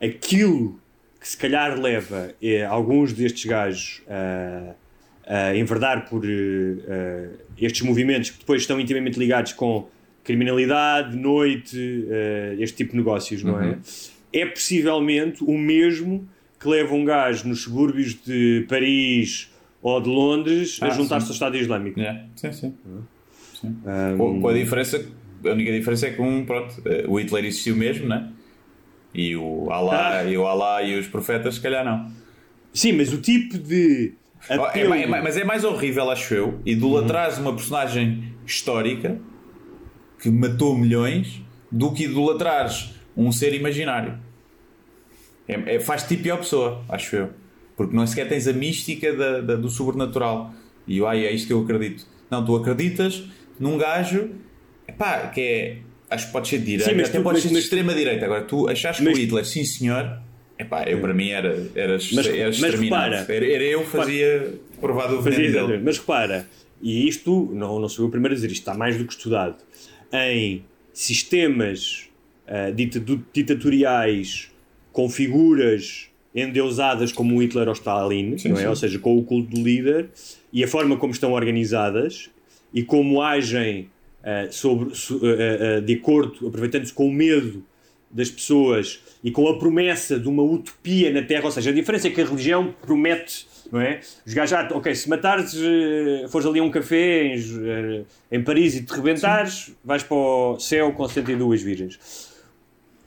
aquilo 0.00 0.80
que 1.20 1.28
se 1.28 1.36
calhar 1.36 1.78
leva 1.78 2.34
eh, 2.42 2.64
alguns 2.64 3.12
destes 3.12 3.44
gajos 3.44 4.02
a, 4.08 4.74
a 5.50 5.56
enverdar 5.56 6.08
por 6.08 6.24
eh, 6.24 6.28
eh, 6.88 7.28
estes 7.58 7.82
movimentos 7.82 8.30
que 8.30 8.38
depois 8.38 8.62
estão 8.62 8.80
intimamente 8.80 9.18
ligados 9.18 9.52
com 9.52 9.88
criminalidade, 10.24 11.16
noite, 11.16 12.06
este 12.58 12.76
tipo 12.78 12.92
de 12.92 12.98
negócios, 12.98 13.42
não 13.42 13.60
é? 13.60 13.78
É 14.32 14.46
possivelmente 14.46 15.42
o 15.42 15.56
mesmo 15.58 16.28
que 16.60 16.68
leva 16.68 16.94
um 16.94 17.04
gajo 17.04 17.48
nos 17.48 17.62
subúrbios 17.62 18.14
de 18.22 18.64
Paris 18.68 19.50
ou 19.82 20.00
de 20.00 20.08
Londres 20.10 20.78
a 20.82 20.86
Ah, 20.86 20.90
juntar-se 20.90 21.26
sim. 21.26 21.30
ao 21.30 21.34
Estado 21.34 21.56
Islâmico. 21.56 21.98
Yeah, 21.98 22.26
Sim, 22.36 22.52
sim. 22.52 22.74
sim. 23.54 23.76
Um, 24.14 24.40
Com, 24.40 24.48
a 24.48 24.52
diferença, 24.52 25.04
a 25.44 25.48
única 25.48 25.72
diferença 25.72 26.06
é 26.06 26.10
que 26.10 26.20
um, 26.22 26.44
pronto, 26.44 26.74
o 27.08 27.18
Hitler 27.18 27.46
existiu 27.46 27.74
mesmo, 27.74 28.06
né? 28.06 28.30
E 29.14 29.34
o 29.36 29.70
Allah, 29.70 30.18
Ah. 30.18 30.24
e 30.24 30.36
o 30.36 30.46
Allah 30.46 30.82
e 30.82 30.98
os 30.98 31.06
profetas, 31.08 31.56
se 31.56 31.60
calhar 31.60 31.84
não. 31.84 32.10
Sim, 32.72 32.92
mas 32.92 33.12
o 33.12 33.20
tipo 33.20 33.58
de 33.58 34.14
é 34.48 34.80
é 34.80 35.06
ma- 35.06 35.20
mas 35.22 35.36
é 35.36 35.44
mais 35.44 35.64
horrível, 35.64 36.08
acho 36.10 36.32
eu, 36.34 36.60
idolatrar 36.64 37.38
uma 37.40 37.52
personagem 37.52 38.32
histórica 38.46 39.18
que 40.20 40.30
matou 40.30 40.76
milhões 40.76 41.42
do 41.70 41.92
que 41.92 42.04
idolatrares 42.04 42.94
um 43.16 43.30
ser 43.32 43.52
imaginário. 43.54 44.18
É, 45.48 45.74
é, 45.76 45.80
faz 45.80 46.04
tipo 46.04 46.22
pior 46.22 46.38
pessoa, 46.38 46.84
acho 46.88 47.16
eu. 47.16 47.30
Porque 47.76 47.94
não 47.96 48.06
sequer 48.06 48.28
tens 48.28 48.46
a 48.46 48.52
mística 48.52 49.12
da, 49.12 49.40
da- 49.40 49.56
do 49.56 49.68
sobrenatural. 49.68 50.52
E 50.86 51.04
ai, 51.04 51.26
é 51.26 51.32
isto 51.32 51.46
que 51.48 51.52
eu 51.52 51.62
acredito. 51.62 52.06
Não, 52.30 52.44
tu 52.44 52.54
acreditas 52.54 53.24
num 53.58 53.76
gajo 53.76 54.30
epá, 54.86 55.26
que 55.28 55.40
é. 55.40 55.78
Acho 56.10 56.26
que 56.26 56.32
pode 56.32 56.48
ser 56.48 56.58
de 56.58 56.64
direita, 56.64 56.90
Sim, 56.90 56.96
mas 56.96 57.08
até 57.08 57.18
tu- 57.18 57.22
pode 57.24 57.40
ser 57.40 57.48
de 57.48 57.58
extrema-direita. 57.58 58.24
Agora, 58.24 58.42
tu 58.42 58.68
achaste 58.68 59.02
Mas- 59.02 59.12
que 59.14 59.20
o 59.20 59.22
Hitler, 59.22 59.44
sim 59.46 59.64
senhor, 59.64 60.18
epá, 60.58 60.82
eu 60.84 61.00
para 61.00 61.14
mim 61.14 61.28
era, 61.30 61.68
era, 61.74 61.92
Mas- 62.12 62.26
era 62.26 62.46
mas 62.60 62.74
repara- 62.74 63.26
era, 63.28 63.46
era 63.46 63.62
eu 63.64 63.80
que 63.84 63.90
fazia 63.90 64.54
provar 64.80 65.06
do 65.06 65.22
Fazia 65.22 65.38
veneno 65.50 65.68
dele. 65.68 65.82
Mas 65.84 65.98
repara, 65.98 66.48
e 66.82 67.06
isto, 67.08 67.50
não, 67.54 67.78
não 67.78 67.88
sou 67.88 68.04
eu 68.04 68.08
o 68.08 68.10
primeiro 68.10 68.32
a 68.32 68.34
dizer, 68.34 68.48
isto 68.48 68.60
está 68.62 68.74
mais 68.74 68.96
do 68.98 69.04
que 69.04 69.12
estudado, 69.12 69.56
em 70.12 70.64
sistemas 70.92 72.08
ditadu- 72.74 73.24
ditatoriais 73.32 74.50
com 74.92 75.08
figuras 75.08 76.06
endeusadas 76.34 77.12
como 77.12 77.36
o 77.36 77.42
Hitler 77.42 77.68
ou 77.68 77.74
Stalin, 77.74 78.30
não 78.30 78.34
é? 78.34 78.38
sim. 78.38 78.66
ou 78.66 78.76
seja, 78.76 78.98
com 78.98 79.16
o 79.18 79.22
culto 79.22 79.50
do 79.54 79.62
líder, 79.62 80.08
e 80.52 80.62
a 80.64 80.68
forma 80.68 80.96
como 80.96 81.12
estão 81.12 81.32
organizadas 81.32 82.28
e 82.74 82.82
como 82.82 83.20
agem 83.22 83.88
ah, 84.24 84.46
sobre, 84.50 84.94
so- 84.94 85.20
ah, 85.24 85.76
ah, 85.78 85.80
de 85.80 85.94
acordo, 85.94 86.46
aproveitando-se 86.48 86.92
com 86.92 87.06
o 87.08 87.12
medo 87.12 87.64
das 88.10 88.28
pessoas 88.30 89.00
e 89.22 89.30
com 89.30 89.46
a 89.48 89.56
promessa 89.58 90.18
de 90.18 90.28
uma 90.28 90.42
utopia 90.42 91.12
na 91.12 91.22
Terra, 91.22 91.44
ou 91.44 91.50
seja, 91.52 91.70
a 91.70 91.72
diferença 91.72 92.08
é 92.08 92.10
que 92.10 92.20
a 92.20 92.24
religião 92.24 92.74
promete, 92.82 93.46
não 93.70 93.80
é? 93.80 94.00
Os 94.26 94.34
gajos, 94.34 94.52
ah, 94.52 94.68
ok, 94.72 94.92
se 94.94 95.08
matares, 95.08 95.54
eh, 95.54 96.26
fores 96.28 96.44
ali 96.46 96.58
a 96.58 96.62
um 96.64 96.70
café 96.72 97.26
em, 97.26 97.34
eh, 97.38 98.02
em 98.32 98.42
Paris 98.42 98.74
e 98.74 98.82
te 98.84 98.92
rebentares, 98.92 99.72
vais 99.84 100.02
para 100.02 100.16
o 100.16 100.58
céu 100.58 100.90
com 100.92 101.06
72 101.06 101.62
virgens. 101.62 102.00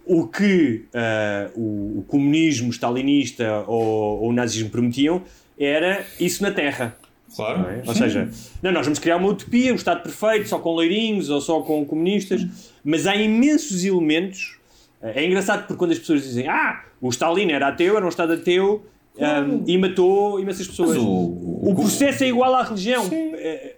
O 0.05 0.27
que 0.27 0.85
ah, 0.93 1.49
o, 1.53 1.99
o 1.99 2.05
comunismo 2.07 2.69
stalinista 2.71 3.65
ou, 3.67 4.21
ou 4.21 4.29
o 4.29 4.33
nazismo 4.33 4.69
prometiam 4.69 5.21
era 5.59 6.05
isso 6.17 6.41
na 6.43 6.51
Terra. 6.51 6.97
Claro. 7.35 7.59
não 7.63 7.69
é? 7.69 7.81
Ou 7.85 7.93
seja, 7.95 8.29
não, 8.61 8.71
nós 8.71 8.85
vamos 8.85 8.99
criar 8.99 9.17
uma 9.17 9.27
utopia, 9.29 9.71
um 9.71 9.75
Estado 9.75 10.01
perfeito, 10.03 10.47
só 10.49 10.59
com 10.59 10.71
loirinhos 10.71 11.29
ou 11.29 11.41
só 11.41 11.61
com 11.61 11.83
comunistas, 11.85 12.45
mas 12.83 13.07
há 13.07 13.15
imensos 13.15 13.83
elementos. 13.83 14.57
É 15.01 15.25
engraçado 15.25 15.61
porque 15.61 15.75
quando 15.75 15.91
as 15.91 15.99
pessoas 15.99 16.23
dizem 16.23 16.47
ah, 16.47 16.83
o 17.01 17.09
Stalin 17.09 17.51
era 17.51 17.67
ateu, 17.67 17.97
era 17.97 18.05
um 18.05 18.09
Estado 18.09 18.33
ateu 18.33 18.85
um, 19.17 19.63
e 19.67 19.77
matou 19.77 20.39
imensas 20.39 20.67
pessoas. 20.67 20.95
O- 20.97 21.01
o, 21.03 21.71
o- 21.71 21.75
processo 21.75 22.23
é 22.23 22.27
igual 22.29 22.53
à 22.55 22.63
religião. 22.63 23.05
É, 23.11 23.75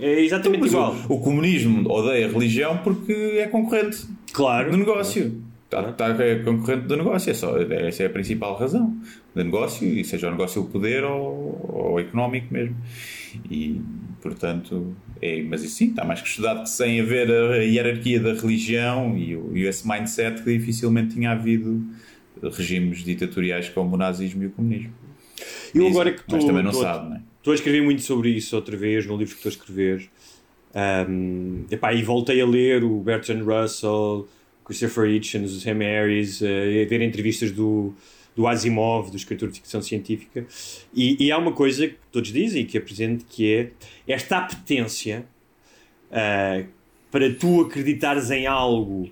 é 0.00 0.20
exatamente 0.24 0.60
Mas 0.62 0.72
igual. 0.72 0.94
o, 1.08 1.14
o 1.14 1.20
comunismo 1.20 1.90
odeia 1.90 2.26
a 2.26 2.30
religião 2.30 2.78
porque 2.78 3.12
é 3.38 3.46
concorrente 3.46 4.04
Claro. 4.32 4.70
do 4.70 4.76
negócio. 4.76 5.42
Está, 5.80 6.08
é 6.24 6.36
concorrente 6.36 6.86
do 6.86 6.96
negócio, 6.96 7.30
é 7.30 7.34
só, 7.34 7.56
essa 7.58 8.02
é 8.02 8.06
a 8.06 8.10
principal 8.10 8.56
razão 8.56 8.96
do 9.34 9.42
negócio, 9.44 9.86
e 9.86 10.04
seja 10.04 10.28
o 10.28 10.30
negócio 10.30 10.62
o 10.62 10.66
poder 10.68 11.02
ou, 11.04 11.60
ou 11.72 12.00
económico 12.00 12.52
mesmo. 12.52 12.76
E, 13.50 13.80
portanto, 14.20 14.94
é, 15.20 15.42
mas 15.42 15.62
isso 15.64 15.76
sim, 15.76 15.88
está 15.90 16.04
mais 16.04 16.20
que 16.20 16.28
estudado 16.28 16.62
que 16.64 16.68
sem 16.70 17.00
haver 17.00 17.30
a 17.30 17.56
hierarquia 17.58 18.20
da 18.20 18.34
religião 18.34 19.16
e, 19.16 19.32
e 19.58 19.64
esse 19.66 19.88
mindset 19.88 20.42
que 20.42 20.56
dificilmente 20.58 21.14
tinha 21.14 21.30
havido 21.32 21.82
regimes 22.42 23.02
ditatoriais 23.04 23.68
como 23.68 23.94
o 23.94 23.96
nazismo 23.98 24.42
e 24.42 24.46
o 24.46 24.50
comunismo. 24.50 24.92
Eu 25.74 25.86
agora 25.88 26.12
que 26.12 26.22
mas 26.26 26.34
estou- 26.34 26.46
também 26.48 26.62
não 26.62 26.70
estou- 26.70 26.84
sabe, 26.84 27.08
não 27.08 27.16
é? 27.16 27.20
Estou 27.38 27.52
a 27.52 27.54
escrever 27.54 27.82
muito 27.82 28.02
sobre 28.02 28.28
isso 28.30 28.54
outra 28.54 28.76
vez, 28.76 29.06
no 29.06 29.16
livro 29.16 29.34
que 29.34 29.46
estou 29.48 29.50
a 29.50 29.52
escrever. 29.52 30.08
Um, 30.74 31.64
epá, 31.70 31.92
e 31.92 32.02
voltei 32.02 32.40
a 32.40 32.46
ler 32.46 32.84
o 32.84 33.00
Bertrand 33.00 33.42
Russell, 33.44 34.28
Christopher 34.72 35.10
Hitchens, 35.10 35.52
o 35.52 35.60
Sam 35.60 35.78
Harris, 35.78 36.40
uh, 36.40 36.44
ver 36.88 37.02
entrevistas 37.02 37.50
do, 37.50 37.92
do 38.34 38.46
Asimov, 38.46 39.10
do 39.10 39.16
escritor 39.16 39.50
de 39.50 39.56
ficção 39.56 39.82
científica. 39.82 40.46
E, 40.94 41.26
e 41.26 41.30
há 41.30 41.38
uma 41.38 41.52
coisa 41.52 41.88
que 41.88 41.96
todos 42.10 42.32
dizem 42.32 42.64
que 42.64 42.80
presente, 42.80 43.24
que 43.28 43.54
é 43.54 43.70
esta 44.06 44.38
apetência 44.38 45.26
uh, 46.10 46.66
para 47.10 47.32
tu 47.34 47.60
acreditares 47.60 48.30
em 48.30 48.46
algo 48.46 49.10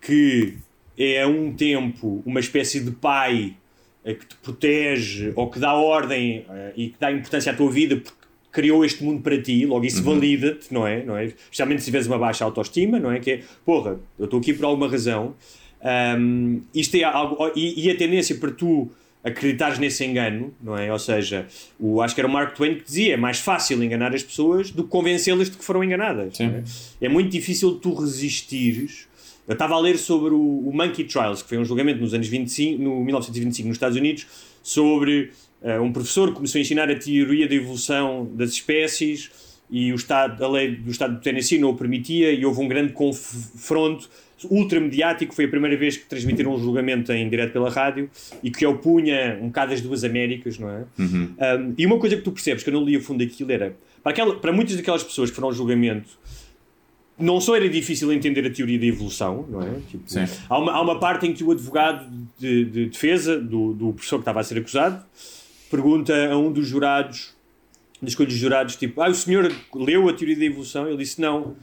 que 0.00 0.54
é 0.96 1.22
a 1.22 1.28
um 1.28 1.52
tempo 1.52 2.22
uma 2.24 2.40
espécie 2.40 2.80
de 2.80 2.92
pai 2.92 3.56
eh, 4.04 4.14
que 4.14 4.26
te 4.26 4.36
protege 4.36 5.32
ou 5.34 5.50
que 5.50 5.58
dá 5.58 5.74
ordem 5.74 6.44
eh, 6.48 6.72
e 6.76 6.88
que 6.88 6.96
dá 6.98 7.10
importância 7.10 7.52
à 7.52 7.56
tua 7.56 7.70
vida 7.70 7.96
porque 7.96 8.21
criou 8.52 8.84
este 8.84 9.02
mundo 9.02 9.22
para 9.22 9.40
ti, 9.40 9.64
logo 9.64 9.84
isso 9.84 10.02
valida-te, 10.04 10.72
não 10.72 10.86
é? 10.86 11.02
não 11.02 11.16
é? 11.16 11.24
Especialmente 11.24 11.80
se 11.80 11.86
tiveres 11.86 12.06
uma 12.06 12.18
baixa 12.18 12.44
autoestima, 12.44 13.00
não 13.00 13.10
é? 13.10 13.18
Que 13.18 13.30
é, 13.32 13.40
porra, 13.64 13.98
eu 14.18 14.26
estou 14.26 14.38
aqui 14.38 14.52
por 14.52 14.66
alguma 14.66 14.88
razão. 14.88 15.34
Ahm, 15.82 16.60
isto 16.74 16.96
é 16.96 17.02
algo, 17.02 17.50
e, 17.56 17.86
e 17.86 17.90
a 17.90 17.96
tendência 17.96 18.36
para 18.36 18.52
tu 18.52 18.90
acreditares 19.24 19.78
nesse 19.78 20.04
engano, 20.04 20.52
não 20.60 20.76
é? 20.76 20.92
Ou 20.92 20.98
seja, 20.98 21.46
o, 21.78 22.00
acho 22.02 22.14
que 22.14 22.20
era 22.20 22.28
o 22.28 22.32
Mark 22.32 22.54
Twain 22.54 22.74
que 22.74 22.84
dizia: 22.84 23.14
é 23.14 23.16
mais 23.16 23.38
fácil 23.38 23.82
enganar 23.82 24.14
as 24.14 24.22
pessoas 24.22 24.70
do 24.70 24.84
que 24.84 24.90
convencê-las 24.90 25.50
de 25.50 25.56
que 25.56 25.64
foram 25.64 25.82
enganadas. 25.82 26.38
É? 26.40 26.62
é 27.00 27.08
muito 27.08 27.30
difícil 27.30 27.74
tu 27.76 27.94
resistires. 27.94 29.08
Eu 29.46 29.54
estava 29.54 29.74
a 29.74 29.78
ler 29.78 29.98
sobre 29.98 30.32
o, 30.34 30.68
o 30.68 30.72
Monkey 30.72 31.04
Trials, 31.04 31.42
que 31.42 31.48
foi 31.48 31.58
um 31.58 31.64
julgamento 31.64 32.00
nos 32.00 32.14
anos 32.14 32.28
25, 32.28 32.80
no 32.80 33.04
1925 33.04 33.68
nos 33.68 33.76
Estados 33.76 33.96
Unidos, 33.96 34.26
sobre 34.62 35.32
um 35.80 35.92
professor 35.92 36.32
começou 36.32 36.58
a 36.58 36.62
ensinar 36.62 36.90
a 36.90 36.94
teoria 36.94 37.48
da 37.48 37.54
evolução 37.54 38.28
das 38.34 38.50
espécies 38.50 39.30
e 39.70 39.90
o 39.90 39.94
estado, 39.94 40.44
a 40.44 40.48
lei 40.48 40.76
do 40.76 40.90
Estado 40.90 41.16
de 41.16 41.22
Tennessee 41.22 41.58
não 41.58 41.70
o 41.70 41.74
permitia 41.74 42.30
e 42.30 42.44
houve 42.44 42.60
um 42.60 42.68
grande 42.68 42.92
confronto 42.92 44.08
ultramediático. 44.50 45.34
Foi 45.34 45.46
a 45.46 45.48
primeira 45.48 45.76
vez 45.76 45.96
que 45.96 46.04
transmitiram 46.04 46.52
um 46.52 46.58
julgamento 46.58 47.10
em 47.10 47.26
direto 47.26 47.52
pela 47.52 47.70
rádio 47.70 48.10
e 48.42 48.50
que 48.50 48.66
opunha 48.66 49.38
um 49.40 49.46
bocado 49.46 49.72
as 49.72 49.80
duas 49.80 50.04
Américas, 50.04 50.58
não 50.58 50.68
é? 50.68 50.84
Um, 51.58 51.74
e 51.78 51.86
uma 51.86 51.98
coisa 51.98 52.16
que 52.16 52.22
tu 52.22 52.32
percebes, 52.32 52.62
que 52.62 52.68
eu 52.68 52.74
não 52.74 52.84
li 52.84 52.96
a 52.96 53.00
fundo 53.00 53.24
aquilo, 53.24 53.50
era 53.50 53.74
para, 54.02 54.12
aquela, 54.12 54.36
para 54.36 54.52
muitas 54.52 54.76
daquelas 54.76 55.02
pessoas 55.02 55.30
que 55.30 55.36
foram 55.36 55.48
ao 55.48 55.54
julgamento 55.54 56.18
não 57.18 57.40
só 57.40 57.54
era 57.54 57.68
difícil 57.68 58.12
entender 58.12 58.44
a 58.46 58.50
teoria 58.50 58.78
da 58.78 58.86
evolução, 58.86 59.46
não 59.48 59.62
é? 59.62 59.70
Tipo, 59.88 60.04
há, 60.48 60.58
uma, 60.58 60.72
há 60.72 60.80
uma 60.80 60.98
parte 60.98 61.26
em 61.26 61.32
que 61.32 61.44
o 61.44 61.52
advogado 61.52 62.10
de, 62.38 62.64
de 62.64 62.86
defesa 62.86 63.38
do, 63.38 63.74
do 63.74 63.92
professor 63.92 64.16
que 64.16 64.22
estava 64.22 64.40
a 64.40 64.42
ser 64.42 64.58
acusado 64.58 65.04
pergunta 65.72 66.14
a 66.30 66.36
um 66.36 66.52
dos 66.52 66.68
jurados, 66.68 67.34
escolha 68.02 68.28
dos 68.28 68.36
jurados, 68.36 68.76
tipo, 68.76 69.00
ah, 69.00 69.08
o 69.08 69.14
senhor 69.14 69.50
leu 69.74 70.08
a 70.08 70.12
teoria 70.12 70.36
da 70.36 70.44
evolução? 70.44 70.86
Ele 70.86 70.98
disse, 70.98 71.20
não. 71.20 71.56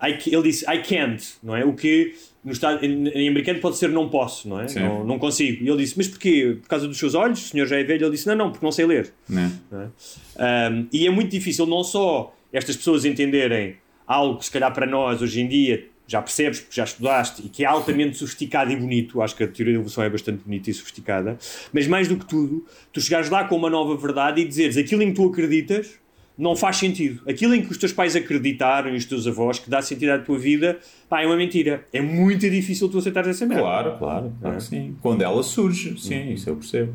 I 0.00 0.16
ele 0.26 0.42
disse, 0.42 0.64
I 0.70 0.82
can't, 0.82 1.24
não 1.42 1.56
é? 1.56 1.64
O 1.64 1.72
que 1.72 2.14
no 2.44 2.52
estado, 2.52 2.84
em, 2.84 3.08
em 3.08 3.28
americano 3.28 3.58
pode 3.60 3.76
ser 3.76 3.88
não 3.88 4.08
posso, 4.08 4.48
não 4.48 4.60
é? 4.60 4.68
Sim. 4.68 4.80
Não, 4.80 5.04
não 5.04 5.18
consigo. 5.18 5.64
E 5.64 5.68
ele 5.68 5.78
disse, 5.78 5.94
mas 5.96 6.06
porquê? 6.06 6.58
Por 6.62 6.68
causa 6.68 6.86
dos 6.86 6.96
seus 6.96 7.14
olhos? 7.14 7.44
O 7.44 7.48
senhor 7.48 7.66
já 7.66 7.76
é 7.76 7.82
velho? 7.82 8.04
Ele 8.04 8.12
disse, 8.12 8.26
não, 8.28 8.36
não, 8.36 8.50
porque 8.52 8.64
não 8.64 8.70
sei 8.70 8.86
ler. 8.86 9.12
Né? 9.28 9.50
não 9.70 9.80
é? 9.82 10.70
Um, 10.70 10.86
e 10.92 11.06
é 11.06 11.10
muito 11.10 11.30
difícil 11.30 11.66
não 11.66 11.82
só 11.82 12.32
estas 12.52 12.76
pessoas 12.76 13.04
entenderem 13.04 13.76
algo 14.06 14.38
que 14.38 14.44
se 14.44 14.50
calhar 14.50 14.72
para 14.72 14.86
nós 14.86 15.20
hoje 15.20 15.40
em 15.40 15.48
dia 15.48 15.88
já 16.06 16.22
percebes 16.22 16.60
porque 16.60 16.76
já 16.76 16.84
estudaste 16.84 17.44
e 17.44 17.48
que 17.48 17.64
é 17.64 17.66
altamente 17.66 18.16
sofisticado 18.18 18.70
e 18.72 18.76
bonito, 18.76 19.20
acho 19.20 19.34
que 19.36 19.44
a 19.44 19.48
teoria 19.48 19.74
da 19.74 19.80
evolução 19.80 20.04
é 20.04 20.10
bastante 20.10 20.42
bonita 20.44 20.70
e 20.70 20.74
sofisticada, 20.74 21.38
mas 21.72 21.86
mais 21.86 22.08
do 22.08 22.16
que 22.16 22.26
tudo, 22.26 22.64
tu 22.92 23.00
chegares 23.00 23.30
lá 23.30 23.44
com 23.44 23.56
uma 23.56 23.70
nova 23.70 23.96
verdade 23.96 24.40
e 24.40 24.44
dizeres 24.44 24.76
aquilo 24.76 25.02
em 25.02 25.08
que 25.08 25.14
tu 25.14 25.26
acreditas 25.26 25.98
não 26.38 26.54
faz 26.54 26.76
sentido. 26.76 27.22
Aquilo 27.26 27.54
em 27.54 27.62
que 27.62 27.72
os 27.72 27.78
teus 27.78 27.92
pais 27.92 28.14
acreditaram 28.14 28.90
e 28.90 28.96
os 28.96 29.04
teus 29.06 29.26
avós 29.26 29.58
que 29.58 29.70
dá 29.70 29.80
sentido 29.80 30.10
à 30.10 30.18
tua 30.18 30.38
vida, 30.38 30.78
pá, 31.08 31.22
é 31.22 31.26
uma 31.26 31.36
mentira. 31.36 31.86
É 31.92 32.00
muito 32.00 32.48
difícil 32.50 32.88
tu 32.88 32.98
aceitares 32.98 33.30
essa 33.30 33.46
merda. 33.46 33.62
Claro, 33.62 33.98
claro, 33.98 34.32
claro 34.40 34.56
que 34.56 34.62
sim. 34.62 34.96
Quando 35.00 35.22
ela 35.22 35.42
surge, 35.42 35.98
sim, 35.98 36.32
isso 36.32 36.50
eu 36.50 36.56
percebo. 36.56 36.94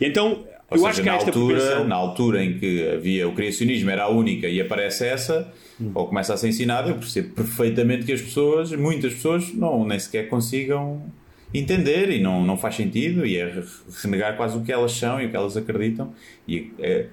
Então, 0.00 0.44
Ou 0.70 0.76
eu 0.76 0.78
seja, 0.78 0.88
acho 0.90 1.00
que 1.00 1.06
na, 1.06 1.12
altura, 1.14 1.84
na 1.84 1.94
altura 1.94 2.44
em 2.44 2.58
que 2.58 2.88
havia 2.88 3.28
o 3.28 3.32
criacionismo 3.32 3.88
era 3.90 4.04
a 4.04 4.08
única 4.08 4.48
e 4.48 4.60
aparece 4.60 5.06
essa, 5.06 5.52
Hum. 5.80 5.90
ou 5.94 6.06
começa 6.06 6.32
a 6.32 6.36
ser 6.38 6.48
ensinada, 6.48 6.88
eu 6.88 6.94
percebo 6.94 7.34
perfeitamente 7.34 8.04
que 8.06 8.12
as 8.12 8.20
pessoas, 8.22 8.72
muitas 8.72 9.12
pessoas, 9.12 9.52
não, 9.52 9.86
nem 9.86 9.98
sequer 9.98 10.28
consigam 10.30 11.02
entender 11.52 12.10
e 12.10 12.20
não, 12.20 12.42
não 12.44 12.56
faz 12.56 12.74
sentido 12.76 13.24
e 13.26 13.36
é 13.36 13.44
re- 13.44 13.62
renegar 14.02 14.36
quase 14.36 14.56
o 14.56 14.62
que 14.62 14.72
elas 14.72 14.92
são 14.92 15.20
e 15.20 15.26
o 15.26 15.30
que 15.30 15.36
elas 15.36 15.54
acreditam 15.56 16.12
e 16.48 16.72
é, 16.78 17.06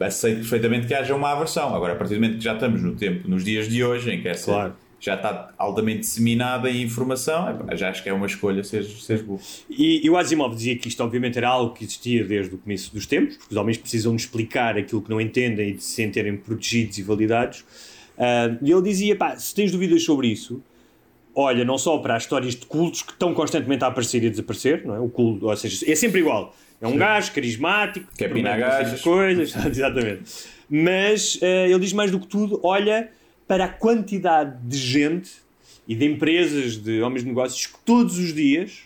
aceito 0.00 0.38
perfeitamente 0.38 0.86
que 0.86 0.94
haja 0.94 1.14
uma 1.14 1.30
aversão. 1.32 1.74
Agora, 1.74 1.92
a 1.92 1.96
partir 1.96 2.14
do 2.14 2.20
momento 2.22 2.38
que 2.38 2.44
já 2.44 2.54
estamos 2.54 2.82
no 2.82 2.94
tempo, 2.96 3.28
nos 3.28 3.44
dias 3.44 3.68
de 3.68 3.84
hoje, 3.84 4.10
em 4.10 4.20
que 4.22 4.28
essa 4.28 4.50
Claro. 4.50 4.72
Já 5.00 5.14
está 5.14 5.50
altamente 5.56 6.00
disseminada 6.00 6.68
a 6.68 6.70
informação, 6.70 7.66
já 7.74 7.88
acho 7.88 8.02
que 8.02 8.08
é 8.10 8.12
uma 8.12 8.26
escolha 8.26 8.62
seres, 8.62 9.02
seres 9.02 9.22
burro. 9.22 9.40
E, 9.68 10.04
e 10.04 10.10
o 10.10 10.16
Asimov 10.16 10.54
dizia 10.54 10.76
que 10.76 10.88
isto 10.88 11.02
obviamente 11.02 11.38
era 11.38 11.48
algo 11.48 11.74
que 11.74 11.84
existia 11.84 12.22
desde 12.22 12.54
o 12.54 12.58
começo 12.58 12.92
dos 12.92 13.06
tempos, 13.06 13.38
porque 13.38 13.54
os 13.54 13.56
homens 13.56 13.78
precisam 13.78 14.14
de 14.14 14.20
explicar 14.20 14.76
aquilo 14.76 15.00
que 15.00 15.08
não 15.08 15.18
entendem 15.18 15.70
e 15.70 15.72
de 15.72 15.82
se 15.82 15.92
sentirem 15.92 16.36
protegidos 16.36 16.98
e 16.98 17.02
validados. 17.02 17.64
Ah, 18.18 18.54
e 18.60 18.70
ele 18.70 18.82
dizia, 18.82 19.16
pá, 19.16 19.34
se 19.36 19.54
tens 19.54 19.72
dúvidas 19.72 20.04
sobre 20.04 20.28
isso, 20.28 20.62
olha 21.34 21.64
não 21.64 21.78
só 21.78 21.96
para 21.96 22.16
as 22.16 22.24
histórias 22.24 22.54
de 22.54 22.66
cultos 22.66 23.00
que 23.00 23.12
estão 23.12 23.32
constantemente 23.32 23.82
a 23.82 23.86
aparecer 23.86 24.22
e 24.22 24.26
a 24.26 24.30
desaparecer, 24.30 24.84
não 24.84 24.94
é? 24.94 25.00
O 25.00 25.08
culto, 25.08 25.46
ou 25.46 25.56
seja, 25.56 25.90
é 25.90 25.94
sempre 25.94 26.20
igual. 26.20 26.54
É 26.78 26.86
um 26.86 26.96
gajo 26.96 27.32
carismático, 27.32 28.06
Que 28.16 28.24
é 28.24 28.28
coisas, 29.02 29.54
exatamente. 29.66 30.22
Mas 30.68 31.38
ah, 31.42 31.46
ele 31.66 31.78
diz 31.78 31.94
mais 31.94 32.10
do 32.10 32.20
que 32.20 32.26
tudo, 32.26 32.60
olha 32.62 33.10
para 33.50 33.64
a 33.64 33.68
quantidade 33.68 34.58
de 34.62 34.76
gente 34.76 35.32
e 35.88 35.96
de 35.96 36.04
empresas, 36.04 36.76
de 36.76 37.02
homens 37.02 37.24
de 37.24 37.28
negócios 37.30 37.66
que 37.66 37.80
todos 37.84 38.16
os 38.16 38.32
dias 38.32 38.82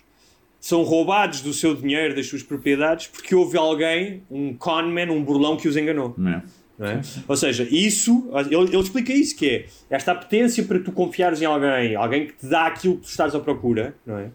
são 0.58 0.82
roubados 0.82 1.42
do 1.42 1.52
seu 1.52 1.74
dinheiro, 1.74 2.16
das 2.16 2.28
suas 2.28 2.42
propriedades, 2.42 3.06
porque 3.08 3.34
houve 3.34 3.58
alguém, 3.58 4.22
um 4.30 4.54
conman, 4.54 5.10
um 5.10 5.22
burlão 5.22 5.58
que 5.58 5.68
os 5.68 5.76
enganou. 5.76 6.14
Não 6.16 6.30
é? 6.30 6.42
não 6.78 6.86
é? 6.86 7.02
Ou 7.28 7.36
seja, 7.36 7.68
isso, 7.70 8.26
ele, 8.50 8.74
ele 8.74 8.78
explica 8.78 9.12
isso, 9.12 9.36
que 9.36 9.50
é 9.50 9.66
esta 9.90 10.12
apetência 10.12 10.64
para 10.64 10.78
tu 10.78 10.92
confiares 10.92 11.42
em 11.42 11.44
alguém, 11.44 11.94
alguém 11.94 12.26
que 12.28 12.32
te 12.32 12.46
dá 12.46 12.64
aquilo 12.64 12.96
que 12.96 13.02
tu 13.02 13.10
estás 13.10 13.34
à 13.34 13.40
procura, 13.40 13.94
não 14.06 14.16
é? 14.16 14.30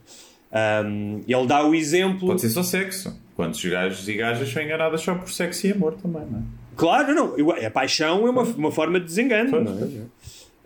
Um, 0.86 1.22
ele 1.28 1.48
dá 1.48 1.66
o 1.66 1.74
exemplo... 1.74 2.28
Pode 2.28 2.42
ser 2.42 2.52
só 2.52 2.62
sexo. 2.62 3.20
Quantos 3.36 3.66
gajos 3.66 4.08
e 4.08 4.14
gajas 4.14 4.48
são 4.48 4.62
enganadas 4.62 5.02
só 5.02 5.16
por 5.16 5.32
sexo 5.32 5.66
e 5.66 5.72
amor 5.72 5.96
também, 5.96 6.22
não 6.30 6.38
é? 6.38 6.60
Claro, 6.80 7.14
não, 7.14 7.36
a 7.66 7.70
paixão 7.70 8.26
é 8.26 8.30
uma, 8.30 8.44
uma 8.44 8.72
forma 8.72 9.02
de 9.02 9.06
desengano, 9.06 9.50
Pois, 9.50 9.66
não 9.66 9.74
é? 9.74 9.90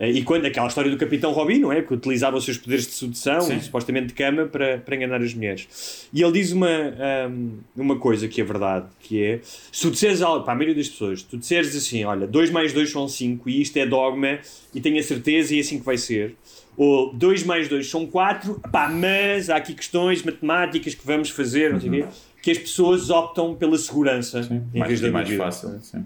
Eh, 0.04 0.12
E 0.12 0.24
quando 0.24 0.46
aquela 0.46 0.68
história 0.68 0.92
do 0.92 0.98
Capitão 0.98 1.32
Robin, 1.32 1.60
não 1.60 1.72
é? 1.72 1.82
Que 1.82 1.94
utilizava 1.94 2.38
os 2.38 2.44
seus 2.46 2.58
poderes 2.58 2.86
de 2.86 2.92
sedução 2.94 3.42
Sim. 3.42 3.58
e 3.58 3.62
supostamente 3.62 4.08
de 4.08 4.14
cama 4.14 4.46
para, 4.46 4.78
para 4.80 4.96
enganar 4.96 5.22
as 5.22 5.34
mulheres. 5.34 6.08
E 6.14 6.22
ele 6.22 6.32
diz 6.34 6.52
uma, 6.52 6.68
ahm, 6.70 7.60
uma 7.76 7.98
coisa 7.98 8.28
que 8.28 8.42
é 8.42 8.44
verdade, 8.44 8.88
que 9.00 9.24
é 9.24 9.40
se 9.44 9.82
tu 9.82 9.92
disseres 9.92 10.22
algo, 10.22 10.44
para 10.44 10.54
a 10.54 10.56
maioria 10.56 10.76
das 10.76 10.90
pessoas, 10.90 11.22
tu 11.24 11.38
disseres 11.38 11.76
assim, 11.76 12.04
olha, 12.04 12.28
2 12.28 12.50
mais 12.52 12.74
2 12.74 12.90
são 12.92 13.08
5 13.08 13.50
e 13.50 13.62
isto 13.62 13.78
é 13.78 13.86
dogma 13.86 14.40
e 14.74 14.82
tenho 14.82 15.00
a 15.00 15.04
certeza 15.04 15.54
e 15.54 15.58
é 15.58 15.62
assim 15.62 15.80
que 15.80 15.86
vai 15.86 15.98
ser. 15.98 16.36
Ou 16.76 17.14
2 17.14 17.44
mais 17.44 17.68
2 17.70 17.88
são 17.90 18.06
4, 18.06 18.60
pá, 18.72 18.90
mas 18.90 19.50
há 19.50 19.56
aqui 19.58 19.74
questões 19.74 20.24
matemáticas 20.24 20.96
que 20.96 21.06
vamos 21.06 21.30
fazer, 21.30 21.72
não 21.72 21.80
sei 21.80 21.90
o 21.90 21.94
quê, 21.94 22.06
que 22.42 22.52
as 22.52 22.58
pessoas 22.58 23.10
optam 23.10 23.56
pela 23.56 23.78
segurança 23.78 24.42
Sim. 24.44 24.62
em 24.74 24.80
Mais, 24.80 24.90
vez 24.90 25.02
da 25.02 25.12
mais 25.12 25.26
dúvida. 25.28 25.44
fácil. 25.46 25.80
Sim. 25.82 26.04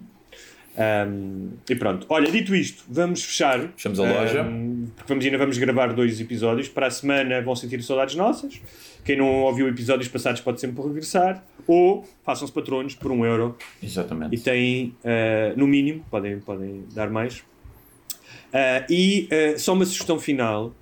Um, 0.77 1.53
e 1.67 1.75
pronto, 1.75 2.05
olha, 2.07 2.31
dito 2.31 2.55
isto, 2.55 2.83
vamos 2.87 3.23
fechar. 3.23 3.69
Fechamos 3.75 3.99
a 3.99 4.03
loja. 4.03 4.43
Um, 4.43 4.87
porque 4.95 5.09
vamos, 5.11 5.25
ainda 5.25 5.37
vamos 5.37 5.57
gravar 5.57 5.91
dois 5.93 6.21
episódios. 6.21 6.69
Para 6.69 6.87
a 6.87 6.91
semana 6.91 7.41
vão 7.41 7.55
sentir 7.55 7.81
saudades 7.81 8.15
nossas. 8.15 8.61
Quem 9.03 9.17
não 9.17 9.41
ouviu 9.43 9.67
episódios 9.67 10.07
passados 10.07 10.39
pode 10.39 10.61
sempre 10.61 10.83
regressar. 10.83 11.43
Ou 11.65 12.07
façam-se 12.23 12.53
patronos 12.53 12.93
por 12.93 13.11
um 13.11 13.25
euro. 13.25 13.57
Exatamente. 13.81 14.35
E 14.35 14.39
têm, 14.39 14.95
uh, 15.03 15.57
no 15.57 15.65
mínimo, 15.65 16.05
podem, 16.11 16.39
podem 16.39 16.83
dar 16.93 17.09
mais. 17.09 17.39
Uh, 17.39 18.85
e 18.87 19.27
uh, 19.31 19.59
só 19.59 19.73
uma 19.73 19.85
sugestão 19.85 20.19
final. 20.19 20.75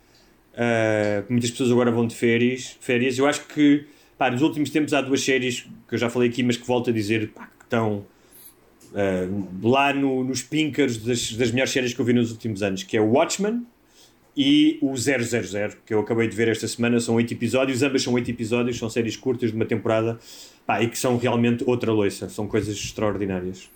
muitas 1.29 1.51
pessoas 1.51 1.71
agora 1.71 1.89
vão 1.89 2.05
de 2.05 2.15
férias. 2.15 2.77
férias. 2.81 3.17
Eu 3.17 3.25
acho 3.27 3.47
que 3.47 3.85
pá, 4.17 4.29
nos 4.29 4.41
últimos 4.41 4.69
tempos 4.71 4.93
há 4.93 4.99
duas 4.99 5.23
séries 5.23 5.61
que 5.87 5.95
eu 5.95 5.97
já 5.97 6.09
falei 6.09 6.27
aqui, 6.27 6.43
mas 6.43 6.57
que 6.57 6.67
volto 6.67 6.89
a 6.89 6.93
dizer 6.93 7.29
pá, 7.29 7.49
que 7.57 7.63
estão 7.63 8.05
uh, 8.95 9.67
lá 9.67 9.93
no, 9.93 10.23
nos 10.23 10.41
pinkers 10.41 10.97
das, 10.97 11.33
das 11.33 11.51
melhores 11.51 11.71
séries 11.71 11.93
que 11.93 11.99
eu 11.99 12.05
vi 12.05 12.13
nos 12.13 12.31
últimos 12.31 12.63
anos, 12.63 12.83
que 12.83 12.95
é 12.95 13.01
o 13.01 13.11
Watchmen 13.11 13.65
e 14.35 14.77
o 14.81 14.95
000, 14.95 15.19
que 15.85 15.93
eu 15.93 15.99
acabei 15.99 16.27
de 16.27 16.35
ver 16.35 16.47
esta 16.47 16.67
semana. 16.67 16.99
São 16.99 17.15
oito 17.15 17.33
episódios, 17.33 17.83
ambas 17.83 18.03
são 18.03 18.13
oito 18.13 18.29
episódios, 18.29 18.77
são 18.77 18.89
séries 18.89 19.15
curtas 19.15 19.51
de 19.51 19.55
uma 19.55 19.65
temporada 19.65 20.19
pá, 20.65 20.81
e 20.81 20.89
que 20.89 20.97
são 20.97 21.17
realmente 21.17 21.63
outra 21.65 21.91
loiça, 21.91 22.27
são 22.29 22.47
coisas 22.47 22.75
extraordinárias. 22.75 23.69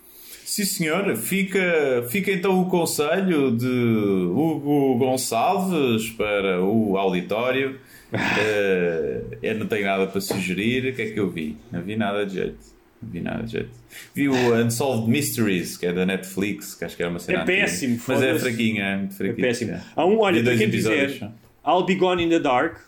Sim, 0.44 0.64
senhor. 0.64 1.16
Fica, 1.16 2.04
fica 2.10 2.32
então 2.32 2.60
o 2.60 2.66
conselho 2.68 3.56
de 3.56 3.68
Hugo 3.68 4.98
Gonçalves 4.98 6.10
para 6.10 6.60
o 6.60 6.96
auditório. 6.98 7.78
uh, 8.12 9.36
eu 9.40 9.54
não 9.54 9.66
tenho 9.66 9.84
nada 9.84 10.08
para 10.08 10.20
sugerir. 10.20 10.92
O 10.92 10.96
que 10.96 11.02
é 11.02 11.10
que 11.12 11.20
eu 11.20 11.30
vi? 11.30 11.56
Não 11.70 11.80
vi 11.80 11.94
nada 11.94 12.26
de 12.26 12.34
jeito. 12.34 12.79
Vi 13.02 13.20
nada 13.20 13.42
de 13.42 13.52
jeito. 13.52 13.70
Vi 14.14 14.28
o 14.28 14.54
Unsolved 14.54 15.10
Mysteries, 15.10 15.76
que 15.76 15.86
é 15.86 15.92
da 15.92 16.04
Netflix, 16.04 16.74
que 16.74 16.84
acho 16.84 16.96
que 16.96 17.02
era 17.02 17.10
uma 17.10 17.18
cena. 17.18 17.42
É 17.42 17.44
péssimo, 17.44 17.98
Mas 18.06 18.22
é 18.22 18.38
fraquinho, 18.38 18.82
é 18.82 18.96
muito 18.96 19.14
fraquinho. 19.14 19.44
É 19.44 19.48
péssimo. 19.48 19.72
É. 19.72 19.82
Há 19.96 20.06
um, 20.06 20.18
olha, 20.18 20.42
para 20.42 20.56
quem 20.56 20.68
dizer, 20.68 21.30
I'll 21.66 21.84
Be 21.84 21.94
Gone 21.94 22.22
in 22.22 22.28
the 22.28 22.40
Dark. 22.40 22.78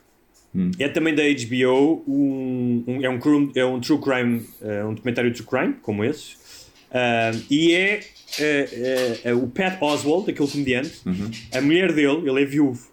Hum. 0.54 0.70
É 0.78 0.86
também 0.86 1.14
da 1.14 1.22
HBO, 1.22 2.04
um, 2.06 2.84
um, 2.86 3.02
é, 3.02 3.08
um, 3.08 3.52
é 3.54 3.64
um 3.64 3.80
true 3.80 3.98
crime, 3.98 4.44
uh, 4.60 4.86
um 4.86 4.92
documentário 4.92 5.32
true 5.32 5.46
crime, 5.46 5.76
como 5.80 6.04
esse, 6.04 6.36
Uh, 6.92 7.42
e 7.48 7.74
é 7.74 8.00
uh, 8.38 9.34
uh, 9.34 9.44
o 9.44 9.48
Pat 9.48 9.80
Oswald, 9.80 10.30
aquele 10.30 10.48
comediante, 10.48 11.00
uhum. 11.06 11.30
a 11.54 11.60
mulher 11.62 11.92
dele, 11.92 12.28
ele 12.28 12.42
é 12.42 12.44
viúvo. 12.44 12.86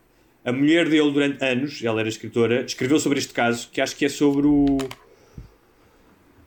A 0.45 0.53
mulher 0.53 0.87
dele, 0.87 1.11
durante 1.11 1.43
anos, 1.43 1.83
ela 1.83 1.99
era 1.99 2.07
escritora, 2.07 2.63
escreveu 2.63 2.97
sobre 2.97 3.19
este 3.19 3.33
caso, 3.33 3.69
que 3.71 3.81
acho 3.81 3.95
que 3.97 4.05
é 4.05 4.09
sobre 4.09 4.47
o. 4.47 4.77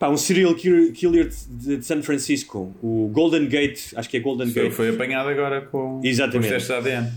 Pá, 0.03 0.09
um 0.09 0.17
serial 0.17 0.53
killer 0.57 1.29
de, 1.49 1.77
de 1.77 1.87
San 1.87 2.03
Francisco, 2.03 2.75
o 2.83 3.09
Golden 3.13 3.47
Gate, 3.47 3.93
acho 3.95 4.11
que 4.11 4.17
é 4.17 4.21
Golden 4.21 4.51
foi, 4.51 4.63
Gate. 4.65 4.73
Foi 4.73 4.89
apanhado 4.89 5.29
agora 5.29 5.61
com, 5.61 6.01
Exatamente. 6.03 6.51
com 6.51 6.57
os 6.57 6.67
testes 6.67 6.85
de 6.85 6.91
ADN. 6.91 7.13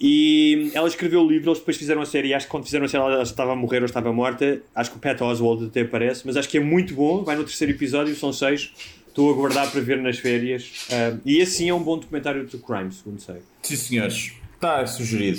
E 0.00 0.72
ela 0.74 0.88
escreveu 0.88 1.20
o 1.20 1.28
livro, 1.28 1.50
eles 1.50 1.60
depois 1.60 1.76
fizeram 1.76 2.02
a 2.02 2.04
série. 2.04 2.34
Acho 2.34 2.46
que 2.46 2.50
quando 2.50 2.64
fizeram 2.64 2.86
a 2.86 2.88
série 2.88 3.04
ela 3.04 3.22
estava 3.22 3.52
a 3.52 3.54
morrer 3.54 3.78
ou 3.78 3.84
estava 3.84 4.12
morta. 4.12 4.60
Acho 4.74 4.90
que 4.90 4.96
o 4.96 4.98
Pat 4.98 5.20
Oswald 5.20 5.66
até 5.66 5.82
aparece, 5.82 6.22
mas 6.26 6.36
acho 6.36 6.48
que 6.48 6.58
é 6.58 6.60
muito 6.60 6.92
bom. 6.94 7.22
Vai 7.22 7.36
no 7.36 7.44
terceiro 7.44 7.72
episódio, 7.72 8.12
são 8.16 8.32
seis. 8.32 8.72
Estou 9.06 9.30
a 9.30 9.32
aguardar 9.32 9.70
para 9.70 9.80
ver 9.80 10.02
nas 10.02 10.18
férias. 10.18 10.88
Uh, 10.90 11.20
e 11.24 11.40
assim 11.40 11.68
é 11.68 11.72
um 11.72 11.84
bom 11.84 11.96
documentário 11.98 12.44
de 12.44 12.58
crime, 12.58 12.90
segundo 12.90 13.20
sei. 13.20 13.42
Sim, 13.62 13.76
senhores. 13.76 14.32
Está 14.56 14.84
sugerido. 14.88 15.38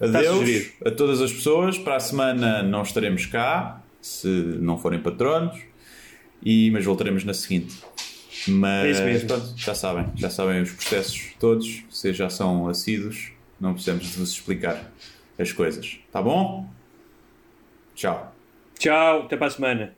Adeus 0.00 0.24
Está 0.24 0.32
sugerido. 0.32 0.72
a 0.84 0.90
todas 0.92 1.20
as 1.20 1.32
pessoas. 1.32 1.76
Para 1.76 1.96
a 1.96 2.00
semana 2.00 2.62
não 2.62 2.82
estaremos 2.82 3.26
cá, 3.26 3.82
se 4.00 4.28
não 4.28 4.78
forem 4.78 5.00
patronos. 5.00 5.74
E, 6.42 6.70
mas 6.70 6.84
voltaremos 6.84 7.24
na 7.24 7.34
seguinte. 7.34 7.76
Mas 8.48 9.00
é 9.00 9.18
pronto, 9.20 9.54
já 9.56 9.74
sabem, 9.74 10.06
já 10.14 10.30
sabem 10.30 10.62
os 10.62 10.70
processos 10.70 11.32
todos. 11.38 11.82
Vocês 11.90 12.16
já 12.16 12.30
são 12.30 12.68
assíduos. 12.68 13.32
Não 13.60 13.72
precisamos 13.72 14.04
de 14.04 14.18
vos 14.18 14.30
explicar 14.30 14.92
as 15.38 15.52
coisas. 15.52 15.98
Tá 16.12 16.22
bom? 16.22 16.68
Tchau. 17.94 18.34
Tchau, 18.78 19.22
até 19.22 19.36
para 19.36 19.46
a 19.46 19.50
semana. 19.50 19.94